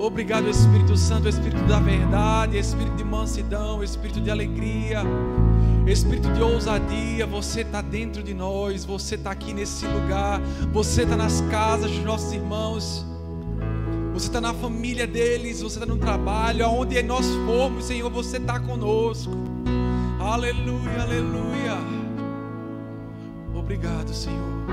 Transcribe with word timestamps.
Obrigado, 0.00 0.48
Espírito 0.48 0.96
Santo, 0.96 1.28
Espírito 1.28 1.62
da 1.64 1.78
verdade, 1.78 2.56
Espírito 2.56 2.96
de 2.96 3.04
mansidão, 3.04 3.84
Espírito 3.84 4.18
de 4.18 4.30
alegria, 4.30 5.02
Espírito 5.86 6.32
de 6.32 6.40
ousadia. 6.42 7.26
Você 7.26 7.60
está 7.60 7.82
dentro 7.82 8.22
de 8.22 8.32
nós, 8.32 8.82
você 8.82 9.16
está 9.16 9.30
aqui 9.30 9.52
nesse 9.52 9.86
lugar, 9.86 10.40
você 10.72 11.02
está 11.02 11.18
nas 11.18 11.42
casas 11.42 11.90
dos 11.90 12.02
nossos 12.02 12.32
irmãos, 12.32 13.04
você 14.14 14.28
está 14.28 14.40
na 14.40 14.54
família 14.54 15.06
deles, 15.06 15.60
você 15.60 15.78
está 15.78 15.84
no 15.84 15.98
trabalho, 15.98 16.64
aonde 16.64 17.02
nós 17.02 17.26
formos, 17.44 17.84
Senhor, 17.84 18.10
você 18.10 18.38
está 18.38 18.58
conosco. 18.58 19.32
Aleluia, 20.18 21.02
aleluia. 21.02 21.76
Obrigado, 23.54 24.14
Senhor. 24.14 24.64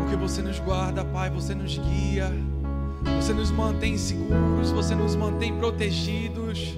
Porque 0.00 0.16
você 0.16 0.40
nos 0.40 0.58
guarda, 0.60 1.04
Pai, 1.04 1.28
você 1.28 1.54
nos 1.54 1.76
guia. 1.76 2.32
Você 3.20 3.32
nos 3.32 3.50
mantém 3.50 3.96
seguros, 3.96 4.70
você 4.70 4.94
nos 4.94 5.14
mantém 5.16 5.56
protegidos. 5.56 6.76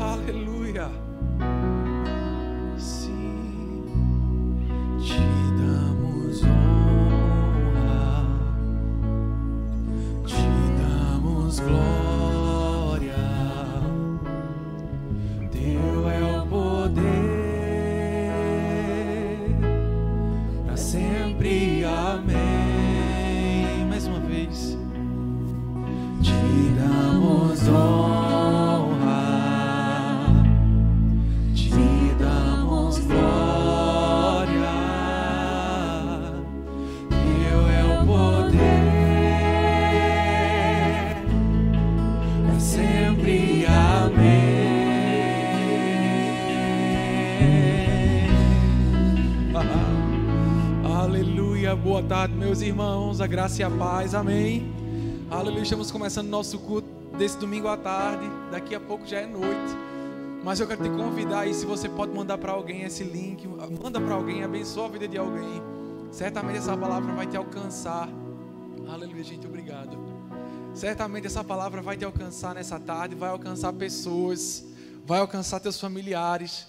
Aleluia. 0.00 1.01
Meus 52.52 52.60
irmãos. 52.60 53.20
A 53.22 53.26
graça 53.26 53.62
e 53.62 53.64
a 53.64 53.70
paz. 53.70 54.14
Amém. 54.14 54.70
Aleluia. 55.30 55.62
Estamos 55.62 55.90
começando 55.90 56.28
nosso 56.28 56.58
culto 56.58 56.86
desse 57.16 57.38
domingo 57.38 57.66
à 57.66 57.78
tarde. 57.78 58.26
Daqui 58.50 58.74
a 58.74 58.80
pouco 58.80 59.06
já 59.06 59.20
é 59.20 59.26
noite. 59.26 59.74
Mas 60.44 60.60
eu 60.60 60.66
quero 60.66 60.82
te 60.82 60.90
convidar 60.90 61.40
aí, 61.40 61.54
se 61.54 61.64
você 61.64 61.88
pode 61.88 62.12
mandar 62.12 62.36
para 62.36 62.52
alguém 62.52 62.82
esse 62.82 63.04
link, 63.04 63.48
manda 63.82 63.98
para 63.98 64.14
alguém, 64.14 64.44
abençoa 64.44 64.84
a 64.84 64.88
vida 64.90 65.08
de 65.08 65.16
alguém. 65.16 65.62
Certamente 66.10 66.58
essa 66.58 66.76
palavra 66.76 67.14
vai 67.14 67.26
te 67.26 67.38
alcançar. 67.38 68.06
Aleluia, 68.86 69.24
gente, 69.24 69.46
obrigado. 69.46 69.96
Certamente 70.74 71.26
essa 71.26 71.42
palavra 71.42 71.80
vai 71.80 71.96
te 71.96 72.04
alcançar 72.04 72.54
nessa 72.54 72.78
tarde, 72.78 73.14
vai 73.14 73.30
alcançar 73.30 73.72
pessoas, 73.72 74.62
vai 75.06 75.20
alcançar 75.20 75.58
teus 75.58 75.80
familiares. 75.80 76.66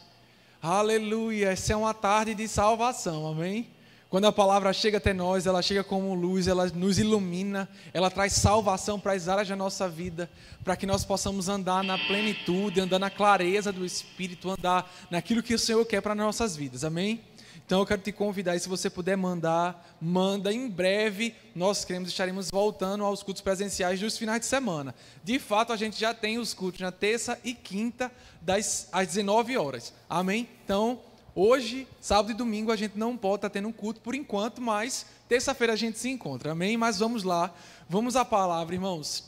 Aleluia, 0.62 1.50
essa 1.50 1.73
é 1.73 1.75
uma 1.75 1.94
tarde 1.94 2.34
de 2.34 2.47
salvação, 2.47 3.28
amém? 3.28 3.73
Quando 4.14 4.25
a 4.25 4.31
palavra 4.31 4.72
chega 4.72 5.00
até 5.00 5.11
nós, 5.11 5.47
ela 5.47 5.59
chega 5.59 5.83
como 5.83 6.14
luz, 6.14 6.47
ela 6.47 6.67
nos 6.67 7.00
ilumina, 7.00 7.67
ela 7.92 8.11
traz 8.11 8.33
salvação 8.33 9.00
para 9.00 9.14
as 9.14 9.28
áreas 9.28 9.47
da 9.47 9.56
nossa 9.56 9.89
vida, 9.89 10.30
para 10.64 10.75
que 10.75 10.86
nós 10.86 11.03
possamos 11.03 11.50
andar 11.50 11.83
na 11.83 11.97
plenitude, 11.97 12.80
andar 12.80 13.00
na 13.00 13.09
clareza 13.09 13.72
do 13.72 13.84
Espírito, 13.84 14.52
andar 14.52 14.88
naquilo 15.09 15.41
que 15.41 15.56
o 15.56 15.58
Senhor 15.58 15.84
quer 15.88 16.00
para 16.00 16.14
nossas 16.14 16.56
vidas, 16.56 16.84
amém? 16.84 17.22
Então 17.66 17.79
eu 17.79 17.88
quero 17.88 18.03
te 18.03 18.12
convidar, 18.12 18.56
e 18.56 18.59
se 18.59 18.69
você 18.69 18.88
puder 18.88 19.18
mandar, 19.18 19.97
manda. 20.00 20.53
Em 20.53 20.69
breve 20.69 21.34
nós 21.56 21.84
queremos 21.84 22.09
estaremos 22.09 22.52
voltando 22.52 23.03
aos 23.03 23.23
cultos 23.23 23.41
presenciais 23.41 24.00
dos 24.00 24.16
finais 24.16 24.41
de 24.41 24.46
semana. 24.46 24.94
De 25.23 25.40
fato, 25.40 25.73
a 25.73 25.75
gente 25.75 26.00
já 26.00 26.13
tem 26.13 26.38
os 26.38 26.53
cultos 26.53 26.81
na 26.81 26.91
terça 26.91 27.40
e 27.44 27.56
quinta, 27.56 28.12
das, 28.40 28.88
às 28.91 29.07
19 29.07 29.57
horas. 29.57 29.91
Amém? 30.07 30.47
Então, 30.63 31.00
hoje, 31.36 31.88
sábado 32.02 32.32
e 32.32 32.34
domingo, 32.34 32.72
a 32.72 32.76
gente 32.76 32.98
não 32.98 33.18
pode 33.18 33.38
estar 33.38 33.50
tendo 33.50 33.68
um 33.68 33.72
culto 33.72 34.00
por 34.02 34.16
enquanto, 34.16 34.62
mas 34.62 35.06
terça-feira 35.28 35.74
a 35.74 35.76
gente 35.76 35.98
se 36.00 36.10
encontra. 36.10 36.52
Amém? 36.52 36.78
Mas 36.78 37.00
vamos 37.00 37.24
lá, 37.24 37.54
vamos 37.90 38.16
à 38.16 38.24
palavra, 38.24 38.76
irmãos. 38.76 39.24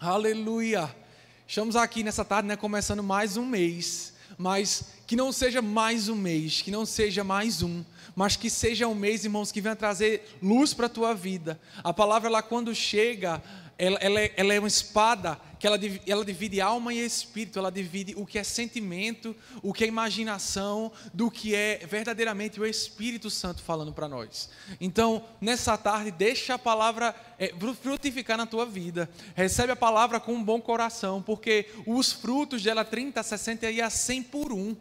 Aleluia! 0.00 0.94
Estamos 1.46 1.76
aqui 1.76 2.02
nessa 2.02 2.24
tarde, 2.24 2.48
né, 2.48 2.56
começando 2.56 3.02
mais 3.02 3.36
um 3.36 3.44
mês, 3.44 4.14
mas 4.38 4.84
que 5.06 5.14
não 5.14 5.30
seja 5.30 5.60
mais 5.60 6.08
um 6.08 6.16
mês, 6.16 6.62
que 6.62 6.70
não 6.70 6.86
seja 6.86 7.22
mais 7.22 7.62
um, 7.62 7.84
mas 8.16 8.36
que 8.36 8.48
seja 8.48 8.88
um 8.88 8.94
mês, 8.94 9.24
irmãos, 9.24 9.52
que 9.52 9.60
venha 9.60 9.76
trazer 9.76 10.38
luz 10.42 10.72
para 10.72 10.86
a 10.86 10.88
tua 10.88 11.14
vida. 11.14 11.60
A 11.84 11.92
palavra, 11.92 12.28
ela 12.28 12.42
quando 12.42 12.74
chega, 12.74 13.42
ela, 13.82 13.98
ela, 14.00 14.20
é, 14.20 14.32
ela 14.36 14.54
é 14.54 14.60
uma 14.60 14.68
espada 14.68 15.40
que 15.58 15.66
ela, 15.66 15.76
ela 16.06 16.24
divide 16.24 16.60
alma 16.60 16.94
e 16.94 17.04
espírito, 17.04 17.58
ela 17.58 17.70
divide 17.70 18.14
o 18.16 18.24
que 18.24 18.38
é 18.38 18.44
sentimento, 18.44 19.34
o 19.60 19.72
que 19.72 19.82
é 19.82 19.88
imaginação, 19.88 20.92
do 21.12 21.28
que 21.28 21.52
é 21.52 21.84
verdadeiramente 21.84 22.60
o 22.60 22.64
Espírito 22.66 23.28
Santo 23.28 23.60
falando 23.60 23.92
para 23.92 24.08
nós. 24.08 24.48
Então, 24.80 25.24
nessa 25.40 25.76
tarde, 25.76 26.12
deixa 26.12 26.54
a 26.54 26.58
palavra 26.58 27.12
é, 27.36 27.52
frutificar 27.74 28.36
na 28.36 28.46
tua 28.46 28.64
vida. 28.64 29.10
Recebe 29.34 29.72
a 29.72 29.76
palavra 29.76 30.20
com 30.20 30.32
um 30.32 30.44
bom 30.44 30.60
coração, 30.60 31.20
porque 31.20 31.68
os 31.84 32.12
frutos 32.12 32.62
dela 32.62 32.84
30, 32.84 33.20
60 33.20 33.68
e 33.68 33.80
a 33.80 33.90
100 33.90 34.22
por 34.22 34.52
um. 34.52 34.76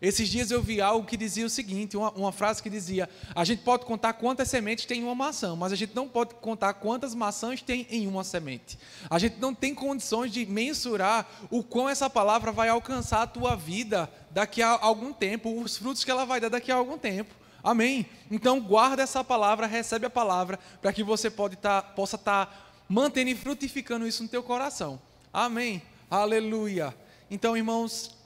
Esses 0.00 0.28
dias 0.28 0.52
eu 0.52 0.62
vi 0.62 0.80
algo 0.80 1.06
que 1.06 1.16
dizia 1.16 1.44
o 1.44 1.50
seguinte, 1.50 1.96
uma, 1.96 2.10
uma, 2.12 2.30
frase 2.30 2.62
que 2.62 2.70
dizia: 2.70 3.08
a 3.34 3.44
gente 3.44 3.62
pode 3.62 3.84
contar 3.84 4.12
quantas 4.12 4.48
sementes 4.48 4.86
tem 4.86 5.00
em 5.00 5.04
uma 5.04 5.14
maçã, 5.14 5.56
mas 5.56 5.72
a 5.72 5.76
gente 5.76 5.94
não 5.94 6.08
pode 6.08 6.34
contar 6.36 6.74
quantas 6.74 7.14
maçãs 7.14 7.60
tem 7.62 7.84
em 7.90 8.06
uma 8.06 8.22
semente. 8.22 8.78
A 9.10 9.18
gente 9.18 9.38
não 9.40 9.52
tem 9.52 9.74
condições 9.74 10.32
de 10.32 10.46
mensurar 10.46 11.28
o 11.50 11.64
quão 11.64 11.88
essa 11.88 12.08
palavra 12.08 12.52
vai 12.52 12.68
alcançar 12.68 13.22
a 13.22 13.26
tua 13.26 13.56
vida 13.56 14.08
daqui 14.30 14.62
a 14.62 14.78
algum 14.80 15.12
tempo, 15.12 15.60
os 15.60 15.76
frutos 15.76 16.04
que 16.04 16.10
ela 16.10 16.24
vai 16.24 16.40
dar 16.40 16.48
daqui 16.48 16.70
a 16.70 16.76
algum 16.76 16.96
tempo. 16.96 17.34
Amém? 17.62 18.06
Então 18.30 18.60
guarda 18.60 19.02
essa 19.02 19.24
palavra, 19.24 19.66
recebe 19.66 20.06
a 20.06 20.10
palavra, 20.10 20.60
para 20.80 20.92
que 20.92 21.02
você 21.02 21.28
tá, 21.60 21.82
possa 21.82 22.14
estar 22.14 22.46
tá 22.46 22.52
mantendo 22.88 23.30
e 23.30 23.34
frutificando 23.34 24.06
isso 24.06 24.22
no 24.22 24.28
teu 24.28 24.44
coração. 24.44 25.00
Amém? 25.32 25.82
Aleluia. 26.08 26.94
Então, 27.30 27.56
irmãos, 27.56 28.17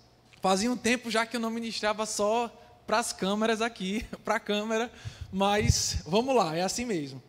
Fazia 0.42 0.72
um 0.72 0.76
tempo 0.76 1.08
já 1.08 1.24
que 1.24 1.36
eu 1.36 1.40
não 1.40 1.50
ministrava 1.50 2.04
só 2.04 2.52
para 2.84 2.98
as 2.98 3.12
câmeras 3.12 3.62
aqui, 3.62 4.04
para 4.24 4.34
a 4.34 4.40
câmera, 4.40 4.92
mas 5.32 6.02
vamos 6.04 6.34
lá, 6.34 6.56
é 6.56 6.62
assim 6.62 6.84
mesmo. 6.84 7.22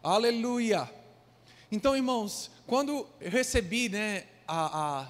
Aleluia. 0.00 0.88
Então, 1.72 1.96
irmãos, 1.96 2.52
quando 2.64 3.04
eu 3.20 3.30
recebi 3.30 3.88
né, 3.88 4.26
a, 4.46 5.00
a, 5.00 5.08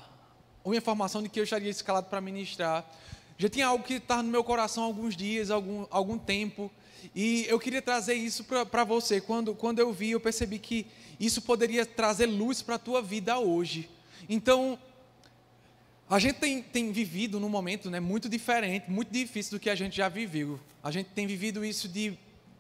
uma 0.64 0.74
informação 0.74 1.22
de 1.22 1.28
que 1.28 1.38
eu 1.38 1.44
estaria 1.44 1.68
escalado 1.68 2.08
para 2.08 2.22
ministrar, 2.22 2.90
já 3.36 3.50
tinha 3.50 3.66
algo 3.66 3.84
que 3.84 3.94
estava 3.94 4.22
no 4.22 4.30
meu 4.30 4.42
coração 4.42 4.84
há 4.84 4.86
alguns 4.86 5.14
dias, 5.14 5.50
algum, 5.50 5.86
algum 5.90 6.16
tempo, 6.16 6.72
e 7.14 7.44
eu 7.50 7.60
queria 7.60 7.82
trazer 7.82 8.14
isso 8.14 8.44
para 8.44 8.82
você. 8.84 9.20
Quando, 9.20 9.54
quando 9.54 9.78
eu 9.78 9.92
vi, 9.92 10.12
eu 10.12 10.20
percebi 10.20 10.58
que 10.58 10.86
isso 11.20 11.42
poderia 11.42 11.84
trazer 11.84 12.24
luz 12.24 12.62
para 12.62 12.76
a 12.76 12.78
tua 12.78 13.02
vida 13.02 13.38
hoje. 13.38 13.90
Então, 14.26 14.78
a 16.12 16.18
gente 16.18 16.34
tem, 16.34 16.60
tem 16.60 16.92
vivido 16.92 17.40
num 17.40 17.48
momento 17.48 17.90
né, 17.90 17.98
muito 17.98 18.28
diferente, 18.28 18.90
muito 18.90 19.10
difícil 19.10 19.52
do 19.52 19.58
que 19.58 19.70
a 19.70 19.74
gente 19.74 19.96
já 19.96 20.10
viveu. 20.10 20.60
A 20.84 20.90
gente 20.90 21.08
tem 21.08 21.26
vivido 21.26 21.64
isso 21.64 21.88
de 21.88 22.18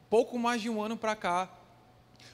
pouco 0.08 0.38
mais 0.38 0.62
de 0.62 0.70
um 0.70 0.80
ano 0.80 0.96
para 0.96 1.14
cá. 1.14 1.50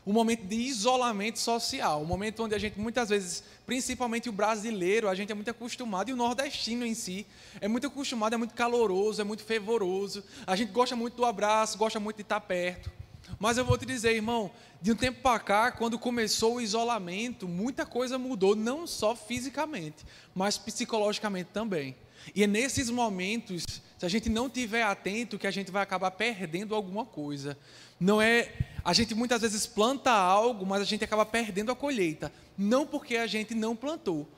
Um 0.07 0.13
momento 0.13 0.45
de 0.45 0.55
isolamento 0.55 1.41
social, 1.41 2.03
um 2.03 2.05
momento 2.05 2.45
onde 2.45 2.55
a 2.55 2.59
gente 2.59 2.79
muitas 2.79 3.09
vezes, 3.09 3.43
principalmente 3.67 4.29
o 4.29 4.33
brasileiro, 4.33 5.09
a 5.09 5.15
gente 5.17 5.33
é 5.33 5.35
muito 5.35 5.51
acostumado, 5.51 6.09
e 6.09 6.13
o 6.13 6.17
nordestino 6.17 6.87
em 6.87 6.95
si, 6.95 7.27
é 7.61 7.67
muito 7.67 7.89
acostumado, 7.89 8.35
é 8.35 8.37
muito 8.37 8.55
caloroso, 8.55 9.21
é 9.21 9.25
muito 9.25 9.43
fervoroso. 9.43 10.23
A 10.47 10.55
gente 10.55 10.71
gosta 10.71 10.95
muito 10.95 11.17
do 11.17 11.25
abraço, 11.25 11.77
gosta 11.77 11.99
muito 11.99 12.19
de 12.19 12.23
estar 12.23 12.41
perto. 12.43 12.93
Mas 13.39 13.59
eu 13.59 13.65
vou 13.65 13.77
te 13.77 13.87
dizer, 13.87 14.15
irmão, 14.15 14.51
de 14.81 14.93
um 14.93 14.97
tempo 14.97 15.21
para 15.21 15.39
cá, 15.39 15.73
quando 15.73 15.99
começou 15.99 16.57
o 16.57 16.61
isolamento, 16.61 17.49
muita 17.49 17.85
coisa 17.85 18.19
mudou, 18.19 18.55
não 18.55 18.87
só 18.87 19.15
fisicamente, 19.17 20.05
mas 20.35 20.57
psicologicamente 20.57 21.51
também. 21.53 21.97
E 22.35 22.45
é 22.45 22.47
nesses 22.47 22.91
momentos, 22.91 23.65
se 23.99 24.07
a 24.07 24.09
gente 24.09 24.29
não 24.29 24.49
tiver 24.49 24.83
atento, 24.83 25.39
que 25.39 25.47
a 25.47 25.51
gente 25.51 25.71
vai 25.71 25.83
acabar 25.83 26.11
perdendo 26.11 26.75
alguma 26.75 27.05
coisa. 27.05 27.59
Não 27.99 28.21
é, 28.21 28.53
a 28.85 28.93
gente 28.93 29.15
muitas 29.15 29.41
vezes 29.43 29.67
planta 29.67 30.13
algo, 30.13 30.65
mas 30.65 30.83
a 30.83 30.85
gente 30.85 31.03
acaba 31.05 31.27
perdendo 31.27 31.73
a 31.73 31.77
colheita, 31.77 32.33
não 32.57 32.87
porque 32.87 33.17
a 33.17 33.27
gente 33.27 33.55
não 33.55 33.75
plantou, 33.75 34.29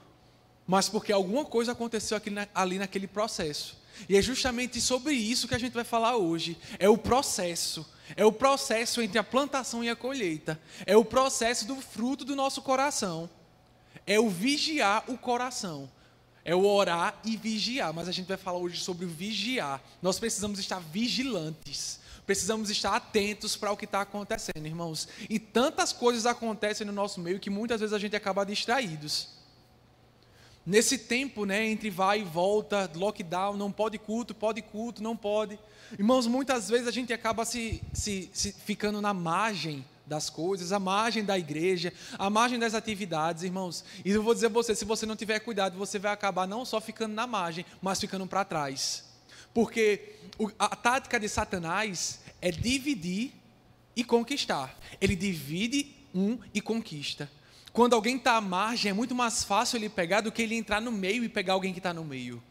mas 0.67 0.89
porque 0.89 1.13
alguma 1.13 1.45
coisa 1.45 1.73
aconteceu 1.73 2.17
aqui, 2.17 2.31
ali 2.55 2.79
naquele 2.79 3.07
processo. 3.07 3.79
E 4.09 4.17
é 4.17 4.23
justamente 4.23 4.81
sobre 4.81 5.13
isso 5.13 5.47
que 5.47 5.55
a 5.55 5.59
gente 5.59 5.73
vai 5.73 5.85
falar 5.85 6.17
hoje. 6.17 6.57
É 6.79 6.89
o 6.89 6.97
processo 6.97 7.87
É 8.17 8.25
o 8.25 8.33
processo 8.33 9.01
entre 9.03 9.19
a 9.19 9.25
plantação 9.25 9.83
e 9.83 9.91
a 9.91 9.97
colheita. 9.97 10.61
É 10.87 10.97
o 10.97 11.05
processo 11.05 11.67
do 11.67 11.77
fruto 11.77 12.25
do 12.25 12.37
nosso 12.37 12.62
coração. 12.62 13.29
É 14.07 14.19
o 14.19 14.29
vigiar 14.29 15.05
o 15.09 15.17
coração. 15.17 15.91
É 16.45 16.55
o 16.55 16.65
orar 16.67 17.21
e 17.25 17.37
vigiar. 17.37 17.93
Mas 17.93 18.09
a 18.09 18.12
gente 18.12 18.27
vai 18.27 18.37
falar 18.37 18.59
hoje 18.59 18.81
sobre 18.81 19.05
o 19.05 19.09
vigiar. 19.09 19.83
Nós 20.01 20.19
precisamos 20.19 20.59
estar 20.59 20.81
vigilantes. 20.81 22.01
Precisamos 22.27 22.71
estar 22.71 22.95
atentos 22.95 23.57
para 23.57 23.73
o 23.73 23.77
que 23.77 23.85
está 23.85 24.03
acontecendo, 24.03 24.65
irmãos. 24.65 25.09
E 25.29 25.39
tantas 25.39 25.93
coisas 25.93 26.27
acontecem 26.27 26.87
no 26.87 26.93
nosso 26.93 27.21
meio 27.21 27.41
que 27.41 27.51
muitas 27.51 27.81
vezes 27.81 27.93
a 27.93 27.99
gente 27.99 28.15
acaba 28.15 28.45
distraídos. 28.45 29.41
Nesse 30.65 30.99
tempo, 30.99 31.45
né, 31.45 31.67
entre 31.67 31.91
vai 31.91 32.21
e 32.21 32.25
volta, 32.25 32.91
lockdown, 32.95 33.56
não 33.56 33.73
pode 33.73 33.99
culto, 33.99 34.35
pode 34.35 34.61
culto, 34.63 35.03
não 35.03 35.17
pode. 35.17 35.59
Irmãos, 35.99 36.27
muitas 36.27 36.69
vezes 36.69 36.87
a 36.87 36.91
gente 36.91 37.13
acaba 37.13 37.45
se, 37.45 37.83
se, 37.93 38.31
se 38.33 38.53
ficando 38.53 39.01
na 39.01 39.13
margem 39.13 39.85
das 40.07 40.29
coisas, 40.29 40.73
a 40.73 40.79
margem 40.79 41.25
da 41.25 41.39
igreja, 41.39 41.93
a 42.19 42.29
margem 42.29 42.59
das 42.59 42.75
atividades, 42.75 43.45
irmãos. 43.45 43.85
E 44.05 44.11
eu 44.11 44.23
vou 44.23 44.35
dizer 44.35 44.47
a 44.47 44.51
você, 44.51 44.75
se 44.75 44.85
você 44.85 45.07
não 45.07 45.15
tiver 45.15 45.39
cuidado, 45.41 45.79
você 45.79 45.99
vai 45.99 46.13
acabar 46.13 46.47
não 46.47 46.65
só 46.65 46.81
ficando 46.81 47.15
na 47.15 47.27
margem, 47.27 47.65
mas 47.81 48.01
ficando 48.01 48.27
para 48.27 48.45
trás. 48.45 49.05
Porque 49.55 50.17
a 50.59 50.75
tática 50.75 51.19
de 51.19 51.29
Satanás 51.29 52.21
é 52.41 52.51
dividir 52.51 53.33
e 53.95 54.03
conquistar. 54.05 54.77
Ele 55.01 55.15
divide 55.15 55.95
um 56.15 56.39
e 56.53 56.61
conquista. 56.61 57.31
Quando 57.73 57.95
alguém 57.95 58.17
está 58.17 58.37
à 58.37 58.41
margem, 58.41 58.91
é 58.91 58.93
muito 58.93 59.15
mais 59.15 59.45
fácil 59.45 59.77
ele 59.77 59.89
pegar 59.89 60.23
do 60.23 60.33
que 60.33 60.43
ele 60.43 60.57
entrar 60.57 60.81
no 60.81 60.91
meio 60.91 61.23
e 61.23 61.29
pegar 61.29 61.53
alguém 61.53 61.73
que 61.73 61.79
está 61.79 61.95
no 61.95 62.05
meio. 62.05 62.43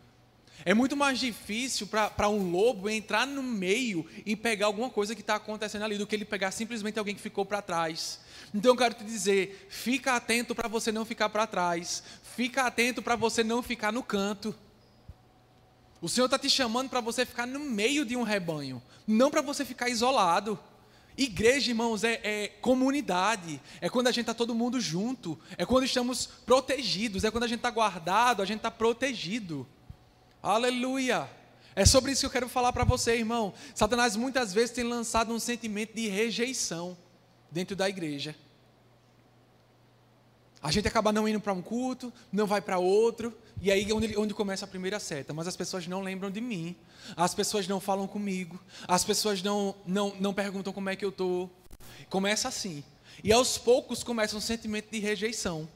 É 0.66 0.74
muito 0.74 0.96
mais 0.96 1.20
difícil 1.20 1.88
para 1.88 2.30
um 2.30 2.52
lobo 2.52 2.90
entrar 2.90 3.26
no 3.26 3.42
meio 3.42 4.06
e 4.26 4.36
pegar 4.36 4.66
alguma 4.66 4.90
coisa 4.90 5.16
que 5.16 5.22
está 5.22 5.36
acontecendo 5.36 5.84
ali 5.84 5.98
do 5.98 6.06
que 6.06 6.16
ele 6.16 6.26
pegar 6.26 6.52
simplesmente 6.52 7.00
alguém 7.00 7.16
que 7.16 7.22
ficou 7.22 7.46
para 7.46 7.62
trás. 7.62 8.20
Então 8.54 8.72
eu 8.72 8.78
quero 8.78 8.94
te 8.94 9.04
dizer: 9.04 9.68
fica 9.70 10.16
atento 10.16 10.54
para 10.54 10.68
você 10.68 10.92
não 10.92 11.06
ficar 11.06 11.30
para 11.30 11.48
trás, 11.48 12.04
fica 12.36 12.64
atento 12.64 13.02
para 13.02 13.16
você 13.16 13.44
não 13.44 13.64
ficar 13.64 13.94
no 13.94 14.04
canto. 14.04 14.54
O 16.02 16.10
Senhor 16.10 16.26
está 16.26 16.40
te 16.40 16.50
chamando 16.50 16.90
para 16.90 17.02
você 17.02 17.26
ficar 17.26 17.46
no 17.46 17.60
meio 17.60 18.06
de 18.06 18.16
um 18.16 18.24
rebanho, 18.24 18.82
não 19.08 19.30
para 19.30 19.42
você 19.42 19.64
ficar 19.64 19.90
isolado. 19.90 20.60
Igreja, 21.18 21.72
irmãos, 21.72 22.06
é, 22.06 22.22
é, 22.24 22.48
comunidade, 22.48 23.62
é 23.82 23.90
quando 23.90 24.08
a 24.08 24.12
gente 24.12 24.22
está 24.22 24.34
todo 24.34 24.56
mundo 24.56 24.80
junto, 24.80 25.38
é 25.58 25.66
quando 25.66 25.84
estamos 25.84 26.26
protegidos, 26.46 27.26
é 27.26 27.32
quando 27.32 27.44
a 27.44 27.48
gente 27.48 27.60
está 27.60 27.70
guardado, 27.70 28.42
a 28.42 28.46
gente 28.46 28.60
está 28.60 28.72
protegido. 28.72 29.68
Aleluia! 30.42 31.30
É 31.76 31.86
sobre 31.86 32.12
isso 32.12 32.22
que 32.22 32.26
eu 32.26 32.32
quero 32.32 32.50
falar 32.50 32.72
para 32.74 32.84
você, 32.84 33.16
irmão. 33.16 33.54
Satanás 33.76 34.16
muitas 34.16 34.54
vezes 34.54 34.72
tem 34.72 34.84
lançado 34.84 35.34
um 35.34 35.40
sentimento 35.40 35.94
de 35.94 36.08
rejeição 36.08 36.98
dentro 37.52 37.76
da 37.76 37.90
igreja. 37.90 38.36
A 40.62 40.72
gente 40.72 40.88
acaba 40.88 41.12
não 41.12 41.28
indo 41.28 41.40
para 41.40 41.54
um 41.54 41.62
culto, 41.62 42.12
não 42.32 42.46
vai 42.46 42.62
para 42.62 42.78
outro, 42.78 43.34
e 43.62 43.72
aí 43.72 43.90
é 43.90 43.94
onde, 43.94 44.18
onde 44.18 44.34
começa 44.34 44.66
a 44.66 44.68
primeira 44.68 45.00
seta. 45.00 45.34
Mas 45.34 45.48
as 45.48 45.56
pessoas 45.56 45.88
não 45.88 46.02
lembram 46.02 46.30
de 46.30 46.42
mim, 46.42 46.76
as 47.16 47.34
pessoas 47.34 47.68
não 47.68 47.80
falam 47.80 48.08
comigo, 48.08 48.60
as 48.88 49.04
pessoas 49.04 49.42
não, 49.42 49.76
não, 49.86 50.14
não 50.20 50.34
perguntam 50.34 50.74
como 50.74 50.90
é 50.90 50.96
que 50.96 51.06
eu 51.06 51.10
estou. 51.10 51.50
Começa 52.10 52.48
assim. 52.48 52.84
E 53.24 53.32
aos 53.32 53.58
poucos 53.58 54.04
começa 54.04 54.36
um 54.36 54.42
sentimento 54.42 54.90
de 54.92 55.00
rejeição. 55.00 55.68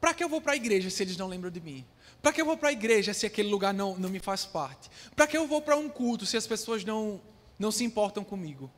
Para 0.00 0.14
que 0.14 0.22
eu 0.22 0.28
vou 0.28 0.40
para 0.40 0.52
a 0.52 0.56
igreja 0.56 0.88
se 0.90 1.02
eles 1.02 1.16
não 1.16 1.26
lembram 1.26 1.50
de 1.50 1.60
mim? 1.60 1.84
Para 2.20 2.32
que 2.32 2.40
eu 2.40 2.46
vou 2.46 2.56
para 2.56 2.70
a 2.70 2.72
igreja 2.72 3.14
se 3.14 3.26
aquele 3.26 3.48
lugar 3.48 3.72
não, 3.72 3.96
não 3.96 4.08
me 4.08 4.18
faz 4.18 4.44
parte? 4.44 4.90
Para 5.14 5.26
que 5.26 5.36
eu 5.36 5.46
vou 5.46 5.62
para 5.62 5.76
um 5.76 5.88
culto 5.88 6.26
se 6.26 6.36
as 6.36 6.46
pessoas 6.46 6.84
não, 6.84 7.20
não 7.58 7.70
se 7.70 7.84
importam 7.84 8.24
comigo? 8.24 8.70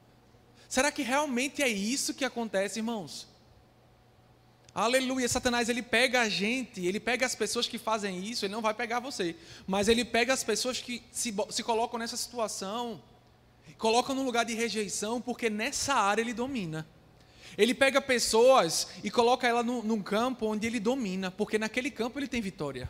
Será 0.68 0.92
que 0.92 1.02
realmente 1.02 1.62
é 1.62 1.68
isso 1.68 2.14
que 2.14 2.24
acontece, 2.24 2.78
irmãos? 2.78 3.28
Aleluia, 4.72 5.28
Satanás 5.28 5.68
ele 5.68 5.82
pega 5.82 6.20
a 6.20 6.28
gente, 6.28 6.84
ele 6.86 7.00
pega 7.00 7.26
as 7.26 7.34
pessoas 7.34 7.66
que 7.66 7.76
fazem 7.76 8.24
isso, 8.24 8.44
ele 8.44 8.52
não 8.52 8.62
vai 8.62 8.72
pegar 8.72 9.00
você, 9.00 9.34
mas 9.66 9.88
ele 9.88 10.04
pega 10.04 10.32
as 10.32 10.44
pessoas 10.44 10.80
que 10.80 11.02
se, 11.10 11.34
se 11.50 11.62
colocam 11.64 11.98
nessa 11.98 12.16
situação, 12.16 13.02
colocam 13.76 14.14
no 14.14 14.22
lugar 14.22 14.44
de 14.44 14.54
rejeição, 14.54 15.20
porque 15.20 15.50
nessa 15.50 15.94
área 15.94 16.22
ele 16.22 16.32
domina. 16.32 16.86
Ele 17.58 17.74
pega 17.74 18.00
pessoas 18.00 18.88
e 19.02 19.10
coloca 19.10 19.48
ela 19.48 19.62
no, 19.64 19.82
num 19.82 20.00
campo 20.00 20.46
onde 20.46 20.68
ele 20.68 20.78
domina, 20.78 21.32
porque 21.32 21.58
naquele 21.58 21.90
campo 21.90 22.18
ele 22.18 22.28
tem 22.28 22.40
vitória. 22.40 22.88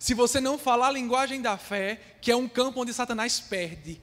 Se 0.00 0.14
você 0.14 0.40
não 0.40 0.56
falar 0.56 0.88
a 0.88 0.92
linguagem 0.92 1.42
da 1.42 1.58
fé, 1.58 2.00
que 2.22 2.30
é 2.30 2.36
um 2.36 2.48
campo 2.48 2.80
onde 2.80 2.94
Satanás 2.94 3.38
perde, 3.38 4.00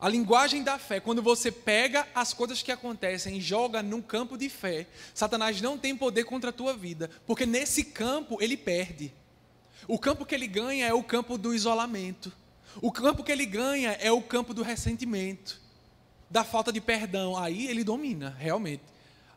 a 0.00 0.08
linguagem 0.08 0.64
da 0.64 0.80
fé, 0.80 0.98
quando 0.98 1.22
você 1.22 1.52
pega 1.52 2.08
as 2.12 2.34
coisas 2.34 2.60
que 2.60 2.72
acontecem 2.72 3.36
e 3.36 3.40
joga 3.40 3.84
num 3.84 4.02
campo 4.02 4.36
de 4.36 4.48
fé, 4.48 4.88
Satanás 5.14 5.60
não 5.62 5.78
tem 5.78 5.96
poder 5.96 6.24
contra 6.24 6.50
a 6.50 6.52
tua 6.52 6.76
vida, 6.76 7.08
porque 7.24 7.46
nesse 7.46 7.84
campo 7.84 8.36
ele 8.40 8.56
perde. 8.56 9.14
O 9.86 9.96
campo 9.96 10.26
que 10.26 10.34
ele 10.34 10.48
ganha 10.48 10.88
é 10.88 10.92
o 10.92 11.04
campo 11.04 11.38
do 11.38 11.54
isolamento. 11.54 12.32
O 12.82 12.90
campo 12.90 13.22
que 13.22 13.30
ele 13.30 13.46
ganha 13.46 13.92
é 14.00 14.10
o 14.10 14.20
campo 14.20 14.52
do 14.52 14.64
ressentimento, 14.64 15.60
da 16.28 16.42
falta 16.42 16.72
de 16.72 16.80
perdão. 16.80 17.36
Aí 17.36 17.68
ele 17.68 17.84
domina, 17.84 18.34
realmente. 18.40 18.82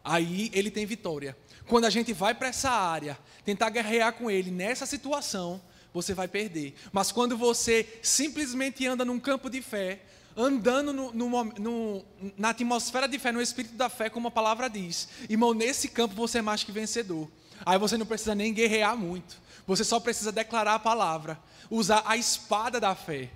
Aí 0.07 0.50
ele 0.54 0.71
tem 0.71 0.86
vitória. 0.86 1.38
Quando 1.68 1.83
a 1.83 1.89
gente 1.89 2.13
vai 2.13 2.33
para 2.33 2.48
essa 2.48 2.69
área, 2.69 3.19
tentar 3.44 3.69
guerrear 3.69 4.13
com 4.13 4.31
ele 4.31 4.50
nessa 4.50 4.86
situação, 4.86 5.62
você 5.94 6.13
vai 6.13 6.30
perder. 6.30 6.75
Mas 6.94 7.12
quando 7.12 7.38
você 7.38 8.00
simplesmente 8.01 8.88
anda 8.88 9.04
num 9.04 9.19
campo 9.19 9.50
de 9.50 9.62
fé, 9.62 10.00
andando 10.36 10.94
no, 10.94 11.12
no, 11.12 11.44
no, 11.44 12.06
na 12.38 12.51
atmosfera 12.51 13.06
de 13.06 13.19
fé, 13.19 13.33
no 13.33 13.42
espírito 13.42 13.75
da 13.75 13.89
fé, 13.89 14.09
como 14.09 14.30
a 14.30 14.31
palavra 14.31 14.69
diz. 14.69 15.09
Irmão, 15.30 15.54
nesse 15.54 15.89
campo 15.89 16.15
você 16.15 16.38
é 16.38 16.42
mais 16.42 16.63
que 16.63 16.71
vencedor. 16.71 17.30
Aí 17.65 17.77
você 17.77 17.98
não 17.98 18.06
precisa 18.06 18.33
nem 18.33 18.53
guerrear 18.53 18.95
muito. 18.95 19.38
Você 19.65 19.83
só 19.83 20.00
precisa 20.00 20.31
declarar 20.31 20.75
a 20.75 20.80
palavra, 20.80 21.38
usar 21.69 22.01
a 22.06 22.15
espada 22.15 22.80
da 22.80 22.95
fé. 22.95 23.30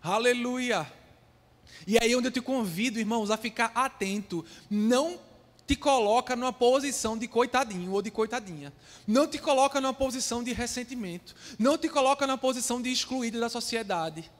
Aleluia. 0.00 0.86
E 1.84 1.98
aí 2.00 2.14
onde 2.14 2.28
eu 2.28 2.32
te 2.32 2.40
convido, 2.40 3.00
irmãos, 3.00 3.32
a 3.32 3.36
ficar 3.36 3.72
atento. 3.74 4.44
Não 4.70 5.18
te 5.72 5.76
coloca 5.76 6.36
numa 6.36 6.52
posição 6.52 7.16
de 7.16 7.26
coitadinho 7.26 7.92
ou 7.92 8.02
de 8.02 8.10
coitadinha. 8.10 8.70
Não 9.06 9.26
te 9.26 9.38
coloca 9.38 9.80
numa 9.80 9.94
posição 9.94 10.44
de 10.44 10.52
ressentimento. 10.52 11.34
Não 11.58 11.78
te 11.78 11.88
coloca 11.88 12.26
numa 12.26 12.36
posição 12.36 12.82
de 12.82 12.92
excluído 12.92 13.40
da 13.40 13.48
sociedade. 13.48 14.30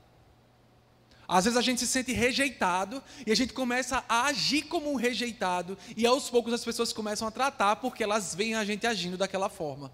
Às 1.27 1.45
vezes 1.47 1.57
a 1.57 1.63
gente 1.63 1.81
se 1.81 1.87
sente 1.87 2.13
rejeitado 2.13 3.03
e 3.27 3.33
a 3.33 3.35
gente 3.35 3.55
começa 3.55 4.05
a 4.07 4.27
agir 4.27 4.63
como 4.65 4.93
um 4.93 4.97
rejeitado 4.97 5.79
e 5.97 6.07
aos 6.07 6.29
poucos 6.29 6.53
as 6.53 6.63
pessoas 6.63 6.93
começam 6.93 7.27
a 7.27 7.31
tratar 7.31 7.77
porque 7.77 8.05
elas 8.05 8.35
veem 8.35 8.55
a 8.55 8.63
gente 8.63 8.87
agindo 8.87 9.17
daquela 9.17 9.49
forma. 9.49 9.91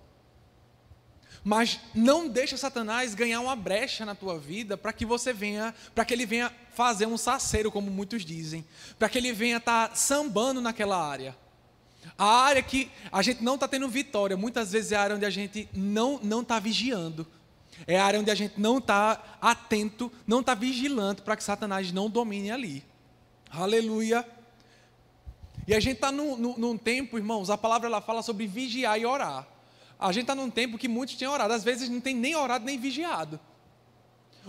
Mas 1.44 1.78
não 1.94 2.28
deixa 2.28 2.56
Satanás 2.56 3.14
ganhar 3.14 3.40
uma 3.40 3.54
brecha 3.54 4.04
na 4.04 4.16
tua 4.16 4.38
vida 4.38 4.76
para 4.76 4.92
que 4.92 5.06
você 5.06 5.32
venha, 5.32 5.72
para 5.94 6.04
que 6.04 6.12
ele 6.12 6.26
venha 6.26 6.52
fazer 6.78 7.06
um 7.06 7.18
saceiro, 7.18 7.72
como 7.72 7.90
muitos 7.90 8.24
dizem, 8.24 8.64
para 9.00 9.08
que 9.08 9.18
ele 9.18 9.32
venha 9.32 9.56
estar 9.56 9.88
tá 9.88 9.96
sambando 9.96 10.60
naquela 10.60 10.96
área. 10.96 11.36
A 12.16 12.24
área 12.24 12.62
que 12.62 12.88
a 13.10 13.20
gente 13.20 13.42
não 13.42 13.56
está 13.56 13.66
tendo 13.66 13.88
vitória, 13.88 14.36
muitas 14.36 14.70
vezes 14.70 14.92
é 14.92 14.96
a 14.96 15.02
área 15.02 15.16
onde 15.16 15.26
a 15.26 15.30
gente 15.30 15.68
não 15.74 16.20
não 16.22 16.40
está 16.40 16.60
vigiando. 16.60 17.26
É 17.84 17.98
a 17.98 18.04
área 18.04 18.20
onde 18.20 18.30
a 18.30 18.34
gente 18.36 18.60
não 18.60 18.78
está 18.78 19.38
atento, 19.40 20.10
não 20.24 20.38
está 20.38 20.54
vigilante 20.54 21.20
para 21.20 21.36
que 21.36 21.42
Satanás 21.42 21.90
não 21.90 22.08
domine 22.08 22.52
ali. 22.52 22.84
Aleluia. 23.50 24.24
E 25.66 25.74
a 25.74 25.80
gente 25.80 25.96
está 25.96 26.12
num, 26.12 26.36
num, 26.36 26.56
num, 26.56 26.78
tempo, 26.78 27.18
irmãos, 27.18 27.50
a 27.50 27.58
palavra 27.58 27.88
ela 27.88 28.00
fala 28.00 28.22
sobre 28.22 28.46
vigiar 28.46 29.00
e 29.00 29.04
orar. 29.04 29.48
A 29.98 30.12
gente 30.12 30.22
está 30.22 30.34
num 30.36 30.48
tempo 30.48 30.78
que 30.78 30.86
muitos 30.86 31.16
têm 31.16 31.26
orado, 31.26 31.52
às 31.52 31.64
vezes 31.64 31.88
não 31.88 32.00
tem 32.00 32.14
nem 32.14 32.36
orado 32.36 32.64
nem 32.64 32.78
vigiado. 32.78 33.40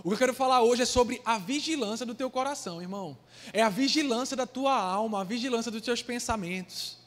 O 0.02 0.08
que 0.08 0.14
eu 0.14 0.18
quero 0.18 0.34
falar 0.34 0.62
hoje 0.62 0.82
é 0.82 0.86
sobre 0.86 1.20
a 1.24 1.38
vigilância 1.38 2.06
do 2.06 2.14
teu 2.14 2.30
coração, 2.30 2.80
irmão. 2.80 3.16
É 3.52 3.62
a 3.62 3.68
vigilância 3.68 4.36
da 4.36 4.46
tua 4.46 4.74
alma, 4.74 5.20
a 5.20 5.24
vigilância 5.24 5.70
dos 5.70 5.82
teus 5.82 6.02
pensamentos. 6.02 6.98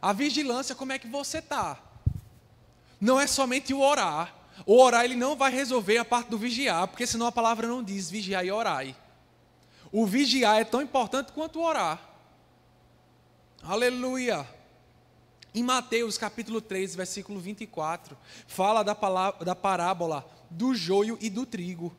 A 0.00 0.12
vigilância, 0.12 0.74
como 0.74 0.92
é 0.92 0.98
que 0.98 1.08
você 1.08 1.38
está. 1.38 1.78
Não 3.00 3.18
é 3.18 3.26
somente 3.26 3.72
o 3.72 3.80
orar, 3.80 4.34
o 4.66 4.78
orar 4.80 5.04
ele 5.04 5.16
não 5.16 5.36
vai 5.36 5.50
resolver 5.50 5.98
a 5.98 6.04
parte 6.04 6.28
do 6.28 6.38
vigiar, 6.38 6.86
porque 6.88 7.06
senão 7.06 7.26
a 7.26 7.32
palavra 7.32 7.66
não 7.66 7.82
diz 7.82 8.10
vigiar 8.10 8.44
e 8.44 8.50
orai. 8.50 8.94
O 9.90 10.06
vigiar 10.06 10.60
é 10.60 10.64
tão 10.64 10.82
importante 10.82 11.32
quanto 11.32 11.58
o 11.58 11.62
orar. 11.62 12.00
Aleluia. 13.62 14.46
Em 15.54 15.62
Mateus 15.62 16.18
capítulo 16.18 16.60
3, 16.60 16.96
versículo 16.96 17.40
24, 17.40 18.16
fala 18.46 18.82
da, 18.82 18.94
palavra, 18.94 19.44
da 19.44 19.54
parábola 19.54 20.28
do 20.50 20.74
joio 20.74 21.18
e 21.20 21.28
do 21.28 21.44
trigo. 21.46 21.94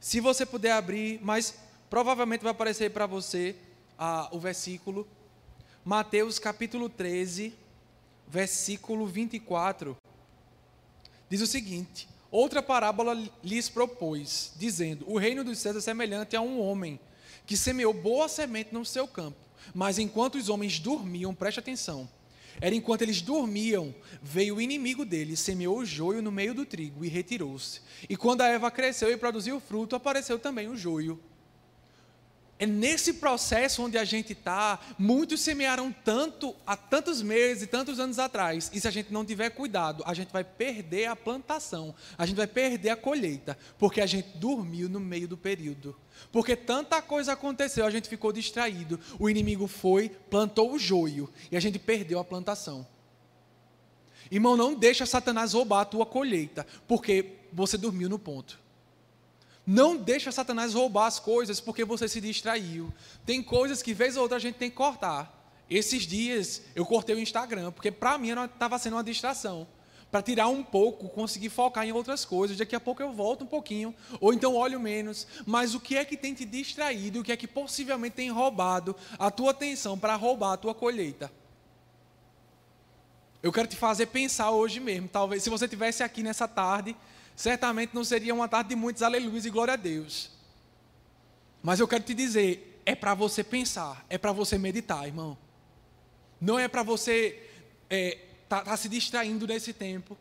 Se 0.00 0.20
você 0.20 0.46
puder 0.46 0.72
abrir, 0.72 1.20
mas 1.22 1.54
provavelmente 1.90 2.42
vai 2.42 2.52
aparecer 2.52 2.90
para 2.90 3.06
você 3.06 3.56
ah, 3.98 4.28
o 4.32 4.38
versículo. 4.38 5.06
Mateus 5.84 6.38
capítulo 6.38 6.88
13, 6.88 7.54
versículo 8.28 9.06
24 9.06 9.96
diz 11.28 11.40
o 11.40 11.46
seguinte: 11.46 12.08
Outra 12.30 12.62
parábola 12.62 13.14
lhes 13.42 13.68
propôs, 13.68 14.52
dizendo: 14.56 15.04
O 15.08 15.18
reino 15.18 15.44
dos 15.44 15.58
céus 15.58 15.76
é 15.76 15.80
semelhante 15.80 16.36
a 16.36 16.40
um 16.40 16.60
homem 16.60 16.98
que 17.46 17.56
semeou 17.56 17.92
boa 17.92 18.28
semente 18.28 18.72
no 18.72 18.84
seu 18.84 19.06
campo. 19.06 19.38
Mas 19.74 19.98
enquanto 19.98 20.36
os 20.36 20.48
homens 20.48 20.78
dormiam, 20.78 21.34
preste 21.34 21.60
atenção, 21.60 22.08
era 22.60 22.74
enquanto 22.74 23.02
eles 23.02 23.20
dormiam, 23.20 23.94
veio 24.22 24.56
o 24.56 24.60
inimigo 24.60 25.04
deles, 25.04 25.40
semeou 25.40 25.78
o 25.78 25.84
joio 25.84 26.22
no 26.22 26.32
meio 26.32 26.54
do 26.54 26.66
trigo 26.66 27.04
e 27.04 27.08
retirou-se. 27.08 27.80
E 28.08 28.16
quando 28.16 28.40
a 28.40 28.48
Eva 28.48 28.70
cresceu 28.70 29.10
e 29.10 29.16
produziu 29.16 29.60
fruto, 29.60 29.96
apareceu 29.96 30.38
também 30.38 30.68
o 30.68 30.76
joio. 30.76 31.20
É 32.60 32.66
nesse 32.66 33.14
processo 33.14 33.84
onde 33.84 33.96
a 33.96 34.04
gente 34.04 34.32
está. 34.32 34.80
Muitos 34.98 35.40
semearam 35.40 35.94
tanto 36.04 36.56
há 36.66 36.76
tantos 36.76 37.22
meses 37.22 37.62
e 37.62 37.66
tantos 37.68 38.00
anos 38.00 38.18
atrás. 38.18 38.68
E 38.74 38.80
se 38.80 38.88
a 38.88 38.90
gente 38.90 39.12
não 39.12 39.24
tiver 39.24 39.50
cuidado, 39.50 40.02
a 40.04 40.12
gente 40.12 40.32
vai 40.32 40.42
perder 40.42 41.06
a 41.06 41.14
plantação, 41.14 41.94
a 42.16 42.26
gente 42.26 42.36
vai 42.36 42.48
perder 42.48 42.90
a 42.90 42.96
colheita, 42.96 43.56
porque 43.78 44.00
a 44.00 44.06
gente 44.06 44.36
dormiu 44.38 44.88
no 44.88 44.98
meio 44.98 45.28
do 45.28 45.36
período. 45.36 45.94
Porque 46.32 46.56
tanta 46.56 47.00
coisa 47.00 47.32
aconteceu, 47.32 47.86
a 47.86 47.90
gente 47.90 48.08
ficou 48.08 48.32
distraído. 48.32 48.98
O 49.20 49.30
inimigo 49.30 49.68
foi, 49.68 50.08
plantou 50.08 50.72
o 50.72 50.78
joio 50.78 51.30
e 51.52 51.56
a 51.56 51.60
gente 51.60 51.78
perdeu 51.78 52.18
a 52.18 52.24
plantação. 52.24 52.84
Irmão, 54.30 54.56
não 54.56 54.74
deixa 54.74 55.06
Satanás 55.06 55.52
roubar 55.52 55.82
a 55.82 55.84
tua 55.84 56.04
colheita, 56.04 56.66
porque 56.88 57.36
você 57.52 57.78
dormiu 57.78 58.08
no 58.08 58.18
ponto. 58.18 58.58
Não 59.70 59.98
deixa 59.98 60.32
Satanás 60.32 60.72
roubar 60.72 61.04
as 61.04 61.18
coisas 61.18 61.60
porque 61.60 61.84
você 61.84 62.08
se 62.08 62.22
distraiu. 62.22 62.90
Tem 63.26 63.42
coisas 63.42 63.82
que 63.82 63.92
vez 63.92 64.16
ou 64.16 64.22
outra 64.22 64.38
a 64.38 64.40
gente 64.40 64.54
tem 64.54 64.70
que 64.70 64.76
cortar. 64.76 65.52
Esses 65.68 66.06
dias 66.06 66.62
eu 66.74 66.86
cortei 66.86 67.14
o 67.14 67.18
Instagram, 67.18 67.70
porque 67.70 67.92
para 67.92 68.16
mim 68.16 68.30
estava 68.30 68.78
sendo 68.78 68.94
uma 68.94 69.04
distração. 69.04 69.68
Para 70.10 70.22
tirar 70.22 70.48
um 70.48 70.64
pouco, 70.64 71.10
conseguir 71.10 71.50
focar 71.50 71.86
em 71.86 71.92
outras 71.92 72.24
coisas. 72.24 72.56
Daqui 72.56 72.74
a 72.74 72.80
pouco 72.80 73.02
eu 73.02 73.12
volto 73.12 73.44
um 73.44 73.46
pouquinho, 73.46 73.94
ou 74.22 74.32
então 74.32 74.54
olho 74.54 74.80
menos. 74.80 75.26
Mas 75.44 75.74
o 75.74 75.80
que 75.80 75.98
é 75.98 76.04
que 76.06 76.16
tem 76.16 76.32
te 76.32 76.46
distraído? 76.46 77.20
O 77.20 77.22
que 77.22 77.30
é 77.30 77.36
que 77.36 77.46
possivelmente 77.46 78.16
tem 78.16 78.30
roubado 78.30 78.96
a 79.18 79.30
tua 79.30 79.50
atenção 79.50 79.98
para 79.98 80.16
roubar 80.16 80.54
a 80.54 80.56
tua 80.56 80.74
colheita? 80.74 81.30
Eu 83.42 83.52
quero 83.52 83.68
te 83.68 83.76
fazer 83.76 84.06
pensar 84.06 84.50
hoje 84.50 84.80
mesmo. 84.80 85.08
Talvez 85.08 85.42
se 85.42 85.50
você 85.50 85.66
estivesse 85.66 86.02
aqui 86.02 86.22
nessa 86.22 86.48
tarde, 86.48 86.96
certamente 87.36 87.94
não 87.94 88.02
seria 88.02 88.34
uma 88.34 88.48
tarde 88.48 88.70
de 88.70 88.76
muitos 88.76 89.02
aleluias 89.02 89.44
e 89.44 89.50
glória 89.50 89.74
a 89.74 89.76
Deus. 89.76 90.30
Mas 91.62 91.78
eu 91.78 91.86
quero 91.86 92.02
te 92.02 92.14
dizer, 92.14 92.82
é 92.84 92.94
para 92.94 93.14
você 93.14 93.44
pensar, 93.44 94.04
é 94.08 94.18
para 94.18 94.32
você 94.32 94.58
meditar, 94.58 95.06
irmão. 95.06 95.38
Não 96.40 96.58
é 96.58 96.66
para 96.66 96.82
você 96.82 97.48
é, 97.88 98.18
tá, 98.48 98.62
tá 98.62 98.76
se 98.76 98.88
distraindo 98.88 99.46
nesse 99.46 99.72
tempo. 99.72 100.16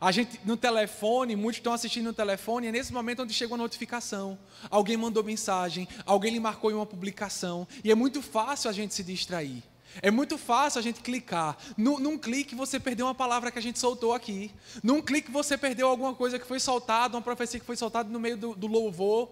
A 0.00 0.12
gente 0.12 0.40
no 0.44 0.56
telefone, 0.56 1.34
muitos 1.34 1.58
estão 1.58 1.72
assistindo 1.72 2.06
no 2.06 2.12
telefone, 2.12 2.68
é 2.68 2.72
nesse 2.72 2.92
momento 2.92 3.22
onde 3.22 3.32
chega 3.32 3.52
uma 3.52 3.58
notificação. 3.58 4.38
Alguém 4.70 4.96
mandou 4.96 5.24
mensagem, 5.24 5.88
alguém 6.06 6.32
lhe 6.32 6.40
marcou 6.40 6.70
em 6.70 6.74
uma 6.74 6.86
publicação, 6.86 7.66
e 7.82 7.90
é 7.90 7.94
muito 7.94 8.22
fácil 8.22 8.70
a 8.70 8.72
gente 8.72 8.94
se 8.94 9.02
distrair. 9.02 9.62
É 10.02 10.10
muito 10.10 10.38
fácil 10.38 10.78
a 10.78 10.82
gente 10.82 11.00
clicar. 11.00 11.56
Num, 11.76 11.98
num, 11.98 12.18
clique 12.18 12.54
você 12.54 12.78
perdeu 12.78 13.06
uma 13.06 13.14
palavra 13.14 13.50
que 13.50 13.58
a 13.58 13.62
gente 13.62 13.78
soltou 13.78 14.12
aqui. 14.12 14.50
Num 14.82 15.02
clique 15.02 15.30
você 15.30 15.56
perdeu 15.56 15.88
alguma 15.88 16.14
coisa 16.14 16.38
que 16.38 16.46
foi 16.46 16.60
soltada, 16.60 17.16
uma 17.16 17.22
profecia 17.22 17.58
que 17.58 17.66
foi 17.66 17.76
soltada 17.76 18.08
no 18.08 18.20
meio 18.20 18.36
do, 18.36 18.54
do 18.54 18.66
louvor. 18.66 19.30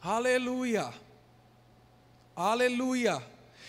Aleluia. 0.00 0.92
Aleluia. 2.36 3.22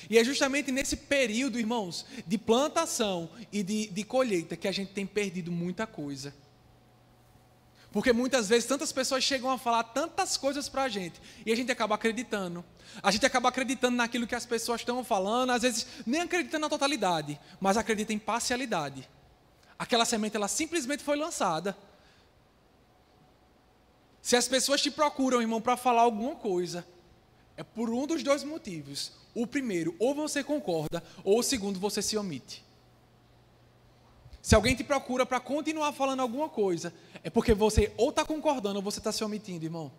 E 0.09 0.17
é 0.17 0.23
justamente 0.23 0.71
nesse 0.71 0.95
período, 0.95 1.59
irmãos, 1.59 2.05
de 2.25 2.37
plantação 2.37 3.29
e 3.51 3.63
de, 3.63 3.87
de 3.87 4.03
colheita 4.03 4.55
que 4.55 4.67
a 4.67 4.71
gente 4.71 4.91
tem 4.91 5.05
perdido 5.05 5.51
muita 5.51 5.87
coisa. 5.87 6.33
Porque 7.91 8.13
muitas 8.13 8.47
vezes 8.47 8.67
tantas 8.67 8.91
pessoas 8.91 9.23
chegam 9.23 9.49
a 9.49 9.57
falar 9.57 9.83
tantas 9.83 10.37
coisas 10.37 10.69
para 10.69 10.83
a 10.83 10.89
gente 10.89 11.19
e 11.45 11.51
a 11.51 11.55
gente 11.55 11.71
acaba 11.71 11.95
acreditando. 11.95 12.63
A 13.01 13.09
gente 13.09 13.25
acaba 13.25 13.49
acreditando 13.49 13.97
naquilo 13.97 14.27
que 14.27 14.35
as 14.35 14.45
pessoas 14.45 14.81
estão 14.81 15.03
falando, 15.03 15.51
às 15.51 15.63
vezes 15.63 15.87
nem 16.05 16.21
acreditando 16.21 16.61
na 16.61 16.69
totalidade, 16.69 17.39
mas 17.59 17.77
acredita 17.77 18.13
em 18.13 18.19
parcialidade. 18.19 19.09
Aquela 19.77 20.05
semente 20.05 20.35
ela 20.35 20.47
simplesmente 20.47 21.03
foi 21.03 21.17
lançada. 21.17 21.75
Se 24.21 24.35
as 24.35 24.47
pessoas 24.47 24.81
te 24.81 24.91
procuram, 24.91 25.41
irmão, 25.41 25.61
para 25.61 25.77
falar 25.77 26.01
alguma 26.01 26.35
coisa, 26.35 26.85
é 27.57 27.63
por 27.63 27.89
um 27.89 28.05
dos 28.05 28.21
dois 28.21 28.43
motivos. 28.43 29.13
O 29.33 29.47
primeiro, 29.47 29.95
ou 29.97 30.13
você 30.13 30.43
concorda, 30.43 31.03
ou 31.23 31.39
o 31.39 31.43
segundo, 31.43 31.79
você 31.79 32.01
se 32.01 32.17
omite. 32.17 32.63
Se 34.41 34.55
alguém 34.55 34.75
te 34.75 34.83
procura 34.83 35.25
para 35.25 35.39
continuar 35.39 35.91
falando 35.91 36.21
alguma 36.21 36.49
coisa, 36.49 36.93
é 37.23 37.29
porque 37.29 37.53
você 37.53 37.91
ou 37.97 38.09
está 38.09 38.25
concordando 38.25 38.77
ou 38.77 38.83
você 38.83 38.99
está 38.99 39.11
se 39.11 39.23
omitindo, 39.23 39.65
irmão. 39.65 39.91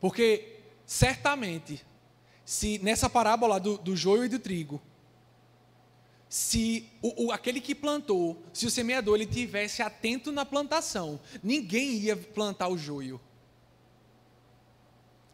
Porque 0.00 0.60
certamente, 0.86 1.84
se 2.44 2.78
nessa 2.78 3.08
parábola 3.08 3.58
do, 3.58 3.78
do 3.78 3.96
joio 3.96 4.24
e 4.24 4.28
do 4.28 4.38
trigo, 4.38 4.80
se 6.28 6.88
o, 7.00 7.26
o, 7.26 7.32
aquele 7.32 7.60
que 7.60 7.74
plantou, 7.74 8.42
se 8.52 8.66
o 8.66 8.70
semeador 8.70 9.14
ele 9.14 9.26
tivesse 9.26 9.82
atento 9.82 10.32
na 10.32 10.44
plantação, 10.44 11.20
ninguém 11.42 11.94
ia 11.94 12.16
plantar 12.16 12.68
o 12.68 12.76
joio. 12.76 13.20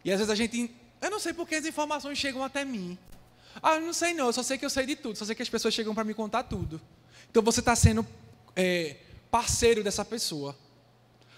E 0.04 0.12
às 0.12 0.18
vezes 0.18 0.30
a 0.30 0.34
gente, 0.34 0.74
eu 1.00 1.10
não 1.10 1.18
sei 1.18 1.32
porque 1.32 1.54
as 1.54 1.64
informações 1.64 2.18
chegam 2.18 2.44
até 2.44 2.64
mim. 2.64 2.98
Ah, 3.62 3.78
não 3.80 3.92
sei 3.92 4.14
não, 4.14 4.26
eu 4.26 4.32
só 4.32 4.42
sei 4.42 4.58
que 4.58 4.64
eu 4.64 4.70
sei 4.70 4.86
de 4.86 4.96
tudo, 4.96 5.16
só 5.16 5.24
sei 5.24 5.34
que 5.34 5.42
as 5.42 5.48
pessoas 5.48 5.74
chegam 5.74 5.94
para 5.94 6.04
me 6.04 6.14
contar 6.14 6.44
tudo. 6.44 6.80
Então 7.30 7.42
você 7.42 7.60
está 7.60 7.74
sendo 7.74 8.06
é, 8.54 8.96
parceiro 9.30 9.82
dessa 9.82 10.04
pessoa. 10.04 10.56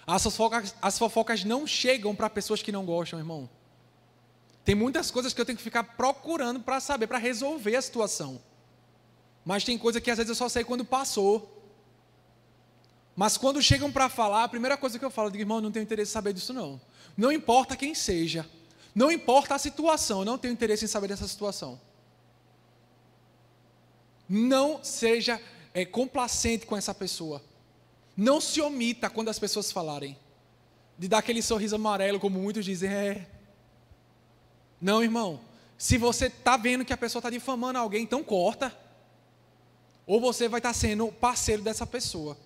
As 0.05 0.23
fofocas, 0.23 0.75
as 0.81 0.97
fofocas 0.97 1.43
não 1.43 1.65
chegam 1.65 2.15
para 2.15 2.29
pessoas 2.29 2.61
que 2.61 2.71
não 2.71 2.85
gostam, 2.85 3.19
irmão. 3.19 3.49
Tem 4.65 4.75
muitas 4.75 5.11
coisas 5.11 5.33
que 5.33 5.41
eu 5.41 5.45
tenho 5.45 5.57
que 5.57 5.63
ficar 5.63 5.83
procurando 5.83 6.59
para 6.59 6.79
saber, 6.79 7.07
para 7.07 7.17
resolver 7.17 7.75
a 7.75 7.81
situação. 7.81 8.41
Mas 9.45 9.63
tem 9.63 9.77
coisa 9.77 9.99
que 9.99 10.09
às 10.09 10.17
vezes 10.17 10.29
eu 10.29 10.35
só 10.35 10.47
sei 10.47 10.63
quando 10.63 10.85
passou. 10.85 11.49
Mas 13.15 13.37
quando 13.37 13.61
chegam 13.61 13.91
para 13.91 14.09
falar, 14.09 14.43
a 14.43 14.47
primeira 14.47 14.77
coisa 14.77 14.97
que 14.97 15.05
eu 15.05 15.11
falo, 15.11 15.27
eu 15.27 15.31
digo, 15.31 15.43
irmão, 15.43 15.61
não 15.61 15.71
tenho 15.71 15.83
interesse 15.83 16.11
em 16.11 16.13
saber 16.13 16.33
disso 16.33 16.53
não. 16.53 16.81
Não 17.15 17.31
importa 17.31 17.75
quem 17.75 17.93
seja. 17.93 18.49
Não 18.95 19.11
importa 19.11 19.55
a 19.55 19.59
situação, 19.59 20.19
eu 20.19 20.25
não 20.25 20.37
tenho 20.37 20.53
interesse 20.53 20.85
em 20.85 20.87
saber 20.87 21.07
dessa 21.07 21.27
situação. 21.27 21.79
Não 24.27 24.83
seja 24.83 25.41
é, 25.73 25.85
complacente 25.85 26.65
com 26.65 26.77
essa 26.77 26.93
pessoa. 26.93 27.41
Não 28.15 28.39
se 28.39 28.61
omita 28.61 29.09
quando 29.09 29.29
as 29.29 29.39
pessoas 29.39 29.71
falarem. 29.71 30.17
De 30.97 31.07
dar 31.07 31.19
aquele 31.19 31.41
sorriso 31.41 31.75
amarelo, 31.75 32.19
como 32.19 32.39
muitos 32.39 32.63
dizem, 32.63 32.89
é. 32.89 33.27
Não, 34.79 35.01
irmão. 35.01 35.39
Se 35.77 35.97
você 35.97 36.27
está 36.27 36.55
vendo 36.55 36.85
que 36.85 36.93
a 36.93 36.97
pessoa 36.97 37.19
está 37.19 37.29
difamando 37.29 37.79
alguém, 37.79 38.03
então 38.03 38.23
corta. 38.23 38.75
Ou 40.05 40.19
você 40.19 40.47
vai 40.47 40.59
estar 40.59 40.69
tá 40.69 40.73
sendo 40.73 41.11
parceiro 41.11 41.61
dessa 41.61 41.85
pessoa. 41.87 42.37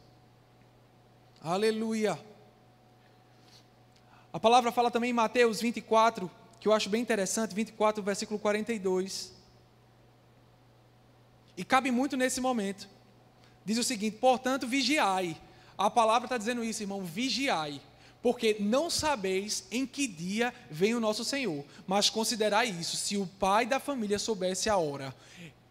Aleluia. 1.41 2.19
A 4.31 4.39
palavra 4.39 4.71
fala 4.71 4.91
também 4.91 5.09
em 5.09 5.13
Mateus 5.13 5.59
24, 5.59 6.29
que 6.59 6.67
eu 6.67 6.73
acho 6.73 6.89
bem 6.89 7.01
interessante, 7.01 7.55
24, 7.55 8.03
versículo 8.03 8.39
42. 8.39 9.36
E 11.57 11.65
cabe 11.65 11.91
muito 11.91 12.15
nesse 12.15 12.39
momento. 12.39 12.87
Diz 13.65 13.77
o 13.77 13.83
seguinte: 13.83 14.17
portanto, 14.17 14.67
vigiai 14.67 15.35
a 15.77 15.91
palavra 15.91 16.25
está 16.25 16.37
dizendo 16.37 16.63
isso, 16.63 16.81
irmão, 16.81 17.03
vigiai, 17.03 17.79
porque 18.21 18.57
não 18.59 18.89
sabeis 18.89 19.67
em 19.69 19.85
que 19.85 20.07
dia 20.07 20.53
vem 20.71 20.95
o 20.95 20.99
nosso 20.99 21.23
Senhor, 21.23 21.63
mas 21.85 22.09
considerai 22.09 22.69
isso, 22.69 22.97
se 22.97 23.15
o 23.15 23.27
pai 23.27 23.65
da 23.65 23.79
família 23.79 24.17
soubesse 24.17 24.69
a 24.69 24.77
hora, 24.77 25.15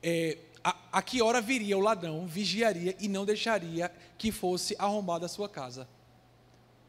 é, 0.01 0.39
a, 0.63 0.77
a 0.93 1.03
que 1.03 1.21
hora 1.21 1.41
viria 1.41 1.77
o 1.77 1.81
ladrão, 1.81 2.25
vigiaria 2.27 2.95
e 3.01 3.09
não 3.09 3.25
deixaria 3.25 3.91
que 4.17 4.31
fosse 4.31 4.77
arrombada 4.79 5.27
a 5.27 5.29
sua 5.29 5.49
casa. 5.49 5.89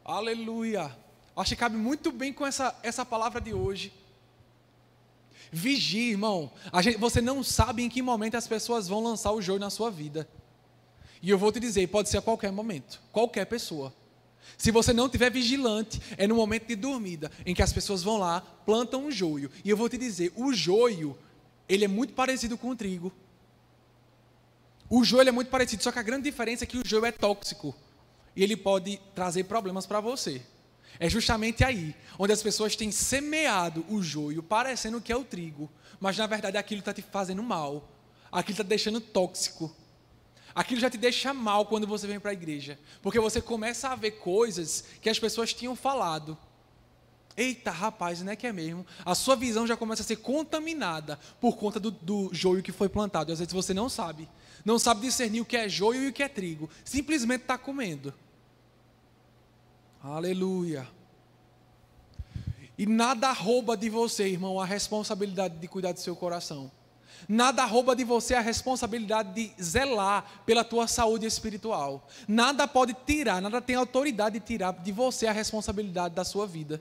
Aleluia! 0.04 0.96
Acho 1.36 1.50
que 1.50 1.56
cabe 1.56 1.76
muito 1.76 2.12
bem 2.12 2.32
com 2.32 2.46
essa, 2.46 2.78
essa 2.82 3.04
palavra 3.04 3.40
de 3.40 3.52
hoje. 3.52 3.92
Vigie, 5.50 6.10
irmão. 6.10 6.50
Gente, 6.80 6.98
você 6.98 7.20
não 7.20 7.42
sabe 7.42 7.82
em 7.82 7.88
que 7.88 8.02
momento 8.02 8.36
as 8.36 8.46
pessoas 8.46 8.88
vão 8.88 9.02
lançar 9.02 9.32
o 9.32 9.40
joio 9.40 9.58
na 9.58 9.70
sua 9.70 9.90
vida. 9.90 10.28
E 11.22 11.30
eu 11.30 11.38
vou 11.38 11.50
te 11.50 11.58
dizer, 11.58 11.86
pode 11.88 12.08
ser 12.08 12.18
a 12.18 12.22
qualquer 12.22 12.52
momento, 12.52 13.00
qualquer 13.12 13.44
pessoa. 13.46 13.92
Se 14.56 14.70
você 14.70 14.92
não 14.92 15.06
estiver 15.06 15.30
vigilante, 15.30 16.00
é 16.16 16.26
no 16.26 16.36
momento 16.36 16.66
de 16.66 16.76
dormida, 16.76 17.30
em 17.44 17.54
que 17.54 17.62
as 17.62 17.72
pessoas 17.72 18.02
vão 18.02 18.18
lá, 18.18 18.40
plantam 18.40 19.06
um 19.06 19.10
joio. 19.10 19.50
E 19.64 19.70
eu 19.70 19.76
vou 19.76 19.88
te 19.88 19.98
dizer, 19.98 20.32
o 20.36 20.52
joio, 20.52 21.16
ele 21.68 21.84
é 21.84 21.88
muito 21.88 22.14
parecido 22.14 22.56
com 22.56 22.70
o 22.70 22.76
trigo. 22.76 23.12
O 24.88 25.04
joio 25.04 25.28
é 25.28 25.32
muito 25.32 25.50
parecido, 25.50 25.82
só 25.82 25.92
que 25.92 25.98
a 25.98 26.02
grande 26.02 26.24
diferença 26.24 26.64
é 26.64 26.66
que 26.66 26.78
o 26.78 26.86
joio 26.86 27.04
é 27.04 27.12
tóxico. 27.12 27.74
E 28.34 28.42
ele 28.42 28.56
pode 28.56 28.98
trazer 29.14 29.44
problemas 29.44 29.86
para 29.86 30.00
você. 30.00 30.40
É 31.00 31.08
justamente 31.08 31.64
aí, 31.64 31.94
onde 32.18 32.32
as 32.32 32.42
pessoas 32.42 32.74
têm 32.74 32.90
semeado 32.90 33.84
o 33.88 34.02
joio, 34.02 34.42
parecendo 34.42 35.00
que 35.00 35.12
é 35.12 35.16
o 35.16 35.24
trigo, 35.24 35.70
mas 36.00 36.16
na 36.16 36.26
verdade 36.26 36.56
aquilo 36.56 36.80
está 36.80 36.92
te 36.92 37.02
fazendo 37.02 37.42
mal, 37.42 37.88
aquilo 38.32 38.52
está 38.52 38.64
te 38.64 38.68
deixando 38.68 39.00
tóxico 39.00 39.74
aquilo 40.58 40.80
já 40.80 40.90
te 40.90 40.98
deixa 40.98 41.32
mal 41.32 41.66
quando 41.66 41.86
você 41.86 42.04
vem 42.04 42.18
para 42.18 42.32
a 42.32 42.34
igreja, 42.34 42.76
porque 43.00 43.20
você 43.20 43.40
começa 43.40 43.90
a 43.90 43.94
ver 43.94 44.12
coisas 44.12 44.82
que 45.00 45.08
as 45.08 45.16
pessoas 45.16 45.54
tinham 45.54 45.76
falado. 45.76 46.36
Eita, 47.36 47.70
rapaz, 47.70 48.20
não 48.22 48.32
é 48.32 48.36
que 48.36 48.48
é 48.48 48.52
mesmo? 48.52 48.84
A 49.04 49.14
sua 49.14 49.36
visão 49.36 49.68
já 49.68 49.76
começa 49.76 50.02
a 50.02 50.04
ser 50.04 50.16
contaminada 50.16 51.16
por 51.40 51.56
conta 51.56 51.78
do, 51.78 51.92
do 51.92 52.30
joio 52.32 52.64
que 52.64 52.72
foi 52.72 52.88
plantado. 52.88 53.30
E 53.30 53.32
às 53.32 53.38
vezes 53.38 53.54
você 53.54 53.72
não 53.72 53.88
sabe. 53.88 54.28
Não 54.64 54.76
sabe 54.76 55.02
discernir 55.02 55.40
o 55.40 55.44
que 55.44 55.56
é 55.56 55.68
joio 55.68 56.02
e 56.02 56.08
o 56.08 56.12
que 56.12 56.24
é 56.24 56.28
trigo. 56.28 56.68
Simplesmente 56.84 57.42
está 57.42 57.56
comendo. 57.56 58.12
Aleluia. 60.02 60.86
E 62.76 62.86
nada 62.86 63.32
rouba 63.32 63.76
de 63.76 63.90
você, 63.90 64.28
irmão, 64.28 64.60
a 64.60 64.64
responsabilidade 64.64 65.56
de 65.58 65.66
cuidar 65.66 65.92
do 65.92 65.98
seu 65.98 66.14
coração. 66.14 66.70
Nada 67.28 67.64
rouba 67.64 67.96
de 67.96 68.04
você 68.04 68.34
a 68.34 68.40
responsabilidade 68.40 69.34
de 69.34 69.62
zelar 69.62 70.42
pela 70.46 70.62
tua 70.62 70.86
saúde 70.86 71.26
espiritual. 71.26 72.06
Nada 72.28 72.68
pode 72.68 72.94
tirar, 73.04 73.42
nada 73.42 73.60
tem 73.60 73.74
autoridade 73.74 74.38
de 74.38 74.46
tirar 74.46 74.72
de 74.72 74.92
você 74.92 75.26
a 75.26 75.32
responsabilidade 75.32 76.14
da 76.14 76.24
sua 76.24 76.46
vida. 76.46 76.80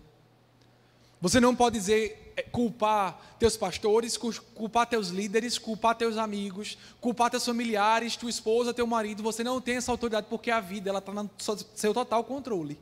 Você 1.19 1.39
não 1.39 1.55
pode 1.55 1.79
dizer 1.79 2.33
é, 2.37 2.43
culpar 2.43 3.19
teus 3.39 3.57
pastores, 3.57 4.15
culpar 4.17 4.85
teus 4.85 5.07
líderes, 5.07 5.57
culpar 5.57 5.95
teus 5.95 6.15
amigos, 6.17 6.77
culpar 7.01 7.31
teus 7.31 7.43
familiares, 7.43 8.15
tua 8.15 8.29
esposa, 8.29 8.71
teu 8.71 8.85
marido. 8.85 9.23
Você 9.23 9.43
não 9.43 9.59
tem 9.59 9.77
essa 9.77 9.91
autoridade 9.91 10.27
porque 10.29 10.51
a 10.51 10.59
vida 10.59 10.91
ela 10.91 10.99
está 10.99 11.11
no 11.11 11.29
seu 11.37 11.93
total 11.95 12.23
controle. 12.23 12.77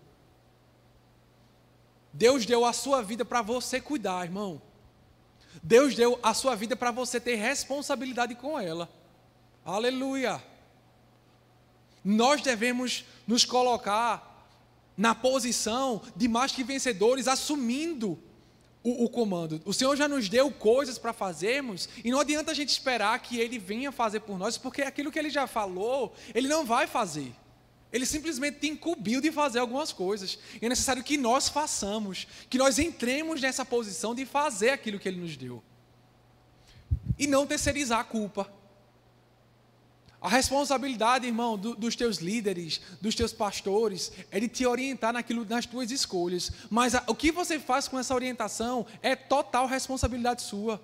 Deus 2.15 2.45
deu 2.45 2.63
a 2.63 2.72
sua 2.72 3.01
vida 3.01 3.25
para 3.25 3.41
você 3.41 3.81
cuidar, 3.81 4.24
irmão. 4.24 4.62
Deus 5.62 5.95
deu 5.95 6.17
a 6.24 6.34
sua 6.34 6.55
vida 6.55 6.74
para 6.74 6.89
você 6.89 7.19
ter 7.19 7.36
responsabilidade 7.36 8.36
com 8.36 8.57
ela. 8.57 8.89
Aleluia. 9.65 10.41
Nós 12.03 12.41
devemos 12.41 13.03
nos 13.27 13.43
colocar 13.43 14.48
na 14.95 15.13
posição 15.13 16.01
de 16.15 16.29
mais 16.29 16.53
que 16.53 16.63
vencedores, 16.63 17.27
assumindo 17.27 18.17
o, 18.81 19.03
o 19.03 19.10
comando. 19.10 19.62
O 19.65 19.74
Senhor 19.74 19.93
já 19.98 20.07
nos 20.07 20.29
deu 20.29 20.50
coisas 20.50 20.98
para 20.98 21.12
fazermos, 21.12 21.89
e 22.01 22.12
não 22.12 22.22
adianta 22.22 22.51
a 22.51 22.55
gente 22.55 22.69
esperar 22.69 23.19
que 23.19 23.38
Ele 23.38 23.60
venha 23.60 23.91
fazer 23.91 24.22
por 24.22 24.39
nós, 24.39 24.57
porque 24.57 24.84
aquilo 24.84 25.12
que 25.12 25.19
Ele 25.19 25.29
já 25.29 25.48
falou, 25.48 26.15
Ele 26.34 26.48
não 26.48 26.65
vai 26.65 26.88
fazer. 26.88 27.36
Ele 27.95 28.05
simplesmente 28.05 28.59
te 28.59 28.67
incumbiu 28.67 29.21
de 29.21 29.31
fazer 29.31 29.59
algumas 29.59 29.93
coisas. 29.93 30.37
E 30.61 30.65
é 30.65 30.67
necessário 30.67 31.01
que 31.01 31.17
nós 31.17 31.47
façamos, 31.47 32.27
que 32.49 32.57
nós 32.57 32.77
entremos 32.77 33.39
nessa 33.39 33.63
posição 33.63 34.13
de 34.13 34.25
fazer 34.25 34.71
aquilo 34.71 34.99
que 34.99 35.07
Ele 35.07 35.21
nos 35.21 35.37
deu. 35.37 35.63
E 37.17 37.25
não 37.25 37.47
terceirizar 37.47 38.01
a 38.01 38.03
culpa. 38.03 38.51
A 40.19 40.27
responsabilidade, 40.27 41.25
irmão, 41.25 41.57
do, 41.57 41.73
dos 41.73 41.95
teus 41.95 42.17
líderes, 42.17 42.81
dos 42.99 43.15
teus 43.15 43.31
pastores, 43.31 44.11
é 44.29 44.41
de 44.41 44.49
te 44.49 44.65
orientar 44.65 45.13
naquilo, 45.13 45.45
nas 45.45 45.65
tuas 45.65 45.89
escolhas. 45.89 46.51
Mas 46.69 46.95
a, 46.95 47.03
o 47.07 47.15
que 47.15 47.31
você 47.31 47.57
faz 47.57 47.87
com 47.87 47.97
essa 47.97 48.13
orientação 48.13 48.85
é 49.01 49.15
total 49.15 49.67
responsabilidade 49.67 50.41
sua. 50.41 50.81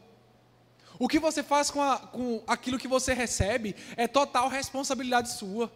O 0.97 1.09
que 1.09 1.19
você 1.19 1.43
faz 1.43 1.69
com, 1.69 1.81
a, 1.81 1.97
com 1.97 2.41
aquilo 2.47 2.79
que 2.79 2.87
você 2.87 3.13
recebe 3.13 3.75
é 3.97 4.07
total 4.07 4.47
responsabilidade 4.47 5.33
sua. 5.33 5.69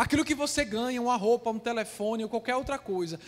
Aquilo 0.00 0.24
que 0.24 0.34
você 0.34 0.64
ganha, 0.64 1.02
uma 1.02 1.14
roupa, 1.14 1.50
um 1.50 1.58
telefone 1.58 2.22
ou 2.22 2.30
qualquer 2.30 2.56
outra 2.56 2.78
coisa. 2.78 3.20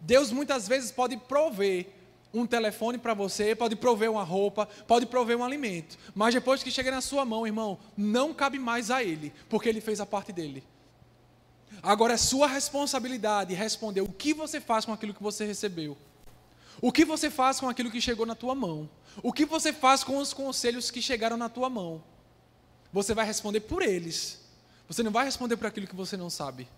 Deus 0.00 0.30
muitas 0.30 0.68
vezes 0.68 0.92
pode 0.92 1.16
prover 1.16 1.88
um 2.32 2.46
telefone 2.46 2.98
para 2.98 3.14
você, 3.14 3.52
pode 3.52 3.74
prover 3.74 4.12
uma 4.12 4.22
roupa, 4.22 4.68
pode 4.86 5.06
prover 5.06 5.36
um 5.36 5.42
alimento. 5.42 5.98
Mas 6.14 6.32
depois 6.32 6.62
que 6.62 6.70
chega 6.70 6.92
na 6.92 7.00
sua 7.00 7.24
mão, 7.24 7.44
irmão, 7.44 7.80
não 7.96 8.32
cabe 8.32 8.60
mais 8.60 8.92
a 8.92 9.02
Ele, 9.02 9.32
porque 9.48 9.68
Ele 9.68 9.80
fez 9.80 10.00
a 10.00 10.06
parte 10.06 10.32
dele. 10.32 10.62
Agora 11.82 12.12
é 12.12 12.16
sua 12.16 12.46
responsabilidade 12.46 13.52
responder 13.52 14.00
o 14.00 14.08
que 14.08 14.32
você 14.32 14.60
faz 14.60 14.84
com 14.84 14.92
aquilo 14.92 15.14
que 15.14 15.22
você 15.22 15.44
recebeu. 15.44 15.98
O 16.80 16.92
que 16.92 17.04
você 17.04 17.28
faz 17.28 17.58
com 17.58 17.68
aquilo 17.68 17.90
que 17.90 18.00
chegou 18.00 18.24
na 18.24 18.36
tua 18.36 18.54
mão? 18.54 18.88
O 19.20 19.32
que 19.32 19.44
você 19.44 19.72
faz 19.72 20.04
com 20.04 20.18
os 20.18 20.32
conselhos 20.32 20.92
que 20.92 21.02
chegaram 21.02 21.36
na 21.36 21.48
tua 21.48 21.68
mão? 21.68 22.00
Você 22.92 23.14
vai 23.14 23.26
responder 23.26 23.62
por 23.62 23.82
eles. 23.82 24.43
Você 24.86 25.02
não 25.02 25.10
vai 25.10 25.24
responder 25.24 25.56
por 25.56 25.66
aquilo 25.66 25.86
que 25.86 25.96
você 25.96 26.16
não 26.16 26.28
sabe. 26.28 26.68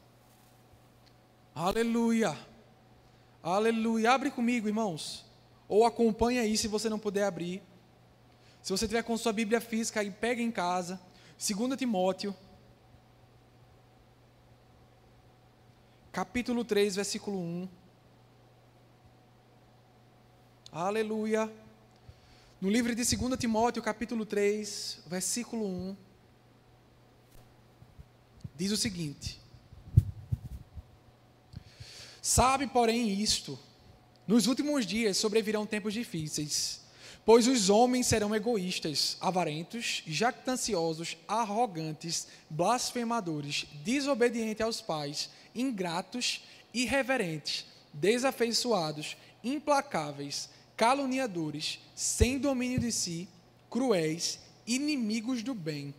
Aleluia. 1.55 2.37
Aleluia. 3.43 4.13
Abre 4.13 4.31
comigo, 4.31 4.69
irmãos. 4.69 5.25
Ou 5.69 5.85
acompanha 5.85 6.43
aí 6.43 6.57
se 6.57 6.69
você 6.69 6.89
não 6.89 6.99
puder 6.99 7.25
abrir. 7.25 7.63
Se 8.63 8.71
você 8.71 8.87
tiver 8.87 9.03
com 9.03 9.17
sua 9.17 9.33
Bíblia 9.33 9.61
física 9.61 10.01
aí, 10.01 10.11
pega 10.11 10.41
em 10.41 10.51
casa. 10.51 11.01
2 11.39 11.77
Timóteo. 11.77 12.35
Capítulo 16.13 16.65
3, 16.65 16.97
versículo 16.97 17.39
1. 17.39 17.69
Aleluia. 20.71 21.53
No 22.61 22.71
livro 22.71 22.95
de 22.95 23.17
2 23.17 23.39
Timóteo, 23.39 23.83
capítulo 23.83 24.25
3, 24.25 25.03
versículo 25.07 25.67
1 25.67 26.06
diz 28.57 28.73
o 28.73 28.77
seguinte: 28.77 29.41
Sabe, 32.23 32.67
porém, 32.67 33.21
isto: 33.21 33.59
nos 34.27 34.47
últimos 34.47 34.87
dias 34.87 35.17
sobrevirão 35.17 35.67
tempos 35.67 35.95
difíceis, 35.95 36.81
pois 37.25 37.47
os 37.47 37.71
homens 37.71 38.07
serão 38.07 38.35
egoístas, 38.35 39.17
avarentos, 39.21 40.03
jactanciosos, 40.07 41.17
arrogantes, 41.29 42.27
blasfemadores, 42.49 43.67
desobedientes 43.85 44.61
aos 44.61 44.81
pais, 44.81 45.31
ingratos, 45.55 46.43
irreverentes, 46.73 47.67
desafeiçoados, 47.93 49.17
implacáveis, 49.45 50.49
caluniadores, 50.77 51.79
sem 51.95 52.39
domínio 52.39 52.79
de 52.79 52.91
si, 52.91 53.29
cruéis, 53.71 54.41
inimigos 54.67 55.43
do 55.43 55.55
bem 55.55 55.95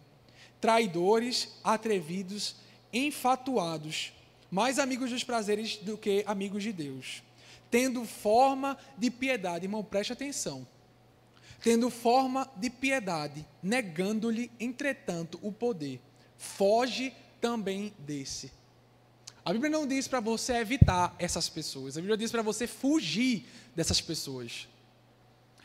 traidores, 0.60 1.50
atrevidos, 1.64 2.56
enfatuados, 2.92 4.14
mais 4.50 4.80
amigos 4.80 5.10
dos 5.10 5.24
prazeres 5.24 5.78
do 5.78 5.98
que 5.98 6.24
amigos 6.26 6.64
de 6.64 6.72
Deus, 6.72 7.22
tendo 7.70 8.06
forma 8.06 8.78
de 8.98 9.12
piedade, 9.12 9.66
irmão, 9.66 9.84
preste 9.84 10.14
atenção. 10.14 10.66
Tendo 11.62 11.90
forma 11.90 12.50
de 12.56 12.70
piedade, 12.70 13.46
negando-lhe, 13.64 14.52
entretanto, 14.60 15.40
o 15.42 15.52
poder. 15.52 16.00
Foge 16.38 17.12
também 17.42 17.92
desse. 17.98 18.52
A 19.44 19.52
Bíblia 19.52 19.72
não 19.72 19.88
diz 19.88 20.08
para 20.08 20.20
você 20.20 20.58
evitar 20.58 21.16
essas 21.18 21.50
pessoas, 21.50 21.98
a 21.98 22.02
Bíblia 22.02 22.18
diz 22.18 22.32
para 22.32 22.42
você 22.42 22.68
fugir 22.68 23.46
dessas 23.76 24.00
pessoas. 24.00 24.68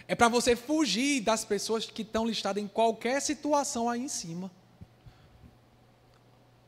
É 0.09 0.15
para 0.15 0.29
você 0.29 0.57
fugir 0.57 1.21
das 1.21 1.45
pessoas 1.45 1.85
que 1.87 2.03
estão 2.03 2.27
listadas 2.27 2.63
em 2.63 2.69
qualquer 2.69 3.21
situação 3.21 3.89
aí 3.89 4.01
em 4.01 4.09
cima. 4.09 4.51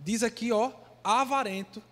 Diz 0.04 0.22
aqui, 0.22 0.52
ó, 0.52 0.70
avarento. 1.02 1.82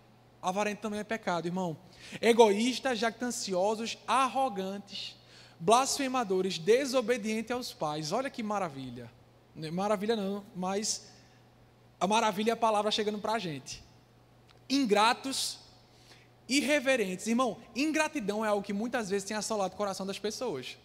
Avarento 0.42 0.83
também 0.83 1.01
é 1.01 1.05
pecado, 1.05 1.46
irmão. 1.46 1.79
Egoístas, 2.20 2.98
jactanciosos, 2.98 3.96
arrogantes, 4.07 5.16
blasfemadores, 5.59 6.59
desobedientes 6.59 7.51
aos 7.51 7.72
pais. 7.72 8.12
Olha 8.12 8.29
que 8.29 8.42
maravilha. 8.42 9.11
Maravilha 9.72 10.14
não, 10.14 10.44
mas 10.55 11.09
a 11.98 12.07
maravilha 12.07 12.51
é 12.51 12.53
a 12.53 12.57
palavra 12.57 12.90
chegando 12.90 13.18
para 13.18 13.33
a 13.33 13.38
gente. 13.38 13.83
Ingratos, 14.68 15.59
irreverentes. 16.46 17.27
Irmão, 17.27 17.57
ingratidão 17.75 18.44
é 18.44 18.48
algo 18.48 18.62
que 18.62 18.75
muitas 18.75 19.09
vezes 19.09 19.27
tem 19.27 19.37
assolado 19.37 19.72
o 19.72 19.77
coração 19.77 20.05
das 20.05 20.18
pessoas. 20.18 20.77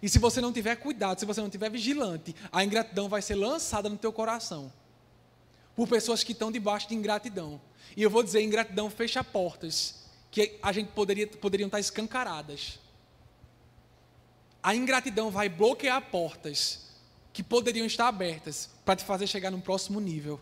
E 0.00 0.08
se 0.08 0.20
você 0.20 0.40
não 0.40 0.52
tiver 0.52 0.76
cuidado, 0.76 1.18
se 1.18 1.26
você 1.26 1.40
não 1.40 1.50
tiver 1.50 1.70
vigilante, 1.70 2.36
a 2.52 2.62
ingratidão 2.62 3.08
vai 3.08 3.20
ser 3.20 3.34
lançada 3.34 3.88
no 3.88 3.96
teu 3.96 4.12
coração 4.12 4.72
por 5.78 5.86
pessoas 5.86 6.24
que 6.24 6.32
estão 6.32 6.50
debaixo 6.50 6.88
de 6.88 6.96
ingratidão. 6.96 7.60
E 7.96 8.02
eu 8.02 8.10
vou 8.10 8.24
dizer, 8.24 8.42
ingratidão 8.42 8.90
fecha 8.90 9.22
portas 9.22 10.02
que 10.28 10.58
a 10.60 10.72
gente 10.72 10.88
poderia 10.88 11.24
poderiam 11.28 11.68
estar 11.68 11.78
escancaradas. 11.78 12.80
A 14.60 14.74
ingratidão 14.74 15.30
vai 15.30 15.48
bloquear 15.48 16.02
portas 16.10 16.88
que 17.32 17.44
poderiam 17.44 17.86
estar 17.86 18.08
abertas 18.08 18.68
para 18.84 18.96
te 18.96 19.04
fazer 19.04 19.28
chegar 19.28 19.52
num 19.52 19.60
próximo 19.60 20.00
nível. 20.00 20.40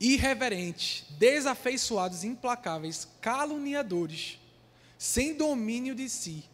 Irreverentes, 0.00 1.04
desafeiçoados, 1.18 2.24
implacáveis, 2.24 3.06
caluniadores, 3.20 4.38
sem 4.96 5.34
domínio 5.34 5.94
de 5.94 6.08
si, 6.08 6.44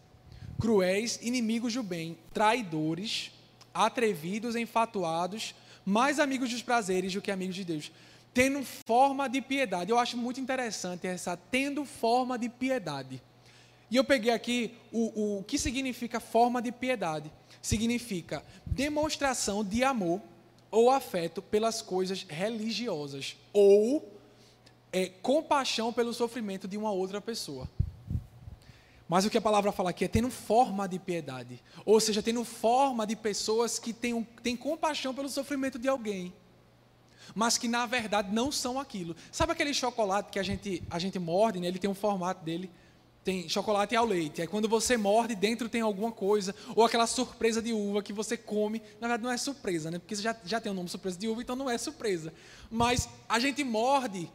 cruéis, 0.59 1.21
inimigos 1.23 1.73
do 1.73 1.85
bem, 1.85 2.19
traidores, 2.35 3.31
atrevidos, 3.73 4.57
enfatuados, 4.57 5.55
mais 5.87 6.19
amigos 6.19 6.51
dos 6.51 6.63
prazeres 6.63 7.15
do 7.15 7.23
que 7.23 7.31
amigos 7.31 7.55
de 7.55 7.65
Deus. 7.65 7.93
Tendo 8.35 8.63
forma 8.65 9.29
de 9.29 9.41
piedade. 9.41 9.91
Eu 9.91 9.99
acho 9.99 10.17
muito 10.17 10.41
interessante 10.41 11.07
essa 11.07 11.37
tendo 11.37 11.85
forma 11.85 12.37
de 12.37 12.49
piedade. 12.49 13.23
E 13.89 13.95
eu 13.95 14.03
peguei 14.03 14.33
aqui 14.33 14.75
o, 14.93 15.39
o 15.39 15.45
que 15.45 15.57
significa 15.57 16.19
forma 16.19 16.61
de 16.61 16.73
piedade. 16.73 17.31
Significa 17.63 18.45
demonstração 18.67 19.65
de 19.65 19.85
amor 19.85 20.21
ou 20.73 20.91
afeto 20.91 21.41
pelas 21.41 21.81
coisas 21.81 22.27
religiosas 22.29 23.37
ou 23.53 24.13
é, 24.93 25.07
compaixão 25.07 25.93
pelo 25.93 26.13
sofrimento 26.13 26.67
de 26.67 26.77
uma 26.77 26.91
outra 26.91 27.21
pessoa. 27.21 27.69
Mas 29.09 29.25
o 29.25 29.31
que 29.31 29.39
a 29.39 29.41
palavra 29.41 29.71
fala 29.71 29.91
aqui 29.91 30.05
é 30.05 30.09
tendo 30.09 30.31
forma 30.31 30.89
de 30.89 30.99
piedade. 30.99 31.63
Ou 31.85 32.01
seja, 32.01 32.23
tendo 32.23 32.45
forma 32.45 33.07
de 33.07 33.15
pessoas 33.15 33.79
que 33.79 33.93
têm, 33.93 34.27
têm 34.43 34.57
compaixão 34.57 35.15
pelo 35.15 35.29
sofrimento 35.29 35.79
de 35.79 35.89
alguém. 35.89 36.35
Mas 37.35 37.57
que 37.57 37.69
na 37.69 37.87
verdade 37.87 38.35
não 38.35 38.51
são 38.51 38.81
aquilo. 38.81 39.15
Sabe 39.31 39.53
aquele 39.53 39.73
chocolate 39.73 40.31
que 40.31 40.39
a 40.39 40.43
gente, 40.43 40.83
a 40.91 40.99
gente 40.99 41.19
morde, 41.19 41.61
né? 41.61 41.69
ele 41.69 41.79
tem 41.79 41.89
um 41.89 41.95
formato 41.95 42.45
dele. 42.45 42.71
Tem 43.23 43.49
chocolate 43.49 43.95
ao 43.95 44.05
leite. 44.05 44.41
Aí 44.41 44.47
quando 44.47 44.69
você 44.69 44.97
morde, 44.97 45.35
dentro 45.35 45.69
tem 45.69 45.81
alguma 45.81 46.11
coisa. 46.11 46.55
Ou 46.75 46.85
aquela 46.85 47.07
surpresa 47.07 47.63
de 47.63 47.73
uva 47.73 48.03
que 48.03 48.13
você 48.13 48.37
come. 48.37 48.81
Na 49.01 49.07
verdade 49.07 49.23
não 49.23 49.31
é 49.31 49.37
surpresa, 49.37 49.89
né? 49.89 49.99
Porque 50.01 50.17
já, 50.17 50.35
já 50.45 50.61
tem 50.61 50.71
o 50.73 50.75
nome 50.75 50.89
surpresa 50.89 51.19
de 51.19 51.29
uva, 51.29 51.43
então 51.43 51.55
não 51.55 51.71
é 51.71 51.79
surpresa. 51.79 52.33
Mas 52.71 53.09
a 53.29 53.39
gente 53.39 53.63
morde 53.63 54.31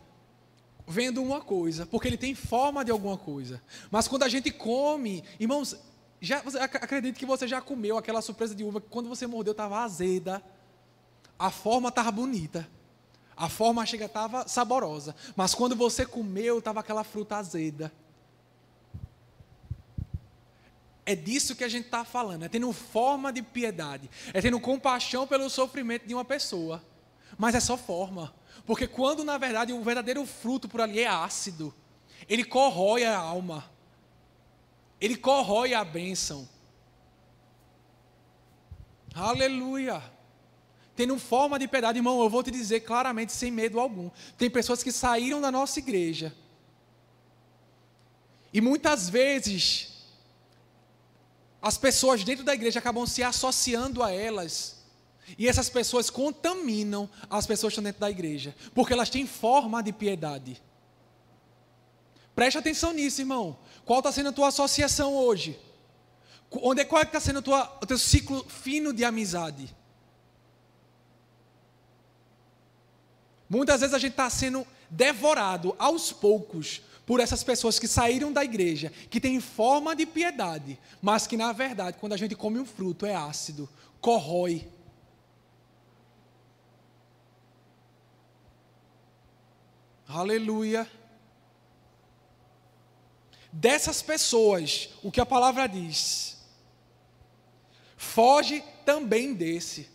vendo 0.91 1.23
uma 1.23 1.39
coisa, 1.39 1.85
porque 1.85 2.07
ele 2.07 2.17
tem 2.17 2.35
forma 2.35 2.83
de 2.83 2.91
alguma 2.91 3.17
coisa. 3.17 3.61
Mas 3.89 4.07
quando 4.07 4.23
a 4.23 4.29
gente 4.29 4.51
come, 4.51 5.23
irmãos, 5.39 5.77
já, 6.19 6.37
acredito 6.37 7.17
que 7.17 7.25
você 7.25 7.47
já 7.47 7.61
comeu 7.61 7.97
aquela 7.97 8.21
surpresa 8.21 8.53
de 8.53 8.63
uva 8.63 8.81
que 8.81 8.89
quando 8.89 9.09
você 9.09 9.25
mordeu 9.25 9.51
estava 9.51 9.79
azeda, 9.79 10.43
a 11.39 11.49
forma 11.49 11.89
estava 11.89 12.11
bonita, 12.11 12.67
a 13.35 13.49
forma 13.49 13.83
chega 13.85 14.05
estava 14.05 14.47
saborosa, 14.47 15.15
mas 15.35 15.55
quando 15.55 15.75
você 15.75 16.05
comeu 16.05 16.59
estava 16.59 16.81
aquela 16.81 17.03
fruta 17.03 17.37
azeda. 17.37 17.91
É 21.03 21.15
disso 21.15 21.55
que 21.55 21.63
a 21.63 21.69
gente 21.69 21.85
está 21.85 22.05
falando, 22.05 22.43
é 22.43 22.49
tendo 22.49 22.71
forma 22.71 23.33
de 23.33 23.41
piedade, 23.41 24.09
é 24.33 24.41
tendo 24.41 24.59
compaixão 24.59 25.25
pelo 25.25 25.49
sofrimento 25.49 26.05
de 26.05 26.13
uma 26.13 26.23
pessoa, 26.23 26.83
mas 27.37 27.55
é 27.55 27.59
só 27.59 27.75
forma. 27.75 28.31
Porque 28.65 28.87
quando 28.87 29.23
na 29.23 29.37
verdade 29.37 29.73
o 29.73 29.81
verdadeiro 29.81 30.25
fruto 30.25 30.67
por 30.67 30.81
ali 30.81 30.99
é 30.99 31.07
ácido, 31.07 31.73
ele 32.27 32.43
corrói 32.43 33.03
a 33.03 33.17
alma, 33.17 33.69
ele 34.99 35.17
corrói 35.17 35.73
a 35.73 35.83
bênção. 35.83 36.47
Aleluia. 39.13 40.01
Tendo 40.95 41.17
forma 41.17 41.57
de 41.57 41.67
piedade, 41.67 41.97
irmão, 41.97 42.21
eu 42.21 42.29
vou 42.29 42.43
te 42.43 42.51
dizer 42.51 42.81
claramente, 42.81 43.31
sem 43.31 43.51
medo 43.51 43.79
algum. 43.79 44.09
Tem 44.37 44.49
pessoas 44.49 44.83
que 44.83 44.91
saíram 44.91 45.41
da 45.41 45.51
nossa 45.51 45.79
igreja. 45.79 46.35
E 48.53 48.61
muitas 48.61 49.09
vezes, 49.09 50.05
as 51.61 51.77
pessoas 51.77 52.23
dentro 52.23 52.43
da 52.43 52.53
igreja 52.53 52.79
acabam 52.79 53.05
se 53.05 53.23
associando 53.23 54.03
a 54.03 54.11
elas 54.11 54.80
e 55.37 55.47
essas 55.47 55.69
pessoas 55.69 56.09
contaminam 56.09 57.09
as 57.29 57.45
pessoas 57.45 57.71
que 57.71 57.79
estão 57.79 57.83
dentro 57.83 58.01
da 58.01 58.09
igreja, 58.09 58.55
porque 58.73 58.93
elas 58.93 59.09
têm 59.09 59.25
forma 59.25 59.81
de 59.81 59.91
piedade. 59.91 60.61
Preste 62.35 62.57
atenção 62.57 62.93
nisso, 62.93 63.21
irmão. 63.21 63.57
Qual 63.85 63.99
está 63.99 64.11
sendo 64.11 64.29
a 64.29 64.33
tua 64.33 64.47
associação 64.47 65.15
hoje? 65.15 65.59
Onde 66.51 66.81
é 66.81 66.85
qual 66.85 67.01
é 67.01 67.05
está 67.05 67.19
sendo 67.19 67.41
tua, 67.41 67.77
o 67.81 67.85
teu 67.85 67.97
ciclo 67.97 68.43
fino 68.47 68.93
de 68.93 69.05
amizade? 69.05 69.73
Muitas 73.49 73.81
vezes 73.81 73.93
a 73.93 73.99
gente 73.99 74.11
está 74.11 74.29
sendo 74.29 74.65
devorado 74.89 75.75
aos 75.77 76.11
poucos 76.11 76.81
por 77.05 77.19
essas 77.19 77.43
pessoas 77.43 77.77
que 77.77 77.87
saíram 77.87 78.31
da 78.31 78.43
igreja, 78.43 78.91
que 79.09 79.19
têm 79.19 79.39
forma 79.41 79.95
de 79.95 80.05
piedade, 80.05 80.79
mas 81.01 81.27
que 81.27 81.35
na 81.35 81.51
verdade, 81.51 81.97
quando 81.99 82.13
a 82.13 82.17
gente 82.17 82.35
come 82.35 82.59
um 82.59 82.65
fruto, 82.65 83.05
é 83.05 83.13
ácido, 83.13 83.67
corrói 83.99 84.67
Aleluia. 90.13 90.89
Dessas 93.51 94.01
pessoas, 94.01 94.89
o 95.01 95.09
que 95.11 95.21
a 95.21 95.25
palavra 95.25 95.67
diz, 95.67 96.37
foge 97.95 98.61
também 98.85 99.33
desse. 99.33 99.89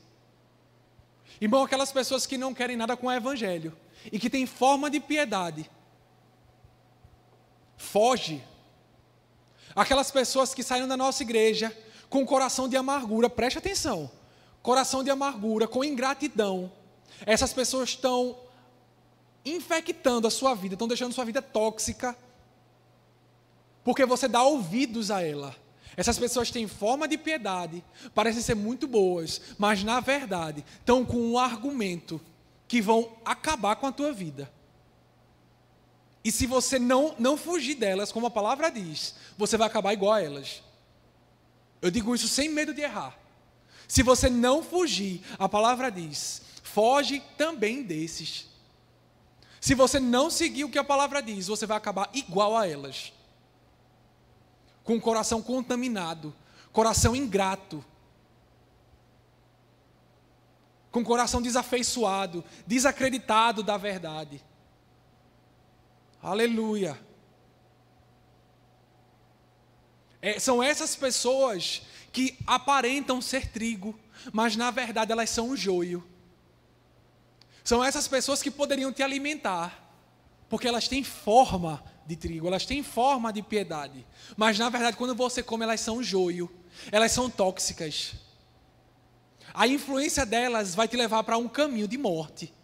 Irmão, 1.38 1.62
aquelas 1.62 1.92
pessoas 1.92 2.26
que 2.26 2.38
não 2.38 2.54
querem 2.54 2.76
nada 2.76 2.96
com 2.96 3.08
o 3.08 3.12
evangelho 3.12 3.76
e 4.10 4.18
que 4.18 4.30
têm 4.30 4.46
forma 4.46 4.90
de 4.90 5.00
piedade, 5.00 5.70
foge. 7.76 8.42
Aquelas 9.74 10.10
pessoas 10.10 10.54
que 10.54 10.62
saíram 10.62 10.88
da 10.88 10.96
nossa 10.96 11.22
igreja 11.22 11.76
com 12.08 12.24
coração 12.24 12.68
de 12.68 12.76
amargura, 12.76 13.28
preste 13.28 13.58
atenção, 13.58 14.10
coração 14.62 15.04
de 15.04 15.10
amargura, 15.10 15.68
com 15.68 15.84
ingratidão. 15.84 16.72
Essas 17.26 17.52
pessoas 17.52 17.90
estão 17.90 18.45
infectando 19.46 20.26
a 20.26 20.30
sua 20.30 20.54
vida, 20.54 20.74
estão 20.74 20.88
deixando 20.88 21.12
a 21.12 21.14
sua 21.14 21.24
vida 21.24 21.40
tóxica, 21.40 22.16
porque 23.84 24.04
você 24.04 24.26
dá 24.26 24.42
ouvidos 24.42 25.10
a 25.10 25.22
ela. 25.22 25.54
Essas 25.96 26.18
pessoas 26.18 26.50
têm 26.50 26.66
forma 26.66 27.06
de 27.08 27.16
piedade, 27.16 27.82
parecem 28.14 28.42
ser 28.42 28.54
muito 28.54 28.86
boas, 28.86 29.40
mas 29.56 29.82
na 29.82 30.00
verdade 30.00 30.64
estão 30.80 31.04
com 31.04 31.16
um 31.16 31.38
argumento 31.38 32.20
que 32.68 32.82
vão 32.82 33.16
acabar 33.24 33.76
com 33.76 33.86
a 33.86 33.92
tua 33.92 34.12
vida. 34.12 34.52
E 36.24 36.32
se 36.32 36.44
você 36.44 36.78
não, 36.78 37.14
não 37.18 37.36
fugir 37.36 37.76
delas, 37.76 38.10
como 38.10 38.26
a 38.26 38.30
palavra 38.30 38.68
diz, 38.68 39.14
você 39.38 39.56
vai 39.56 39.68
acabar 39.68 39.92
igual 39.92 40.14
a 40.14 40.20
elas. 40.20 40.60
Eu 41.80 41.90
digo 41.90 42.14
isso 42.14 42.26
sem 42.26 42.48
medo 42.48 42.74
de 42.74 42.80
errar. 42.80 43.16
Se 43.86 44.02
você 44.02 44.28
não 44.28 44.62
fugir, 44.62 45.22
a 45.38 45.48
palavra 45.48 45.88
diz, 45.88 46.42
foge 46.64 47.22
também 47.38 47.84
desses. 47.84 48.48
Se 49.66 49.74
você 49.74 49.98
não 49.98 50.30
seguir 50.30 50.62
o 50.62 50.70
que 50.70 50.78
a 50.78 50.84
palavra 50.84 51.20
diz, 51.20 51.48
você 51.48 51.66
vai 51.66 51.76
acabar 51.76 52.08
igual 52.14 52.56
a 52.56 52.68
elas. 52.68 53.12
Com 54.84 54.94
o 54.94 55.00
coração 55.00 55.42
contaminado, 55.42 56.32
coração 56.72 57.16
ingrato, 57.16 57.84
com 60.92 61.00
o 61.00 61.04
coração 61.04 61.42
desafeiçoado, 61.42 62.44
desacreditado 62.64 63.60
da 63.60 63.76
verdade. 63.76 64.40
Aleluia. 66.22 66.96
É, 70.22 70.38
são 70.38 70.62
essas 70.62 70.94
pessoas 70.94 71.82
que 72.12 72.38
aparentam 72.46 73.20
ser 73.20 73.50
trigo, 73.50 73.98
mas 74.32 74.54
na 74.54 74.70
verdade 74.70 75.10
elas 75.10 75.28
são 75.28 75.50
o 75.50 75.56
joio. 75.56 76.08
São 77.66 77.82
essas 77.82 78.06
pessoas 78.06 78.40
que 78.40 78.48
poderiam 78.48 78.92
te 78.92 79.02
alimentar, 79.02 79.90
porque 80.48 80.68
elas 80.68 80.86
têm 80.86 81.02
forma 81.02 81.82
de 82.06 82.14
trigo, 82.14 82.46
elas 82.46 82.64
têm 82.64 82.80
forma 82.80 83.32
de 83.32 83.42
piedade. 83.42 84.06
Mas 84.36 84.56
na 84.56 84.68
verdade, 84.68 84.96
quando 84.96 85.16
você 85.16 85.42
come, 85.42 85.64
elas 85.64 85.80
são 85.80 86.00
joio, 86.00 86.48
elas 86.92 87.10
são 87.10 87.28
tóxicas. 87.28 88.14
A 89.52 89.66
influência 89.66 90.24
delas 90.24 90.76
vai 90.76 90.86
te 90.86 90.96
levar 90.96 91.24
para 91.24 91.36
um 91.38 91.48
caminho 91.48 91.88
de 91.88 91.98
morte. 91.98 92.54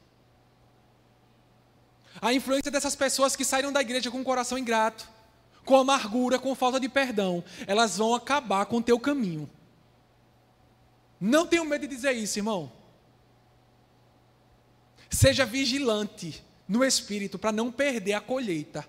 A 2.21 2.33
influência 2.33 2.71
dessas 2.71 2.95
pessoas 2.95 3.35
que 3.35 3.45
saíram 3.45 3.73
da 3.73 3.81
igreja 3.81 4.09
com 4.09 4.21
o 4.21 4.25
coração 4.25 4.57
ingrato, 4.57 5.11
com 5.65 5.77
amargura, 5.77 6.39
com 6.39 6.55
falta 6.55 6.79
de 6.79 6.89
perdão, 6.89 7.43
elas 7.67 7.99
vão 7.99 8.15
acabar 8.15 8.67
com 8.67 8.77
o 8.77 8.83
teu 8.83 9.01
caminho. 9.01 9.51
Não 11.21 11.45
tenho 11.45 11.65
medo 11.65 11.89
de 11.89 11.97
dizer 11.97 12.13
isso, 12.13 12.39
irmão. 12.39 12.71
Seja 15.13 15.45
vigilante 15.45 16.43
no 16.67 16.83
espírito 16.83 17.39
para 17.39 17.53
não 17.53 17.71
perder 17.71 18.15
a 18.15 18.21
colheita. 18.21 18.89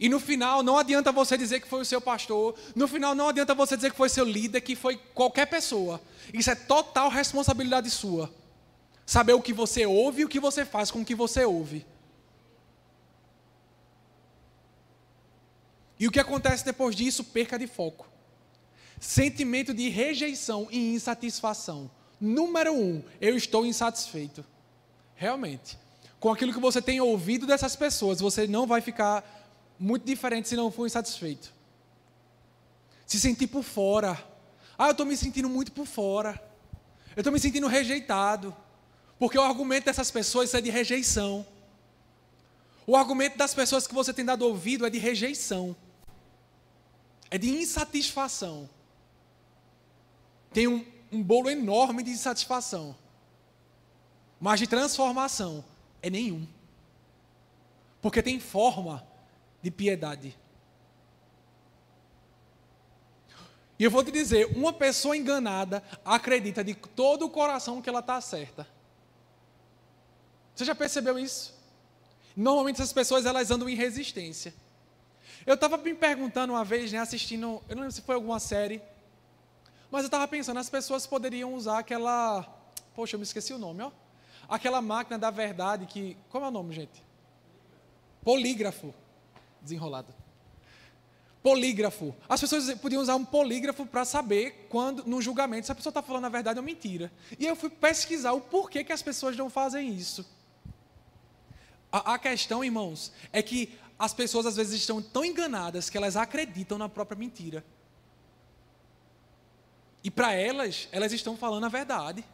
E 0.00 0.08
no 0.08 0.18
final, 0.18 0.60
não 0.60 0.76
adianta 0.76 1.12
você 1.12 1.38
dizer 1.38 1.60
que 1.60 1.68
foi 1.68 1.82
o 1.82 1.84
seu 1.84 2.00
pastor, 2.00 2.56
no 2.74 2.88
final, 2.88 3.14
não 3.14 3.28
adianta 3.28 3.54
você 3.54 3.76
dizer 3.76 3.92
que 3.92 3.96
foi 3.96 4.08
seu 4.08 4.24
líder, 4.24 4.60
que 4.60 4.74
foi 4.74 4.96
qualquer 4.96 5.46
pessoa. 5.46 6.00
Isso 6.32 6.50
é 6.50 6.54
total 6.56 7.08
responsabilidade 7.08 7.88
sua. 7.90 8.28
Saber 9.06 9.34
o 9.34 9.40
que 9.40 9.52
você 9.52 9.86
ouve 9.86 10.22
e 10.22 10.24
o 10.24 10.28
que 10.28 10.40
você 10.40 10.64
faz 10.64 10.90
com 10.90 11.02
o 11.02 11.04
que 11.04 11.14
você 11.14 11.44
ouve. 11.44 11.86
E 16.00 16.08
o 16.08 16.10
que 16.10 16.18
acontece 16.18 16.64
depois 16.64 16.96
disso? 16.96 17.22
Perca 17.22 17.56
de 17.56 17.68
foco. 17.68 18.08
Sentimento 18.98 19.72
de 19.72 19.88
rejeição 19.88 20.66
e 20.72 20.92
insatisfação. 20.92 21.88
Número 22.20 22.74
um, 22.74 23.00
eu 23.20 23.36
estou 23.36 23.64
insatisfeito. 23.64 24.44
Realmente. 25.16 25.78
Com 26.18 26.30
aquilo 26.30 26.52
que 26.52 26.60
você 26.60 26.80
tem 26.80 27.00
ouvido 27.00 27.46
dessas 27.46 27.76
pessoas, 27.76 28.20
você 28.20 28.46
não 28.46 28.66
vai 28.66 28.80
ficar 28.80 29.22
muito 29.78 30.04
diferente 30.04 30.48
se 30.48 30.56
não 30.56 30.70
for 30.70 30.86
insatisfeito. 30.86 31.52
Se 33.06 33.20
sentir 33.20 33.46
por 33.46 33.62
fora. 33.62 34.18
Ah, 34.78 34.86
eu 34.86 34.92
estou 34.92 35.06
me 35.06 35.16
sentindo 35.16 35.48
muito 35.48 35.72
por 35.72 35.86
fora. 35.86 36.40
Eu 37.14 37.20
estou 37.20 37.32
me 37.32 37.38
sentindo 37.38 37.66
rejeitado. 37.66 38.56
Porque 39.18 39.38
o 39.38 39.42
argumento 39.42 39.84
dessas 39.84 40.10
pessoas 40.10 40.52
é 40.54 40.60
de 40.60 40.70
rejeição. 40.70 41.46
O 42.86 42.96
argumento 42.96 43.38
das 43.38 43.54
pessoas 43.54 43.86
que 43.86 43.94
você 43.94 44.12
tem 44.12 44.24
dado 44.24 44.42
ouvido 44.42 44.84
é 44.84 44.90
de 44.90 44.98
rejeição. 44.98 45.76
É 47.30 47.38
de 47.38 47.50
insatisfação. 47.50 48.68
Tem 50.52 50.68
um, 50.68 50.84
um 51.10 51.22
bolo 51.22 51.50
enorme 51.50 52.02
de 52.02 52.10
insatisfação. 52.10 52.96
Mas 54.40 54.60
de 54.60 54.66
transformação 54.66 55.64
é 56.02 56.10
nenhum. 56.10 56.46
Porque 58.02 58.22
tem 58.22 58.38
forma 58.38 59.06
de 59.62 59.70
piedade. 59.70 60.36
E 63.78 63.84
eu 63.84 63.90
vou 63.90 64.04
te 64.04 64.12
dizer, 64.12 64.56
uma 64.56 64.72
pessoa 64.72 65.16
enganada 65.16 65.82
acredita 66.04 66.62
de 66.62 66.74
todo 66.74 67.24
o 67.24 67.30
coração 67.30 67.82
que 67.82 67.88
ela 67.88 68.00
está 68.00 68.20
certa. 68.20 68.66
Você 70.54 70.64
já 70.64 70.74
percebeu 70.74 71.18
isso? 71.18 71.54
Normalmente 72.36 72.76
essas 72.76 72.92
pessoas 72.92 73.26
elas 73.26 73.50
andam 73.50 73.68
em 73.68 73.74
resistência. 73.74 74.54
Eu 75.46 75.54
estava 75.54 75.76
me 75.76 75.94
perguntando 75.94 76.52
uma 76.52 76.64
vez, 76.64 76.92
né, 76.92 76.98
assistindo, 76.98 77.62
eu 77.68 77.74
não 77.76 77.82
lembro 77.82 77.92
se 77.92 78.02
foi 78.02 78.14
alguma 78.14 78.38
série, 78.38 78.80
mas 79.90 80.02
eu 80.02 80.06
estava 80.06 80.26
pensando, 80.26 80.58
as 80.58 80.70
pessoas 80.70 81.06
poderiam 81.06 81.54
usar 81.54 81.78
aquela, 81.78 82.42
poxa, 82.94 83.16
eu 83.16 83.18
me 83.18 83.24
esqueci 83.24 83.52
o 83.52 83.58
nome, 83.58 83.82
ó, 83.82 83.90
aquela 84.48 84.80
máquina 84.80 85.18
da 85.18 85.30
verdade 85.30 85.86
que, 85.86 86.16
como 86.30 86.44
é 86.44 86.48
o 86.48 86.50
nome, 86.50 86.74
gente? 86.74 87.02
Polígrafo, 88.22 88.94
desenrolado. 89.60 90.14
Polígrafo. 91.42 92.14
As 92.26 92.40
pessoas 92.40 92.72
podiam 92.78 93.02
usar 93.02 93.16
um 93.16 93.24
polígrafo 93.24 93.84
para 93.84 94.04
saber 94.06 94.66
quando, 94.70 95.04
no 95.04 95.20
julgamento, 95.20 95.66
se 95.66 95.72
a 95.72 95.74
pessoa 95.74 95.90
está 95.90 96.02
falando 96.02 96.24
a 96.24 96.30
verdade 96.30 96.58
ou 96.58 96.64
mentira. 96.64 97.12
E 97.38 97.46
eu 97.46 97.54
fui 97.54 97.68
pesquisar 97.68 98.32
o 98.32 98.40
porquê 98.40 98.82
que 98.82 98.92
as 98.92 99.02
pessoas 99.02 99.36
não 99.36 99.50
fazem 99.50 99.94
isso. 99.94 100.26
A, 101.92 102.14
a 102.14 102.18
questão, 102.18 102.64
irmãos, 102.64 103.12
é 103.30 103.42
que 103.42 103.78
as 103.98 104.14
pessoas 104.14 104.46
às 104.46 104.56
vezes 104.56 104.80
estão 104.80 105.02
tão 105.02 105.24
enganadas 105.24 105.90
que 105.90 105.96
elas 105.98 106.16
acreditam 106.16 106.78
na 106.78 106.88
própria 106.88 107.18
mentira. 107.18 107.64
E 110.02 110.10
para 110.10 110.32
elas, 110.32 110.88
elas 110.92 111.12
estão 111.12 111.36
falando 111.36 111.64
a 111.64 111.68
verdade. 111.68 112.24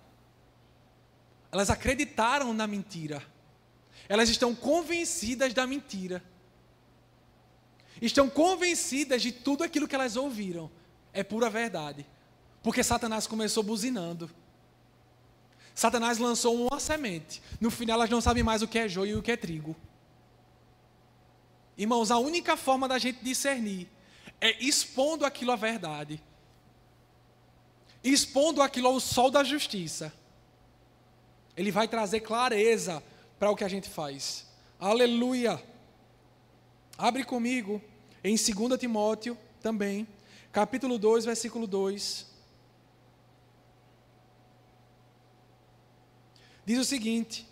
Elas 1.53 1.71
acreditaram 1.71 2.53
na 2.53 2.67
mentira. 2.67 3.23
Elas 4.09 4.29
estão 4.29 4.55
convencidas 4.55 5.53
da 5.53 5.67
mentira. 5.67 6.23
Estão 8.01 8.29
convencidas 8.29 9.23
de 9.23 9.33
tudo 9.33 9.63
aquilo 9.65 9.87
que 9.87 9.95
elas 9.95 10.17
ouviram. 10.17 10.71
É 11.13 11.23
pura 11.23 11.51
verdade. 11.51 12.07
Porque 12.63 12.83
Satanás 12.83 13.27
começou 13.27 13.63
buzinando. 13.63 14.31
Satanás 15.75 16.19
lançou 16.19 16.67
uma 16.67 16.79
semente. 16.79 17.43
No 17.61 17.71
final, 17.71 17.97
elas 17.97 18.11
não 18.11 18.21
sabem 18.21 18.43
mais 18.43 18.63
o 18.63 18.69
que 18.69 18.79
é 18.79 18.89
joio 18.89 19.17
e 19.17 19.19
o 19.19 19.23
que 19.23 19.33
é 19.33 19.37
trigo. 19.37 19.77
Irmãos, 21.77 22.11
a 22.11 22.19
única 22.19 22.57
forma 22.57 22.87
da 22.87 22.99
gente 22.99 23.25
discernir 23.25 23.89
é 24.41 24.63
expondo 24.63 25.25
aquilo 25.25 25.53
à 25.53 25.57
verdade, 25.57 26.23
expondo 28.05 28.61
aquilo 28.61 28.89
ao 28.89 29.01
sol 29.01 29.31
da 29.31 29.43
justiça. 29.43 30.13
Ele 31.57 31.71
vai 31.71 31.89
trazer 31.89 32.21
clareza 32.21 33.03
para 33.39 33.51
o 33.51 33.57
que 33.57 33.65
a 33.65 33.69
gente 33.69 33.89
faz. 33.89 34.47
Aleluia! 34.79 35.63
Abre 36.97 37.25
comigo 37.25 37.81
em 38.23 38.37
2 38.37 38.79
Timóteo 38.79 39.37
também, 39.63 40.07
capítulo 40.53 40.99
2, 40.99 41.25
versículo 41.25 41.67
2. 41.67 42.31
diz 46.71 46.79
o 46.79 46.85
seguinte: 46.85 47.47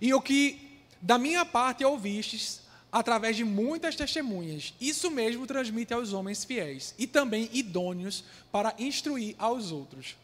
E 0.00 0.14
o 0.14 0.20
que 0.20 0.80
da 1.00 1.18
minha 1.18 1.44
parte 1.44 1.84
ouvistes, 1.84 2.62
através 2.90 3.36
de 3.36 3.44
muitas 3.44 3.94
testemunhas, 3.94 4.74
isso 4.80 5.10
mesmo 5.10 5.46
transmite 5.46 5.92
aos 5.92 6.12
homens 6.12 6.44
fiéis 6.44 6.94
e 6.98 7.06
também 7.06 7.48
idôneos 7.52 8.24
para 8.50 8.74
instruir 8.78 9.34
aos 9.38 9.70
outros. 9.70 10.16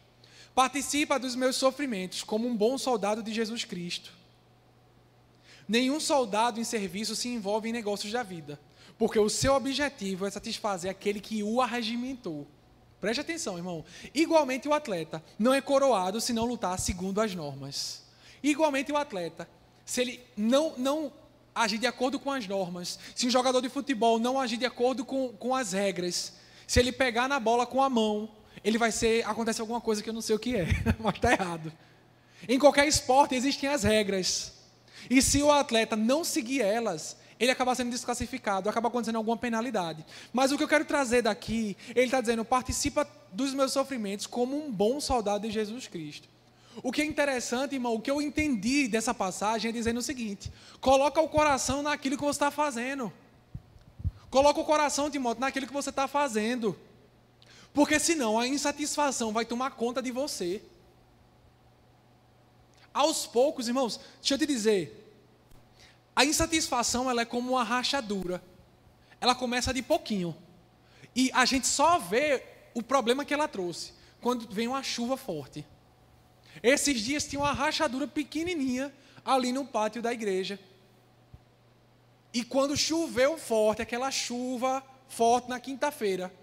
Participa 0.55 1.19
dos 1.19 1.35
meus 1.35 1.57
sofrimentos 1.57 2.23
como 2.23 2.47
um 2.47 2.55
bom 2.55 2.77
soldado 2.77 3.21
de 3.21 3.33
Jesus 3.33 3.65
Cristo. 3.65 4.13
Nenhum 5.67 5.99
soldado 5.99 6.61
em 6.61 6.63
serviço 6.63 7.13
se 7.13 7.27
envolve 7.27 7.67
em 7.67 7.73
negócios 7.73 8.13
da 8.13 8.23
vida, 8.23 8.57
porque 8.97 9.19
o 9.19 9.29
seu 9.29 9.53
objetivo 9.53 10.25
é 10.25 10.31
satisfazer 10.31 10.89
aquele 10.89 11.19
que 11.19 11.43
o 11.43 11.59
arregimentou. 11.59 12.47
Preste 13.01 13.19
atenção, 13.19 13.57
irmão. 13.57 13.83
Igualmente 14.13 14.67
o 14.67 14.73
atleta 14.73 15.21
não 15.37 15.53
é 15.53 15.59
coroado 15.59 16.21
se 16.21 16.31
não 16.31 16.45
lutar 16.45 16.79
segundo 16.79 17.19
as 17.19 17.35
normas. 17.35 18.03
Igualmente 18.41 18.93
o 18.93 18.97
atleta, 18.97 19.49
se 19.83 19.99
ele 19.99 20.23
não, 20.37 20.73
não 20.77 21.11
agir 21.53 21.79
de 21.79 21.87
acordo 21.87 22.17
com 22.17 22.31
as 22.31 22.47
normas, 22.47 22.97
se 23.13 23.27
um 23.27 23.29
jogador 23.29 23.59
de 23.59 23.67
futebol 23.67 24.17
não 24.19 24.39
agir 24.39 24.57
de 24.57 24.65
acordo 24.65 25.03
com, 25.03 25.33
com 25.33 25.53
as 25.53 25.73
regras, 25.73 26.33
se 26.65 26.79
ele 26.79 26.93
pegar 26.93 27.27
na 27.27 27.39
bola 27.39 27.65
com 27.65 27.83
a 27.83 27.89
mão, 27.89 28.29
ele 28.65 28.79
vai 28.79 28.91
ser. 28.91 29.25
Acontece 29.27 29.61
alguma 29.61 29.79
coisa 29.79 30.01
que 30.01 30.09
eu 30.09 30.13
não 30.13 30.21
sei 30.21 30.35
o 30.35 30.39
que 30.39 30.57
é, 30.57 30.67
mas 30.99 31.15
está 31.15 31.31
errado. 31.31 31.71
Em 32.49 32.59
qualquer 32.59 32.87
esporte 32.87 33.35
existem 33.35 33.69
as 33.69 33.83
regras. 33.83 34.53
E 35.09 35.21
se 35.21 35.41
o 35.41 35.51
atleta 35.51 35.95
não 35.95 36.23
seguir 36.23 36.61
elas, 36.61 37.15
ele 37.39 37.51
acaba 37.51 37.75
sendo 37.75 37.91
desclassificado, 37.91 38.67
acaba 38.67 38.87
acontecendo 38.87 39.17
alguma 39.17 39.37
penalidade. 39.37 40.03
Mas 40.33 40.51
o 40.51 40.57
que 40.57 40.63
eu 40.63 40.67
quero 40.67 40.83
trazer 40.83 41.21
daqui, 41.21 41.77
ele 41.89 42.05
está 42.05 42.19
dizendo: 42.19 42.43
participa 42.43 43.07
dos 43.31 43.53
meus 43.53 43.71
sofrimentos 43.71 44.25
como 44.25 44.57
um 44.57 44.71
bom 44.71 44.99
soldado 44.99 45.47
de 45.47 45.53
Jesus 45.53 45.87
Cristo. 45.87 46.27
O 46.83 46.91
que 46.91 47.01
é 47.01 47.05
interessante, 47.05 47.75
irmão, 47.75 47.95
o 47.95 48.01
que 48.01 48.11
eu 48.11 48.21
entendi 48.21 48.87
dessa 48.87 49.13
passagem 49.13 49.69
é 49.69 49.71
dizendo 49.71 49.99
o 49.99 50.03
seguinte: 50.03 50.51
coloca 50.81 51.21
o 51.21 51.29
coração 51.29 51.83
naquilo 51.83 52.17
que 52.17 52.23
você 52.23 52.37
está 52.37 52.49
fazendo. 52.49 53.13
Coloca 54.29 54.59
o 54.59 54.65
coração, 54.65 55.09
Timóteo, 55.09 55.39
naquilo 55.39 55.67
que 55.67 55.73
você 55.73 55.91
está 55.91 56.07
fazendo. 56.07 56.77
Porque 57.75 57.99
senão 57.99 58.39
a 58.39 58.47
insatisfação 58.47 59.33
vai 59.33 59.43
tomar 59.43 59.71
conta 59.71 60.01
de 60.01 60.09
você. 60.09 60.63
Aos 62.93 63.27
poucos, 63.27 63.67
irmãos, 63.67 63.99
deixa 64.21 64.35
eu 64.35 64.37
te 64.37 64.45
dizer, 64.45 65.13
a 66.15 66.23
insatisfação 66.23 67.09
ela 67.09 67.23
é 67.23 67.25
como 67.25 67.51
uma 67.51 67.63
rachadura. 67.65 68.41
Ela 69.19 69.35
começa 69.35 69.73
de 69.73 69.81
pouquinho. 69.81 70.33
E 71.13 71.29
a 71.33 71.43
gente 71.43 71.67
só 71.67 71.99
vê 71.99 72.41
o 72.73 72.81
problema 72.81 73.25
que 73.25 73.33
ela 73.33 73.47
trouxe 73.47 73.91
quando 74.21 74.47
vem 74.49 74.69
uma 74.69 74.81
chuva 74.81 75.17
forte. 75.17 75.65
Esses 76.63 77.01
dias 77.01 77.25
tinha 77.25 77.41
uma 77.41 77.51
rachadura 77.51 78.07
pequenininha 78.07 78.93
ali 79.25 79.51
no 79.51 79.65
pátio 79.65 80.01
da 80.01 80.13
igreja. 80.13 80.57
E 82.33 82.41
quando 82.41 82.77
choveu 82.77 83.37
forte, 83.37 83.81
aquela 83.81 84.09
chuva 84.11 84.81
forte 85.09 85.49
na 85.49 85.59
quinta-feira, 85.59 86.33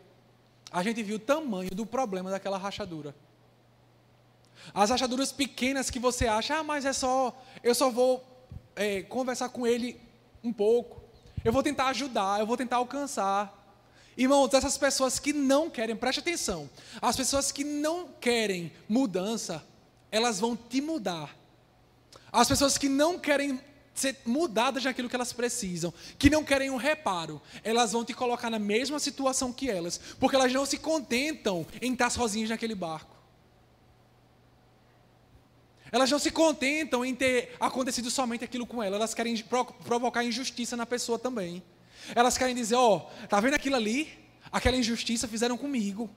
a 0.73 0.83
gente 0.83 1.03
viu 1.03 1.17
o 1.17 1.21
tamanho 1.21 1.71
do 1.71 1.85
problema 1.85 2.31
daquela 2.31 2.57
rachadura. 2.57 3.15
As 4.73 4.91
rachaduras 4.91 5.33
pequenas 5.33 5.91
que 5.91 5.99
você 5.99 6.27
acha, 6.27 6.57
ah, 6.57 6.63
mas 6.63 6.85
é 6.85 6.93
só, 6.93 7.37
eu 7.63 7.75
só 7.75 7.91
vou 7.91 8.25
é, 8.75 9.03
conversar 9.03 9.51
com 9.51 9.67
ele 9.67 10.01
um 10.43 10.53
pouco. 10.53 11.03
Eu 11.45 11.53
vou 11.53 11.63
tentar 11.63 11.89
ajudar, 11.89 12.41
eu 12.41 12.47
vou 12.47 12.57
tentar 12.57 12.77
alcançar. 12.77 13.59
Irmãos, 14.17 14.53
essas 14.55 14.79
pessoas 14.79 15.19
que 15.19 15.33
não 15.33 15.69
querem, 15.69 15.97
preste 15.97 16.21
atenção, 16.21 16.71
as 17.01 17.17
pessoas 17.17 17.51
que 17.51 17.65
não 17.65 18.09
querem 18.21 18.73
mudança, 18.89 19.65
elas 20.11 20.39
vão 20.39 20.57
te 20.57 20.81
mudar. 20.81 21.37
As 22.31 22.49
pessoas 22.49 22.79
que 22.79 22.89
não 22.89 23.19
querem 23.19 23.61
ser 23.94 24.16
mudadas 24.24 24.85
naquilo 24.85 25.09
que 25.09 25.14
elas 25.14 25.33
precisam, 25.33 25.92
que 26.18 26.31
não 26.31 26.44
querem 26.44 26.70
um 26.70 26.76
reparo, 26.76 27.40
elas 27.62 27.92
vão 27.92 28.05
te 28.05 28.14
colocar 28.14 28.50
na 28.50 28.59
mesma 28.59 28.98
situação 28.98 29.52
que 29.52 29.70
elas, 29.70 30.00
porque 30.18 30.37
elas 30.37 30.52
não 30.52 30.64
se 30.64 30.78
contentam 30.78 31.66
em 31.81 31.92
estar 31.92 32.11
sozinhas 32.11 32.50
naquele 32.50 32.74
barco. 32.74 33.16
Elas 35.90 36.11
não 36.11 36.18
se 36.18 36.31
contentam 36.31 37.05
em 37.05 37.14
ter 37.14 37.55
acontecido 37.61 38.11
somente 38.11 38.42
aquilo 38.42 38.66
com 38.66 38.83
ela, 38.83 38.96
elas 38.96 39.12
querem 39.12 39.37
provocar 39.85 40.24
injustiça 40.24 40.74
na 40.74 40.87
pessoa 40.87 41.18
também. 41.18 41.62
Elas 42.14 42.38
querem 42.38 42.55
dizer: 42.55 42.76
Ó, 42.76 42.96
oh, 42.96 43.26
tá 43.26 43.38
vendo 43.40 43.55
aquilo 43.55 43.76
ali? 43.76 44.11
Aquela 44.50 44.76
injustiça 44.76 45.28
fizeram 45.28 45.57
comigo. 45.57 46.11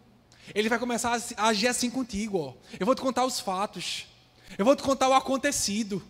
Ele 0.53 0.69
vai 0.69 0.79
começar 0.79 1.19
a 1.35 1.47
agir 1.47 1.67
assim 1.67 1.89
contigo, 1.89 2.38
ó. 2.39 2.53
Eu 2.79 2.85
vou 2.85 2.95
te 2.95 3.01
contar 3.01 3.25
os 3.25 3.39
fatos. 3.39 4.07
Eu 4.57 4.63
vou 4.63 4.75
te 4.75 4.83
contar 4.83 5.09
o 5.09 5.13
acontecido. 5.13 6.01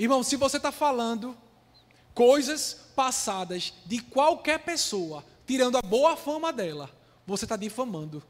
Irmão, 0.00 0.22
se 0.22 0.34
você 0.34 0.56
está 0.56 0.72
falando 0.72 1.36
coisas 2.14 2.72
passadas 2.96 3.74
de 3.84 4.00
qualquer 4.00 4.60
pessoa, 4.60 5.22
tirando 5.46 5.76
a 5.76 5.82
boa 5.82 6.16
fama 6.16 6.50
dela, 6.50 6.88
você 7.26 7.44
está 7.44 7.54
difamando. 7.54 8.22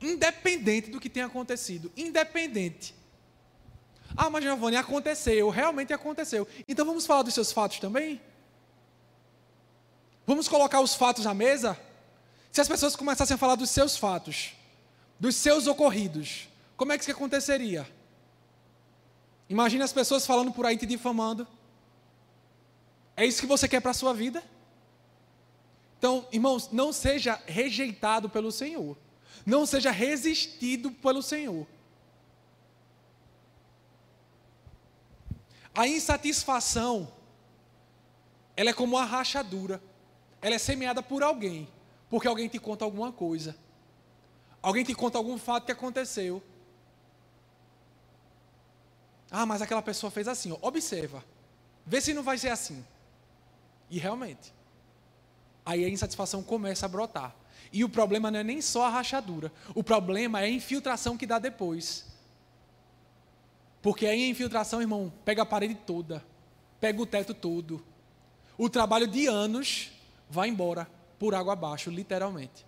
Independente 0.00 0.88
do 0.88 0.98
que 0.98 1.10
tenha 1.10 1.26
acontecido. 1.26 1.92
Independente. 1.94 2.94
Ah, 4.16 4.30
mas 4.30 4.42
Giovanni, 4.42 4.76
aconteceu, 4.76 5.50
realmente 5.50 5.92
aconteceu. 5.92 6.48
Então 6.66 6.86
vamos 6.86 7.04
falar 7.04 7.20
dos 7.20 7.34
seus 7.34 7.52
fatos 7.52 7.78
também? 7.78 8.22
Vamos 10.26 10.48
colocar 10.48 10.80
os 10.80 10.94
fatos 10.94 11.26
à 11.26 11.34
mesa? 11.34 11.78
Se 12.50 12.62
as 12.62 12.68
pessoas 12.68 12.96
começassem 12.96 13.34
a 13.34 13.38
falar 13.38 13.56
dos 13.56 13.68
seus 13.68 13.94
fatos, 13.94 14.54
dos 15.20 15.36
seus 15.36 15.66
ocorridos, 15.66 16.48
como 16.78 16.92
é 16.92 16.96
que 16.96 17.04
isso 17.04 17.12
aconteceria? 17.12 17.86
Imagine 19.48 19.82
as 19.82 19.92
pessoas 19.92 20.26
falando 20.26 20.52
por 20.52 20.64
aí 20.64 20.76
te 20.76 20.86
difamando. 20.86 21.46
É 23.16 23.24
isso 23.24 23.40
que 23.40 23.46
você 23.46 23.68
quer 23.68 23.80
para 23.80 23.90
a 23.90 23.94
sua 23.94 24.12
vida? 24.12 24.42
Então, 25.98 26.26
irmãos, 26.32 26.70
não 26.72 26.92
seja 26.92 27.40
rejeitado 27.46 28.28
pelo 28.28 28.50
Senhor. 28.50 28.96
Não 29.46 29.66
seja 29.66 29.90
resistido 29.90 30.90
pelo 30.90 31.22
Senhor. 31.22 31.66
A 35.74 35.88
insatisfação, 35.88 37.12
ela 38.56 38.70
é 38.70 38.72
como 38.72 38.96
uma 38.96 39.04
rachadura. 39.04 39.82
ela 40.40 40.54
é 40.54 40.58
semeada 40.58 41.02
por 41.02 41.22
alguém, 41.22 41.66
porque 42.10 42.28
alguém 42.28 42.48
te 42.48 42.58
conta 42.58 42.84
alguma 42.84 43.10
coisa. 43.10 43.56
Alguém 44.60 44.84
te 44.84 44.94
conta 44.94 45.16
algum 45.16 45.38
fato 45.38 45.64
que 45.64 45.72
aconteceu. 45.72 46.42
Ah, 49.36 49.44
mas 49.44 49.60
aquela 49.60 49.82
pessoa 49.82 50.12
fez 50.12 50.28
assim, 50.28 50.52
ó. 50.52 50.58
observa. 50.62 51.24
Vê 51.84 52.00
se 52.00 52.14
não 52.14 52.22
vai 52.22 52.38
ser 52.38 52.50
assim. 52.50 52.84
E 53.90 53.98
realmente. 53.98 54.54
Aí 55.66 55.84
a 55.84 55.88
insatisfação 55.88 56.40
começa 56.40 56.86
a 56.86 56.88
brotar. 56.88 57.34
E 57.72 57.82
o 57.82 57.88
problema 57.88 58.30
não 58.30 58.38
é 58.38 58.44
nem 58.44 58.62
só 58.62 58.84
a 58.84 58.88
rachadura. 58.88 59.50
O 59.74 59.82
problema 59.82 60.40
é 60.40 60.44
a 60.44 60.48
infiltração 60.48 61.16
que 61.16 61.26
dá 61.26 61.40
depois. 61.40 62.06
Porque 63.82 64.06
aí 64.06 64.22
a 64.22 64.28
infiltração, 64.28 64.80
irmão, 64.80 65.12
pega 65.24 65.42
a 65.42 65.46
parede 65.46 65.74
toda, 65.74 66.24
pega 66.80 67.02
o 67.02 67.06
teto 67.06 67.34
todo. 67.34 67.84
O 68.56 68.70
trabalho 68.70 69.08
de 69.08 69.26
anos 69.26 69.90
vai 70.30 70.48
embora 70.48 70.88
por 71.18 71.34
água 71.34 71.54
abaixo, 71.54 71.90
literalmente. 71.90 72.64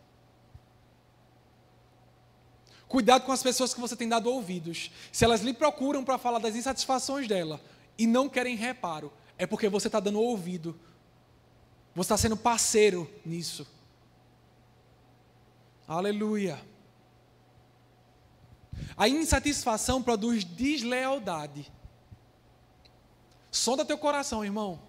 Cuidado 2.89 3.25
com 3.25 3.33
as 3.33 3.43
pessoas 3.43 3.75
que 3.75 3.81
você 3.81 3.97
tem 3.97 4.09
dado 4.09 4.31
ouvidos. 4.31 4.91
Se 5.11 5.25
elas 5.25 5.41
lhe 5.41 5.53
procuram 5.53 6.05
para 6.05 6.19
falar 6.19 6.39
das 6.39 6.55
insatisfações 6.55 7.27
dela 7.27 7.61
e 7.99 8.07
não 8.07 8.29
querem 8.29 8.55
reparo, 8.55 9.13
é 9.37 9.47
porque 9.47 9.69
você 9.69 9.89
está 9.89 9.99
dando 9.99 10.21
ouvido. 10.21 10.79
Você 11.95 12.07
está 12.07 12.17
sendo 12.17 12.37
parceiro 12.37 13.11
nisso. 13.25 13.67
Aleluia. 15.89 16.61
A 18.97 19.09
insatisfação 19.09 20.03
produz 20.03 20.45
deslealdade. 20.45 21.71
Sonda 23.51 23.85
teu 23.85 23.99
coração, 23.99 24.45
irmão. 24.45 24.81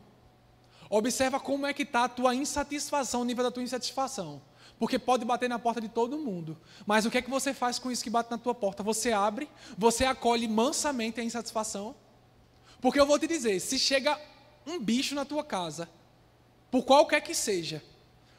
Observa 0.89 1.39
como 1.39 1.65
é 1.65 1.73
que 1.73 1.83
está 1.83 2.05
a 2.05 2.09
tua 2.09 2.35
insatisfação, 2.35 3.21
o 3.21 3.25
nível 3.25 3.43
da 3.43 3.51
tua 3.51 3.63
insatisfação. 3.63 4.41
Porque 4.79 4.99
pode 4.99 5.25
bater 5.25 5.49
na 5.49 5.57
porta 5.57 5.81
de 5.81 5.89
todo 5.89 6.19
mundo. 6.19 6.57
Mas 6.85 7.05
o 7.05 7.11
que 7.11 7.17
é 7.17 7.21
que 7.21 7.29
você 7.29 7.53
faz 7.53 7.79
com 7.79 7.91
isso 7.91 8.03
que 8.03 8.09
bate 8.09 8.29
na 8.29 8.37
tua 8.37 8.53
porta? 8.53 8.83
Você 8.83 9.11
abre, 9.11 9.49
você 9.77 10.05
acolhe 10.05 10.47
mansamente 10.47 11.19
a 11.19 11.23
insatisfação. 11.23 11.95
Porque 12.79 12.99
eu 12.99 13.05
vou 13.05 13.17
te 13.17 13.27
dizer, 13.27 13.59
se 13.59 13.79
chega 13.79 14.19
um 14.65 14.79
bicho 14.79 15.15
na 15.15 15.25
tua 15.25 15.43
casa, 15.43 15.89
por 16.69 16.83
qualquer 16.83 17.21
que 17.21 17.33
seja, 17.33 17.83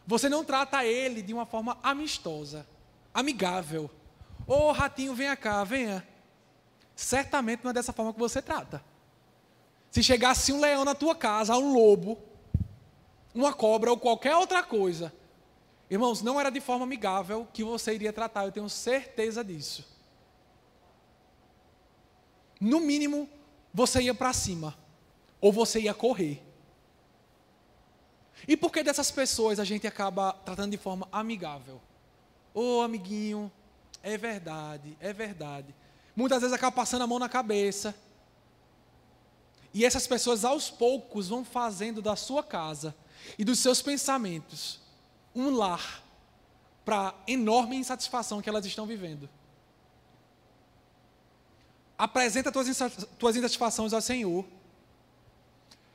você 0.07 0.29
não 0.29 0.45
trata 0.45 0.85
ele 0.85 1.23
de 1.23 1.35
uma 1.35 1.45
forma 1.45 1.77
amistosa, 1.83 2.67
amigável. 3.13 3.91
Ô 4.47 4.55
oh, 4.55 4.73
ratinho, 4.73 5.15
venha 5.15 5.37
cá, 5.37 5.65
venha. 5.65 6.07
Certamente 6.95 7.65
não 7.65 7.71
é 7.71 7.75
dessa 7.75 7.93
forma 7.93 8.13
que 8.13 8.19
você 8.19 8.41
trata. 8.41 8.83
Se 9.91 10.03
chegasse 10.03 10.53
um 10.53 10.61
leão 10.61 10.85
na 10.85 10.95
tua 10.95 11.15
casa, 11.15 11.57
um 11.57 11.73
lobo, 11.73 12.19
uma 13.35 13.53
cobra 13.53 13.91
ou 13.91 13.99
qualquer 13.99 14.37
outra 14.37 14.63
coisa, 14.63 15.13
irmãos, 15.91 16.23
não 16.23 16.39
era 16.39 16.51
de 16.51 16.61
forma 16.61 16.85
amigável 16.85 17.47
que 17.53 17.65
você 17.65 17.95
iria 17.95 18.13
tratar, 18.13 18.45
eu 18.45 18.53
tenho 18.53 18.69
certeza 18.69 19.43
disso. 19.43 19.87
No 22.61 22.81
mínimo, 22.81 23.29
você 23.73 24.03
ia 24.03 24.15
para 24.15 24.33
cima, 24.33 24.77
ou 25.41 25.53
você 25.53 25.81
ia 25.81 25.95
correr. 25.95 26.43
E 28.47 28.57
por 28.57 28.73
que 28.73 28.83
dessas 28.83 29.11
pessoas 29.11 29.59
a 29.59 29.65
gente 29.65 29.87
acaba 29.87 30.33
tratando 30.33 30.71
de 30.71 30.77
forma 30.77 31.09
amigável? 31.11 31.81
Ô 32.55 32.79
oh, 32.79 32.83
amiguinho, 32.83 33.51
é 34.03 34.17
verdade, 34.17 34.97
é 35.01 35.13
verdade. 35.13 35.75
Muitas 36.15 36.41
vezes 36.41 36.55
acaba 36.55 36.75
passando 36.75 37.03
a 37.03 37.07
mão 37.07 37.19
na 37.19 37.29
cabeça. 37.29 37.95
E 39.73 39.85
essas 39.85 40.07
pessoas 40.07 40.45
aos 40.45 40.71
poucos 40.71 41.29
vão 41.29 41.45
fazendo 41.45 42.03
da 42.03 42.17
sua 42.17 42.43
casa 42.43 42.95
e 43.39 43.45
dos 43.45 43.59
seus 43.59 43.83
pensamentos 43.83 44.81
um 45.39 45.51
lar 45.51 46.03
para 46.85 47.09
a 47.09 47.15
enorme 47.27 47.77
insatisfação 47.77 48.43
que 48.43 48.49
elas 48.49 48.67
estão 48.67 48.87
vivendo. 48.87 49.29
Apresenta 51.97 52.51
tuas, 52.51 52.69
tuas 53.19 53.37
insatisfações 53.37 53.93
ao 53.93 54.01
Senhor. 54.01 54.45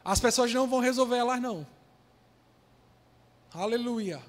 As 0.03 0.19
pessoas 0.19 0.53
não 0.53 0.67
vão 0.67 0.79
resolver 0.79 1.17
elas, 1.17 1.41
não. 1.41 1.65
Aleluia. 3.53 4.21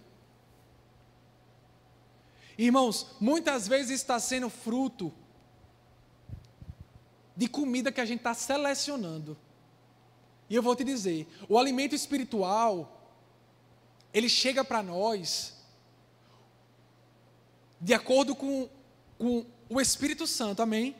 Irmãos, 2.57 3.09
muitas 3.21 3.67
vezes 3.67 4.01
está 4.01 4.19
sendo 4.21 4.49
fruto 4.49 5.13
de 7.37 7.49
comida 7.49 7.91
que 7.91 8.01
a 8.01 8.05
gente 8.05 8.21
está 8.21 8.33
selecionando. 8.33 9.37
E 10.49 10.55
eu 10.55 10.63
vou 10.63 10.77
te 10.77 10.85
dizer, 10.85 11.27
o 11.49 11.59
alimento 11.59 11.95
espiritual, 11.95 13.04
ele 14.15 14.29
chega 14.29 14.65
para 14.65 14.83
nós 14.83 15.53
de 17.81 17.93
acordo 17.93 18.35
com, 18.35 18.69
com 19.19 19.45
o 19.69 19.81
Espírito 19.81 20.27
Santo, 20.27 20.63
amém? 20.63 20.97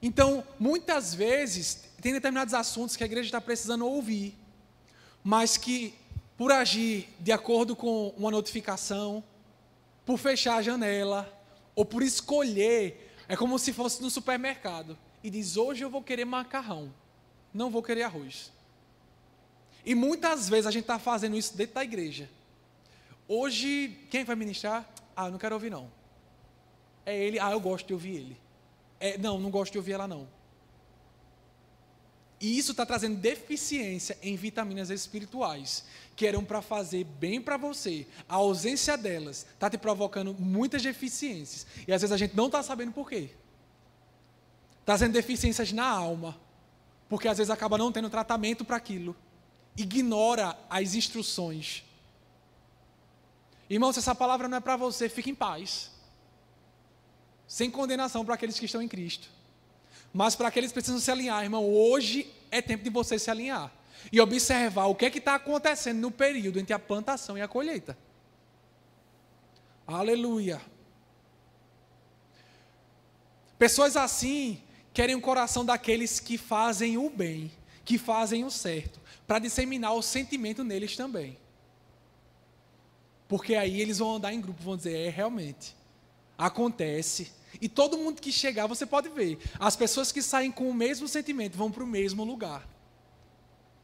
Então, 0.00 0.42
muitas 0.58 1.14
vezes, 1.14 1.84
tem 2.00 2.12
determinados 2.12 2.54
assuntos 2.54 2.96
que 2.96 3.04
a 3.04 3.06
igreja 3.06 3.28
está 3.28 3.40
precisando 3.40 3.86
ouvir, 3.86 4.34
mas 5.22 5.56
que 5.56 5.94
por 6.36 6.50
agir 6.50 7.08
de 7.20 7.32
acordo 7.32 7.76
com 7.76 8.08
uma 8.16 8.30
notificação, 8.30 9.22
por 10.04 10.18
fechar 10.18 10.56
a 10.56 10.62
janela, 10.62 11.32
ou 11.74 11.84
por 11.84 12.02
escolher, 12.02 13.14
é 13.28 13.36
como 13.36 13.58
se 13.58 13.72
fosse 13.72 14.00
no 14.02 14.10
supermercado 14.10 14.98
e 15.22 15.28
diz: 15.28 15.56
Hoje 15.56 15.84
eu 15.84 15.90
vou 15.90 16.02
querer 16.02 16.24
macarrão, 16.24 16.92
não 17.52 17.70
vou 17.70 17.82
querer 17.82 18.04
arroz. 18.04 18.50
E 19.86 19.94
muitas 19.94 20.48
vezes 20.48 20.66
a 20.66 20.72
gente 20.72 20.82
está 20.82 20.98
fazendo 20.98 21.36
isso 21.36 21.56
dentro 21.56 21.76
da 21.76 21.84
igreja. 21.84 22.28
Hoje, 23.28 23.96
quem 24.10 24.24
vai 24.24 24.34
ministrar? 24.34 24.84
Ah, 25.14 25.30
não 25.30 25.38
quero 25.38 25.54
ouvir 25.54 25.70
não. 25.70 25.88
É 27.06 27.16
ele, 27.16 27.38
ah, 27.38 27.52
eu 27.52 27.60
gosto 27.60 27.86
de 27.86 27.92
ouvir 27.92 28.16
ele. 28.16 28.36
É, 28.98 29.16
não, 29.16 29.38
não 29.38 29.48
gosto 29.48 29.72
de 29.72 29.78
ouvir 29.78 29.92
ela 29.92 30.08
não. 30.08 30.26
E 32.40 32.58
isso 32.58 32.72
está 32.72 32.84
trazendo 32.84 33.16
deficiência 33.16 34.18
em 34.20 34.36
vitaminas 34.36 34.90
espirituais, 34.90 35.84
que 36.16 36.26
eram 36.26 36.44
para 36.44 36.60
fazer 36.60 37.04
bem 37.04 37.40
para 37.40 37.56
você. 37.56 38.08
A 38.28 38.34
ausência 38.34 38.98
delas 38.98 39.46
está 39.54 39.70
te 39.70 39.78
provocando 39.78 40.34
muitas 40.34 40.82
deficiências. 40.82 41.64
E 41.86 41.92
às 41.92 42.02
vezes 42.02 42.12
a 42.12 42.16
gente 42.16 42.36
não 42.36 42.46
está 42.46 42.60
sabendo 42.60 42.90
por 42.90 43.08
quê. 43.08 43.30
Trazendo 44.84 45.12
deficiências 45.12 45.72
na 45.72 45.86
alma. 45.86 46.36
Porque 47.08 47.28
às 47.28 47.38
vezes 47.38 47.50
acaba 47.50 47.78
não 47.78 47.92
tendo 47.92 48.10
tratamento 48.10 48.64
para 48.64 48.76
aquilo. 48.76 49.16
Ignora 49.76 50.56
as 50.70 50.94
instruções. 50.94 51.84
Irmão, 53.68 53.92
se 53.92 53.98
essa 53.98 54.14
palavra 54.14 54.48
não 54.48 54.58
é 54.58 54.60
para 54.60 54.76
você, 54.76 55.08
fique 55.08 55.30
em 55.30 55.34
paz. 55.34 55.90
Sem 57.46 57.70
condenação 57.70 58.24
para 58.24 58.34
aqueles 58.34 58.58
que 58.58 58.66
estão 58.66 58.80
em 58.80 58.88
Cristo. 58.88 59.28
Mas 60.12 60.34
para 60.34 60.48
aqueles 60.48 60.70
que 60.70 60.74
precisam 60.74 61.00
se 61.00 61.10
alinhar, 61.10 61.42
irmão, 61.42 61.64
hoje 61.64 62.32
é 62.50 62.62
tempo 62.62 62.84
de 62.84 62.90
você 62.90 63.18
se 63.18 63.30
alinhar 63.30 63.72
e 64.10 64.20
observar 64.20 64.86
o 64.86 64.94
que 64.94 65.06
é 65.06 65.10
que 65.10 65.18
está 65.18 65.34
acontecendo 65.34 65.98
no 65.98 66.10
período 66.10 66.58
entre 66.58 66.72
a 66.72 66.78
plantação 66.78 67.36
e 67.36 67.42
a 67.42 67.48
colheita. 67.48 67.98
Aleluia. 69.86 70.60
Pessoas 73.58 73.96
assim 73.96 74.62
querem 74.92 75.14
o 75.14 75.20
coração 75.20 75.64
daqueles 75.64 76.20
que 76.20 76.38
fazem 76.38 76.96
o 76.96 77.10
bem, 77.10 77.50
que 77.84 77.98
fazem 77.98 78.44
o 78.44 78.50
certo, 78.50 79.00
para 79.26 79.38
disseminar 79.38 79.94
o 79.94 80.02
sentimento 80.02 80.62
neles 80.62 80.96
também. 80.96 81.38
Porque 83.28 83.54
aí 83.54 83.80
eles 83.80 83.98
vão 83.98 84.16
andar 84.16 84.32
em 84.32 84.40
grupo, 84.40 84.62
vão 84.62 84.76
dizer, 84.76 84.96
é 84.96 85.08
realmente, 85.08 85.76
acontece, 86.38 87.32
e 87.60 87.68
todo 87.68 87.98
mundo 87.98 88.20
que 88.20 88.30
chegar, 88.30 88.66
você 88.66 88.84
pode 88.84 89.08
ver, 89.08 89.38
as 89.58 89.76
pessoas 89.76 90.12
que 90.12 90.22
saem 90.22 90.52
com 90.52 90.68
o 90.68 90.74
mesmo 90.74 91.08
sentimento 91.08 91.56
vão 91.56 91.70
para 91.70 91.82
o 91.82 91.86
mesmo 91.86 92.24
lugar. 92.24 92.66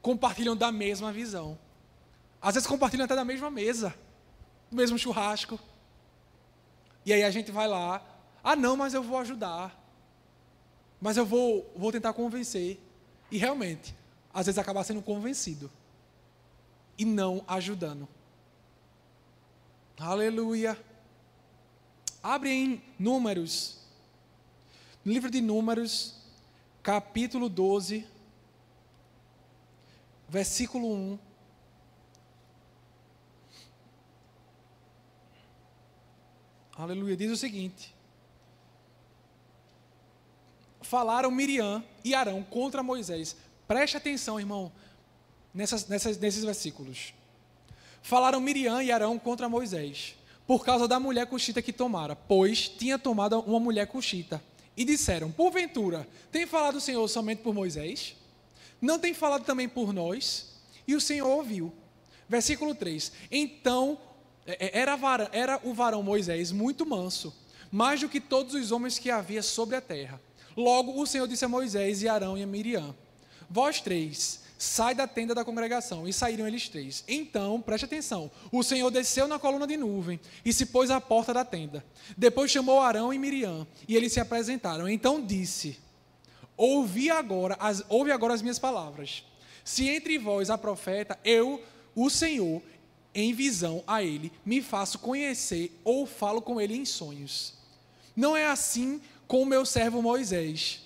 Compartilham 0.00 0.56
da 0.56 0.70
mesma 0.70 1.12
visão. 1.12 1.58
Às 2.40 2.54
vezes 2.54 2.66
compartilham 2.66 3.04
até 3.04 3.14
da 3.14 3.24
mesma 3.24 3.50
mesa, 3.50 3.94
do 4.70 4.76
mesmo 4.76 4.98
churrasco. 4.98 5.58
E 7.04 7.12
aí 7.12 7.22
a 7.22 7.30
gente 7.30 7.50
vai 7.50 7.66
lá, 7.66 8.04
ah 8.42 8.56
não, 8.56 8.76
mas 8.76 8.94
eu 8.94 9.02
vou 9.02 9.18
ajudar. 9.18 9.78
Mas 11.00 11.16
eu 11.16 11.24
vou, 11.24 11.72
vou 11.76 11.90
tentar 11.90 12.12
convencer. 12.12 12.80
E 13.30 13.38
realmente, 13.38 13.94
às 14.32 14.46
vezes 14.46 14.58
acaba 14.58 14.82
sendo 14.84 15.02
convencido. 15.02 15.70
E 16.96 17.04
não 17.04 17.44
ajudando. 17.46 18.08
Aleluia. 19.98 20.78
Abre 22.22 22.50
em 22.50 22.82
Números. 22.98 23.78
No 25.04 25.12
livro 25.12 25.30
de 25.30 25.40
Números, 25.40 26.14
capítulo 26.82 27.48
12, 27.48 28.06
versículo 30.28 30.92
1. 30.92 31.18
Aleluia. 36.76 37.16
Diz 37.16 37.30
o 37.30 37.36
seguinte: 37.36 37.94
Falaram 40.80 41.30
Miriam 41.30 41.84
e 42.04 42.14
Arão 42.14 42.42
contra 42.42 42.82
Moisés. 42.82 43.36
Preste 43.72 43.96
atenção, 43.96 44.38
irmão, 44.38 44.70
nessas, 45.54 45.88
nessas, 45.88 46.18
nesses 46.18 46.44
versículos. 46.44 47.14
Falaram 48.02 48.38
Miriam 48.38 48.82
e 48.82 48.92
Arão 48.92 49.18
contra 49.18 49.48
Moisés, 49.48 50.14
por 50.46 50.62
causa 50.62 50.86
da 50.86 51.00
mulher 51.00 51.26
cuxita 51.26 51.62
que 51.62 51.72
tomara, 51.72 52.14
pois 52.14 52.68
tinha 52.68 52.98
tomado 52.98 53.40
uma 53.40 53.58
mulher 53.58 53.86
cuxita. 53.86 54.44
E 54.76 54.84
disseram: 54.84 55.32
Porventura, 55.32 56.06
tem 56.30 56.46
falado 56.46 56.76
o 56.76 56.80
Senhor 56.82 57.08
somente 57.08 57.38
por 57.38 57.54
Moisés? 57.54 58.14
Não 58.78 58.98
tem 58.98 59.14
falado 59.14 59.46
também 59.46 59.70
por 59.70 59.90
nós? 59.90 60.52
E 60.86 60.94
o 60.94 61.00
Senhor 61.00 61.26
ouviu. 61.26 61.72
Versículo 62.28 62.74
3: 62.74 63.10
Então 63.30 63.98
é, 64.46 64.66
é, 64.66 64.80
era, 64.80 64.98
era 65.32 65.60
o 65.64 65.72
varão 65.72 66.02
Moisés 66.02 66.52
muito 66.52 66.84
manso, 66.84 67.34
mais 67.70 67.98
do 68.02 68.08
que 68.10 68.20
todos 68.20 68.52
os 68.52 68.70
homens 68.70 68.98
que 68.98 69.10
havia 69.10 69.42
sobre 69.42 69.76
a 69.76 69.80
terra. 69.80 70.20
Logo 70.54 71.00
o 71.00 71.06
Senhor 71.06 71.26
disse 71.26 71.46
a 71.46 71.48
Moisés 71.48 72.02
e 72.02 72.08
Arão 72.08 72.36
e 72.36 72.42
a 72.42 72.46
Miriam: 72.46 72.94
Vós 73.52 73.82
três, 73.82 74.40
sai 74.56 74.94
da 74.94 75.06
tenda 75.06 75.34
da 75.34 75.44
congregação. 75.44 76.08
E 76.08 76.12
saíram 76.12 76.48
eles 76.48 76.70
três. 76.70 77.04
Então, 77.06 77.60
preste 77.60 77.84
atenção: 77.84 78.30
o 78.50 78.62
Senhor 78.62 78.90
desceu 78.90 79.28
na 79.28 79.38
coluna 79.38 79.66
de 79.66 79.76
nuvem 79.76 80.18
e 80.42 80.54
se 80.54 80.64
pôs 80.64 80.90
à 80.90 80.98
porta 80.98 81.34
da 81.34 81.44
tenda. 81.44 81.84
Depois 82.16 82.50
chamou 82.50 82.80
Arão 82.80 83.12
e 83.12 83.18
Miriam, 83.18 83.66
e 83.86 83.94
eles 83.94 84.14
se 84.14 84.20
apresentaram. 84.20 84.88
Então 84.88 85.24
disse: 85.24 85.78
Ouvi 86.56 87.10
agora 87.10 87.54
as, 87.60 87.84
ouve 87.90 88.10
agora 88.10 88.32
as 88.32 88.40
minhas 88.40 88.58
palavras. 88.58 89.22
Se 89.62 89.86
entre 89.86 90.16
vós 90.16 90.48
há 90.48 90.56
profeta, 90.56 91.18
eu, 91.22 91.62
o 91.94 92.08
Senhor, 92.08 92.62
em 93.14 93.34
visão 93.34 93.84
a 93.86 94.02
ele, 94.02 94.32
me 94.46 94.62
faço 94.62 94.98
conhecer 94.98 95.78
ou 95.84 96.06
falo 96.06 96.40
com 96.40 96.58
ele 96.58 96.74
em 96.74 96.86
sonhos. 96.86 97.52
Não 98.16 98.34
é 98.34 98.46
assim 98.46 98.98
com 99.28 99.42
o 99.42 99.46
meu 99.46 99.66
servo 99.66 100.00
Moisés, 100.00 100.80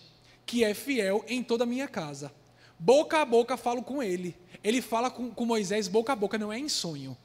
que 0.45 0.64
é 0.64 0.75
fiel 0.75 1.25
em 1.29 1.45
toda 1.45 1.62
a 1.62 1.67
minha 1.67 1.87
casa. 1.87 2.33
Boca 2.79 3.20
a 3.20 3.24
boca 3.24 3.57
falo 3.57 3.83
com 3.83 4.03
ele. 4.03 4.37
Ele 4.62 4.83
fala 4.83 5.11
com, 5.11 5.31
com 5.31 5.45
Moisés 5.45 5.89
boca 5.89 6.12
a 6.12 6.16
boca, 6.16 6.39
não 6.39 6.53
é 6.53 6.59
em 6.59 6.68
sonho. 6.68 7.16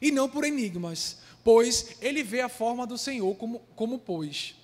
E 0.00 0.10
não 0.10 0.28
por 0.28 0.44
enigmas, 0.44 1.18
pois 1.42 1.96
ele 2.00 2.22
vê 2.22 2.40
a 2.40 2.48
forma 2.48 2.86
do 2.86 2.98
Senhor 2.98 3.34
como, 3.36 3.60
como 3.76 3.98
pois. 3.98 4.54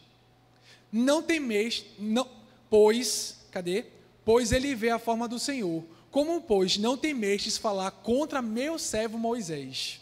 Não 0.93 1.23
temeis, 1.23 1.85
não, 1.99 2.29
pois, 2.69 3.39
cadê? 3.51 3.85
Pois 4.25 4.51
ele 4.51 4.75
vê 4.75 4.91
a 4.91 4.99
forma 4.99 5.29
do 5.29 5.39
Senhor. 5.39 5.85
Como, 6.11 6.41
pois, 6.41 6.77
não 6.77 6.97
temestes 6.97 7.57
falar 7.57 7.91
contra 7.93 8.43
meu 8.43 8.79
servo 8.79 9.17
Moisés? 9.17 10.01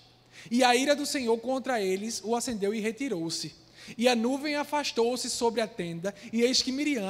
E 0.51 0.65
a 0.65 0.75
ira 0.75 0.97
do 0.97 1.05
Senhor 1.05 1.37
contra 1.39 1.83
eles 1.83 2.23
o 2.25 2.35
acendeu 2.35 2.75
e 2.75 2.81
retirou-se. 2.81 3.55
E 3.97 4.09
a 4.09 4.15
nuvem 4.15 4.55
afastou-se 4.55 5.29
sobre 5.29 5.61
a 5.61 5.67
tenda, 5.67 6.15
e 6.33 6.43
eis 6.43 6.63
que 6.63 6.73
Miriam 6.73 7.07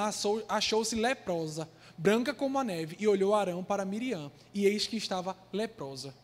achou-se 0.48 0.94
leprosa 0.94 1.68
branca 1.98 2.32
como 2.32 2.58
a 2.58 2.64
neve, 2.64 2.96
e 3.00 3.08
olhou 3.08 3.34
Arão 3.34 3.64
para 3.64 3.84
Miriam, 3.84 4.30
e 4.54 4.64
eis 4.64 4.86
que 4.86 4.96
estava 4.96 5.36
leprosa. 5.52 6.14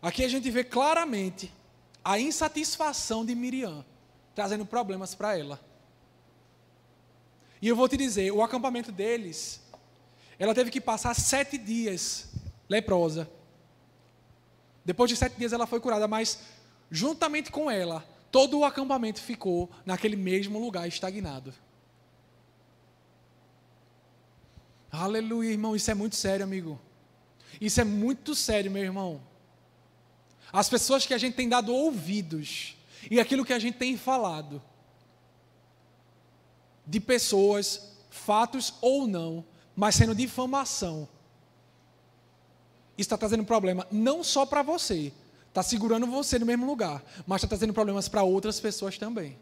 Aqui 0.00 0.24
a 0.24 0.28
gente 0.28 0.50
vê 0.50 0.64
claramente 0.64 1.52
a 2.02 2.18
insatisfação 2.18 3.24
de 3.24 3.34
Miriam, 3.34 3.84
trazendo 4.34 4.64
problemas 4.64 5.14
para 5.14 5.38
ela. 5.38 5.60
E 7.60 7.68
eu 7.68 7.76
vou 7.76 7.86
te 7.86 7.98
dizer, 7.98 8.32
o 8.32 8.42
acampamento 8.42 8.90
deles, 8.90 9.60
ela 10.38 10.54
teve 10.54 10.70
que 10.70 10.80
passar 10.80 11.14
sete 11.14 11.58
dias 11.58 12.32
leprosa. 12.66 13.30
Depois 14.82 15.10
de 15.10 15.16
sete 15.16 15.36
dias 15.36 15.52
ela 15.52 15.66
foi 15.66 15.78
curada, 15.78 16.08
mas 16.08 16.40
juntamente 16.90 17.50
com 17.50 17.70
ela, 17.70 18.02
todo 18.30 18.58
o 18.58 18.64
acampamento 18.64 19.20
ficou 19.20 19.70
naquele 19.84 20.16
mesmo 20.16 20.58
lugar 20.58 20.88
estagnado. 20.88 21.52
Aleluia, 24.90 25.50
irmão. 25.50 25.76
Isso 25.76 25.90
é 25.90 25.94
muito 25.94 26.16
sério, 26.16 26.44
amigo. 26.44 26.80
Isso 27.60 27.80
é 27.80 27.84
muito 27.84 28.34
sério, 28.34 28.70
meu 28.70 28.82
irmão. 28.82 29.20
As 30.52 30.68
pessoas 30.68 31.06
que 31.06 31.14
a 31.14 31.18
gente 31.18 31.34
tem 31.34 31.48
dado 31.48 31.72
ouvidos 31.72 32.76
e 33.10 33.20
aquilo 33.20 33.44
que 33.44 33.52
a 33.52 33.58
gente 33.58 33.78
tem 33.78 33.96
falado 33.96 34.60
de 36.84 36.98
pessoas, 36.98 37.96
fatos 38.10 38.74
ou 38.80 39.06
não, 39.06 39.44
mas 39.76 39.94
sendo 39.94 40.14
difamação. 40.14 41.08
Isso 42.98 43.06
está 43.06 43.16
trazendo 43.16 43.44
problema 43.44 43.86
não 43.90 44.24
só 44.24 44.44
para 44.44 44.62
você, 44.62 45.12
está 45.48 45.62
segurando 45.62 46.06
você 46.06 46.38
no 46.38 46.46
mesmo 46.46 46.66
lugar, 46.66 47.02
mas 47.26 47.38
está 47.38 47.48
trazendo 47.48 47.72
problemas 47.72 48.08
para 48.08 48.22
outras 48.22 48.58
pessoas 48.58 48.98
também. 48.98 49.38